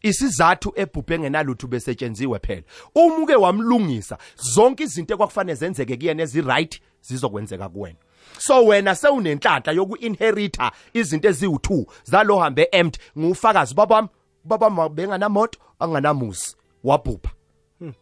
isizathu 0.02 0.72
ebhubhe 0.76 1.14
engenalutho 1.14 1.66
besetshenziwe 1.66 2.38
phela. 2.38 2.62
Umuke 2.94 3.34
wamlungisa 3.34 4.18
zonke 4.36 4.82
izinto 4.84 5.14
ekwakufanele 5.14 5.54
zenzeke 5.54 5.96
kuyena 5.96 6.22
ezi-right 6.22 6.80
zizokwenzeka 7.02 7.68
kuwena. 7.68 7.98
So 8.38 8.66
wena 8.66 8.94
sewunenhlanhla 8.94 9.72
yoku-inherita 9.72 10.72
izinto 10.94 11.28
eziwu-2 11.28 11.86
zalo 12.04 12.38
hambe 12.38 12.68
empt 12.72 13.00
ngufakazi 13.18 13.74
babami 13.74 14.08
babami 14.44 14.88
benganamoto 14.88 15.58
anganamusi 15.78 16.56
wabhubha. 16.84 17.30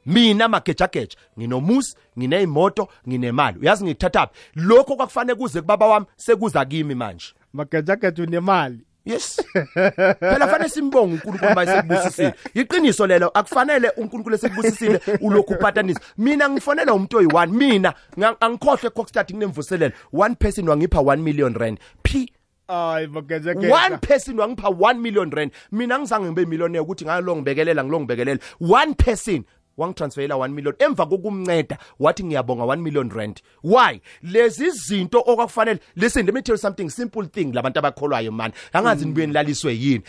Mina 0.06 0.48
magejageja 0.48 1.16
nginomusi 1.38 1.96
ngineyimoto 2.18 2.88
nginemali. 3.08 3.58
Uyazi 3.58 3.84
ngikuthathaphi 3.84 4.34
lokho 4.54 4.96
kwakufanele 4.96 5.34
kuze 5.38 5.60
kubaba 5.60 5.86
wami 5.86 6.06
sekuza 6.16 6.64
kimi 6.64 6.94
manje. 6.94 7.26
Magejageja 7.52 8.22
unemali 8.22 8.78
yes. 9.08 9.42
Phela 10.20 10.48
fanele 10.48 10.68
simbonge 10.68 11.14
uNkulunkulu 11.14 11.54
mayesekubusisile 11.54 12.34
iqiniso 12.54 13.06
lelo 13.06 13.28
akufanele 13.28 13.90
uNkulunkulu 13.96 14.34
esekubusisile 14.34 15.00
ulokhu 15.20 15.54
upatanisa 15.54 16.00
mina 16.18 16.48
ngifonela 16.48 16.94
umuntu 16.94 17.18
oyi1 17.20 17.48
mina 17.48 17.94
angikhohle 18.40 18.90
Cockstart 18.90 19.30
nginemvuselelo 19.30 19.92
one 20.12 20.34
person 20.34 20.68
wangipha 20.68 20.98
1 20.98 21.16
million 21.16 21.54
rand. 21.54 21.78
P. 22.02 22.32
Ay 22.68 23.06
magejageja 23.06 23.74
one 23.74 23.98
person 23.98 24.38
wangipha 24.40 24.68
1 24.68 24.98
million 24.98 25.30
rand. 25.30 25.52
Mina 25.72 25.98
ngizange 25.98 26.26
ngibe 26.26 26.46
millionaire 26.46 26.84
ukuthi 26.84 27.04
ngalo 27.04 27.36
ngibekelela 27.36 27.84
ngilo 27.84 28.00
ngibekelela 28.00 28.40
one 28.60 28.94
person 28.94 29.44
wangitransferela 29.78 30.34
1 30.34 30.48
million. 30.48 30.74
Emva 30.78 31.06
kokumnceda 31.06 31.78
wathi 31.98 32.24
ngiyabonga 32.24 32.64
1 32.64 32.76
million 32.76 33.10
rand. 33.10 33.42
Why? 33.64 34.00
Lezi 34.22 34.70
zinto 34.70 35.18
okwakufanele. 35.26 35.80
Listen 35.96 36.26
let 36.26 36.34
me 36.34 36.42
tell 36.42 36.54
you 36.54 36.58
something 36.58 36.90
simple 36.90 37.26
thing 37.26 37.52
labantu 37.52 37.78
abakholwayo 37.78 38.32
mani 38.32 38.54
angazi 38.72 39.04
nibuye 39.06 39.26
nilaliswe 39.26 39.74
yini. 39.74 40.02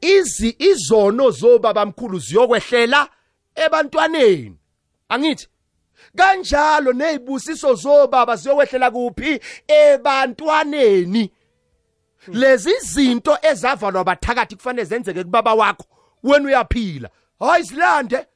Izi 0.00 0.56
izono 0.58 1.30
zobabamkhulu 1.30 2.18
ziyokwehlela 2.18 3.08
ebantwaneni. 3.54 4.56
Angithi 5.08 5.48
kanjalo 6.16 6.92
nezibusiso 6.92 7.74
zobaba 7.74 8.36
ziyokwehlela 8.36 8.90
kuphi 8.90 9.40
ebantwaneni? 9.68 11.32
Lezi 12.28 12.72
zinto 12.80 13.38
ezavalwa 13.42 14.04
bathakathi 14.04 14.56
kufanele 14.56 14.84
zenzeke 14.84 15.24
kubaba 15.24 15.54
wakho 15.54 15.84
wena 16.22 16.44
uyaphila. 16.44 17.10
Hayi 17.40 17.64
silande 17.64 18.26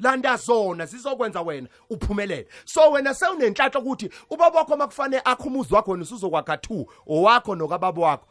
landa 0.00 0.36
zona 0.36 0.86
zizokwenza 0.86 1.42
wena 1.42 1.68
uphumelele. 1.90 2.48
So 2.64 2.90
wena 2.90 3.14
sewunenhlanhla 3.14 3.80
ukuthi 3.80 4.10
ubaba 4.30 4.58
wakho 4.58 4.76
makufanele 4.76 5.22
akhumuzi 5.24 5.74
wakho 5.74 5.90
wena 5.90 6.02
usuzokwakha 6.02 6.54
2 6.54 6.86
owakho 7.06 7.54
nokababa 7.54 8.02
wakho 8.02 8.26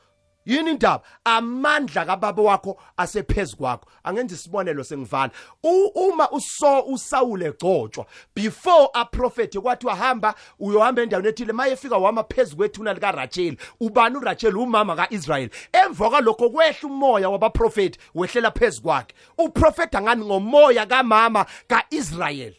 yini 0.48 0.72
indaba? 0.72 1.04
Amandla 1.26 2.06
kababa 2.06 2.42
wakho 2.44 2.78
asephezulu 2.98 3.58
kwakho. 3.58 3.86
Angenza 4.04 4.36
isibonelo 4.36 4.84
sengivala 4.84 5.32
U- 5.64 5.92
uma 5.96 6.32
uso 6.32 6.82
usawule 6.82 7.46
egcotshwa 7.46 8.06
before 8.36 8.90
a 8.94 9.06
prophet 9.06 9.58
kwathi 9.60 9.88
wahamba 9.88 10.36
uyohamba 10.60 11.02
endaweni 11.02 11.28
ethile 11.30 11.54
mayefika 11.54 11.98
wama 11.98 12.24
phezulu 12.24 12.58
kwethuna 12.58 12.94
lika 12.94 13.12
Rachel 13.12 13.58
ubani 13.80 14.18
uRachel 14.18 14.58
umama 14.58 14.96
kaIsrael 14.96 15.50
emva 15.74 16.10
kwalokho 16.10 16.50
kwehla 16.50 16.90
umoya 16.90 17.30
wabaprofeti 17.30 18.00
wehlela 18.16 18.52
phezulu 18.52 18.84
kwakhe. 18.84 19.16
Uprofet 19.38 19.96
angani 19.96 20.26
ngomoya 20.26 20.86
kamama 20.86 21.46
kaIsrael 21.68 22.54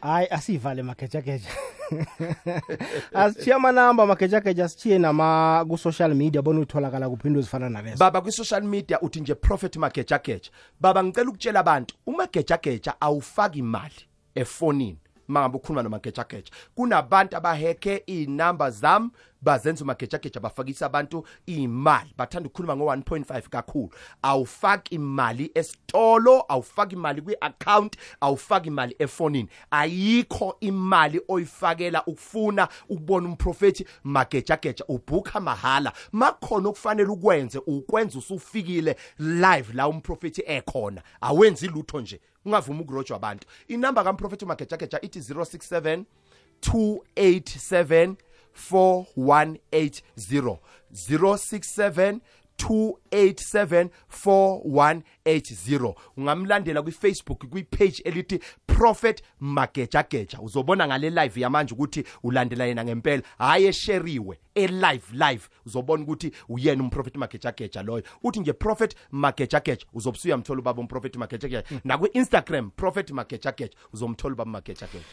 hayi 0.00 0.26
asiyivale 0.30 0.82
magejageja 0.82 1.48
asithiye 3.14 3.56
amanamba 3.56 4.02
amagejageja 4.02 4.68
sithiye 4.68 4.98
nama 4.98 5.64
ku-social 5.68 6.14
media 6.14 6.42
bona 6.42 6.60
utholakala 6.60 7.08
kuphi 7.08 7.28
into 7.28 7.40
ezifana 7.40 7.68
nalezo 7.68 7.98
baba 7.98 8.20
kwi-social 8.20 8.62
media 8.62 9.00
uthi 9.00 9.20
nje 9.20 9.34
prophet 9.34 9.76
magejageja 9.76 10.50
baba 10.80 11.04
ngicela 11.04 11.28
ukutshela 11.28 11.60
abantu 11.60 11.94
umagejageja 12.06 13.00
awufaki 13.00 13.58
imali 13.58 14.06
efonini 14.34 14.98
mangabe 15.30 15.56
ukhuluma 15.56 15.82
nomagejageja. 15.82 16.52
Kunabantu 16.74 17.36
abaheke 17.36 18.02
iy'namba 18.06 18.70
zami 18.70 19.10
bazenza 19.42 19.84
umagejageja 19.84 20.40
bafakisa 20.40 20.86
abantu 20.86 21.26
iy'mali. 21.46 22.14
Bathanda 22.16 22.46
ukukhuluma 22.48 22.76
ngo-1.5 22.76 23.42
kakhulu. 23.48 23.90
Awufaki 24.22 24.94
imali 24.94 25.50
esitolo 25.54 26.44
awufaki 26.48 26.94
imali 26.94 27.22
kwi-account 27.22 27.96
awufaki 28.20 28.68
imali 28.68 28.96
efonini. 28.98 29.48
Ayikho 29.70 30.56
imali 30.60 31.20
oyifakela 31.28 32.04
ukufuna 32.06 32.68
ukubona 32.88 33.28
umprofethi. 33.28 33.86
Magejageja 34.04 34.84
ubhukha 34.88 35.40
mahala. 35.40 35.92
Makhona 36.12 36.68
okufanele 36.68 37.08
ukwenze 37.08 37.58
ukwenza 37.66 38.18
usufikile 38.18 38.96
live 39.18 39.72
la 39.74 39.88
umprofethi 39.88 40.42
ekhona. 40.46 41.02
Awenzi 41.20 41.68
lutho 41.68 42.00
nje. 42.00 42.20
Ungavumi 42.44 42.80
ukurojwa 42.80 43.16
abantu. 43.16 43.46
Inamba 43.68 44.04
kamprofethi 44.04 44.44
umagejageja 44.44 45.00
ithi 45.00 45.18
067 45.18 46.04
287 46.62 48.14
4180 48.72 50.56
067 51.10 52.18
287 52.58 53.88
4180 54.24 55.94
ungamlandela 56.16 56.82
kwifacebook 56.82 57.46
kwipage 57.46 58.02
elithi 58.04 58.40
prophet 58.80 59.22
magejageja 59.40 60.40
uzobona 60.40 60.86
ngale 60.86 61.10
live 61.10 61.40
yamanje 61.40 61.74
ukuthi 61.74 62.04
ulandela 62.22 62.64
yena 62.64 62.84
ngempela. 62.84 63.22
Hhayi 63.38 63.66
esheriwe 63.66 64.38
elive 64.54 64.80
live. 64.82 65.02
Live 65.12 65.48
uzobona 65.66 66.02
ukuthi 66.02 66.32
uyena 66.48 66.82
umprofeti 66.82 67.18
magejageja 67.18 67.82
loyo. 67.82 68.02
Uthi 68.22 68.40
nje 68.40 68.52
prophet 68.52 68.96
magejageja 69.10 69.86
uzobe 69.92 70.18
usuyamthola 70.18 70.60
ubaba 70.60 70.80
umprofeti 70.80 71.18
magejageja 71.18 71.64
nakwi-instagram 71.84 72.70
prophet 72.70 73.10
magejageja 73.10 73.74
uzomthola 73.92 74.34
ubaba 74.34 74.50
magejageja 74.50 75.04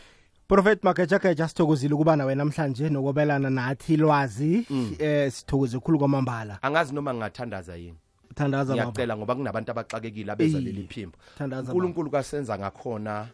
Prophet 0.47 0.84
Magejageja 0.84 1.47
sithokozile 1.47 1.93
ukuba 1.93 2.15
nawe 2.15 2.36
namhlanje 2.36 2.89
nokobelana 2.89 3.49
nathi 3.49 3.93
ilwazi 3.93 4.68
eh 4.99 5.32
sithokoze 5.32 5.80
khulu 5.80 5.99
kwamambala. 5.99 6.59
Angazi 6.61 6.95
noma 6.95 7.13
ngingathandaza 7.13 7.76
yini. 7.76 7.97
Thandaza 8.36 8.74
ngiyacela 8.74 9.18
ngoba 9.18 9.36
kunabantu 9.36 9.72
abaxakekile 9.72 10.32
abeza 10.32 10.59
leli 10.59 10.88
phimbo. 10.88 11.18
unkulunkulu 11.39 12.09
kasenza 12.09 12.57
ngakhona 12.57 13.28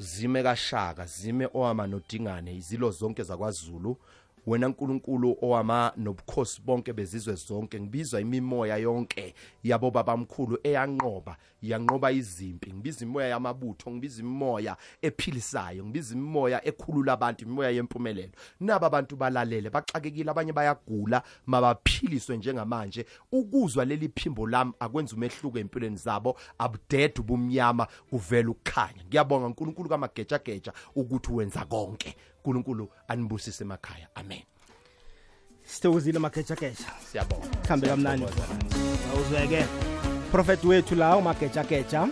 zime 0.00 0.42
kashaka 0.42 1.06
zime 1.06 1.46
owama 1.54 1.86
nodingane 1.86 2.54
izilo 2.56 2.90
zonke 2.90 3.22
zakwazulu 3.22 3.96
wena 4.50 4.68
nkulunkulu 4.68 5.36
owama 5.42 5.92
nobukhosi 5.96 6.62
bonke 6.62 6.92
bezizwe 6.92 7.34
zonke 7.34 7.80
ngibizwa 7.80 8.20
imimoya 8.20 8.76
yonke 8.76 9.34
yabo 9.62 9.90
babamkhulu 9.90 10.58
eyanqoba 10.62 11.36
yanqoba 11.62 12.12
izimpi 12.12 12.72
ngibiza 12.72 13.04
imimoya 13.04 13.28
yamabutho 13.28 13.90
ngibiza 13.90 14.20
imimoya 14.22 14.76
ephilisayo 15.02 15.84
ngibiza 15.84 16.14
imimoya 16.14 16.66
ekhulula 16.66 17.12
abantu 17.12 17.44
imimoya 17.44 17.70
yempumelelo. 17.70 18.32
Naba 18.60 18.86
abantu 18.86 19.16
balalele 19.16 19.70
baxakekile 19.70 20.30
abanye 20.30 20.52
bayagula 20.52 21.22
mabaphiliswe 21.46 22.36
njengamanje. 22.36 23.06
Ukuzwa 23.32 23.84
leli 23.84 24.08
phimbo 24.08 24.46
lami 24.46 24.72
akwenza 24.80 25.16
umehluko 25.16 25.58
empilweni 25.58 25.96
zabo 25.96 26.36
abudede 26.58 27.20
ubumnyama 27.20 27.86
kuvela 28.10 28.50
ukukhanya. 28.50 29.04
Ngiyabonga 29.06 29.46
uNkulunkulu 29.46 29.88
kamagejageja 29.88 30.72
ukuthi 30.94 31.32
wenza 31.32 31.64
konke. 31.64 32.16
uNkulunkulu 32.40 32.90
anibusise 33.08 33.64
emakhaya. 33.64 34.08
Amen. 34.14 34.42
Sithokozile 35.64 36.18
magejageja 36.18 36.84
siyabonga. 37.12 37.46
Kuhambe 37.46 37.86
kamnandi. 37.86 38.26
Awuzweke. 39.12 39.66
Prophet 40.32 40.64
wethu 40.64 40.94
la 40.94 41.16
umagejageja 41.16 42.08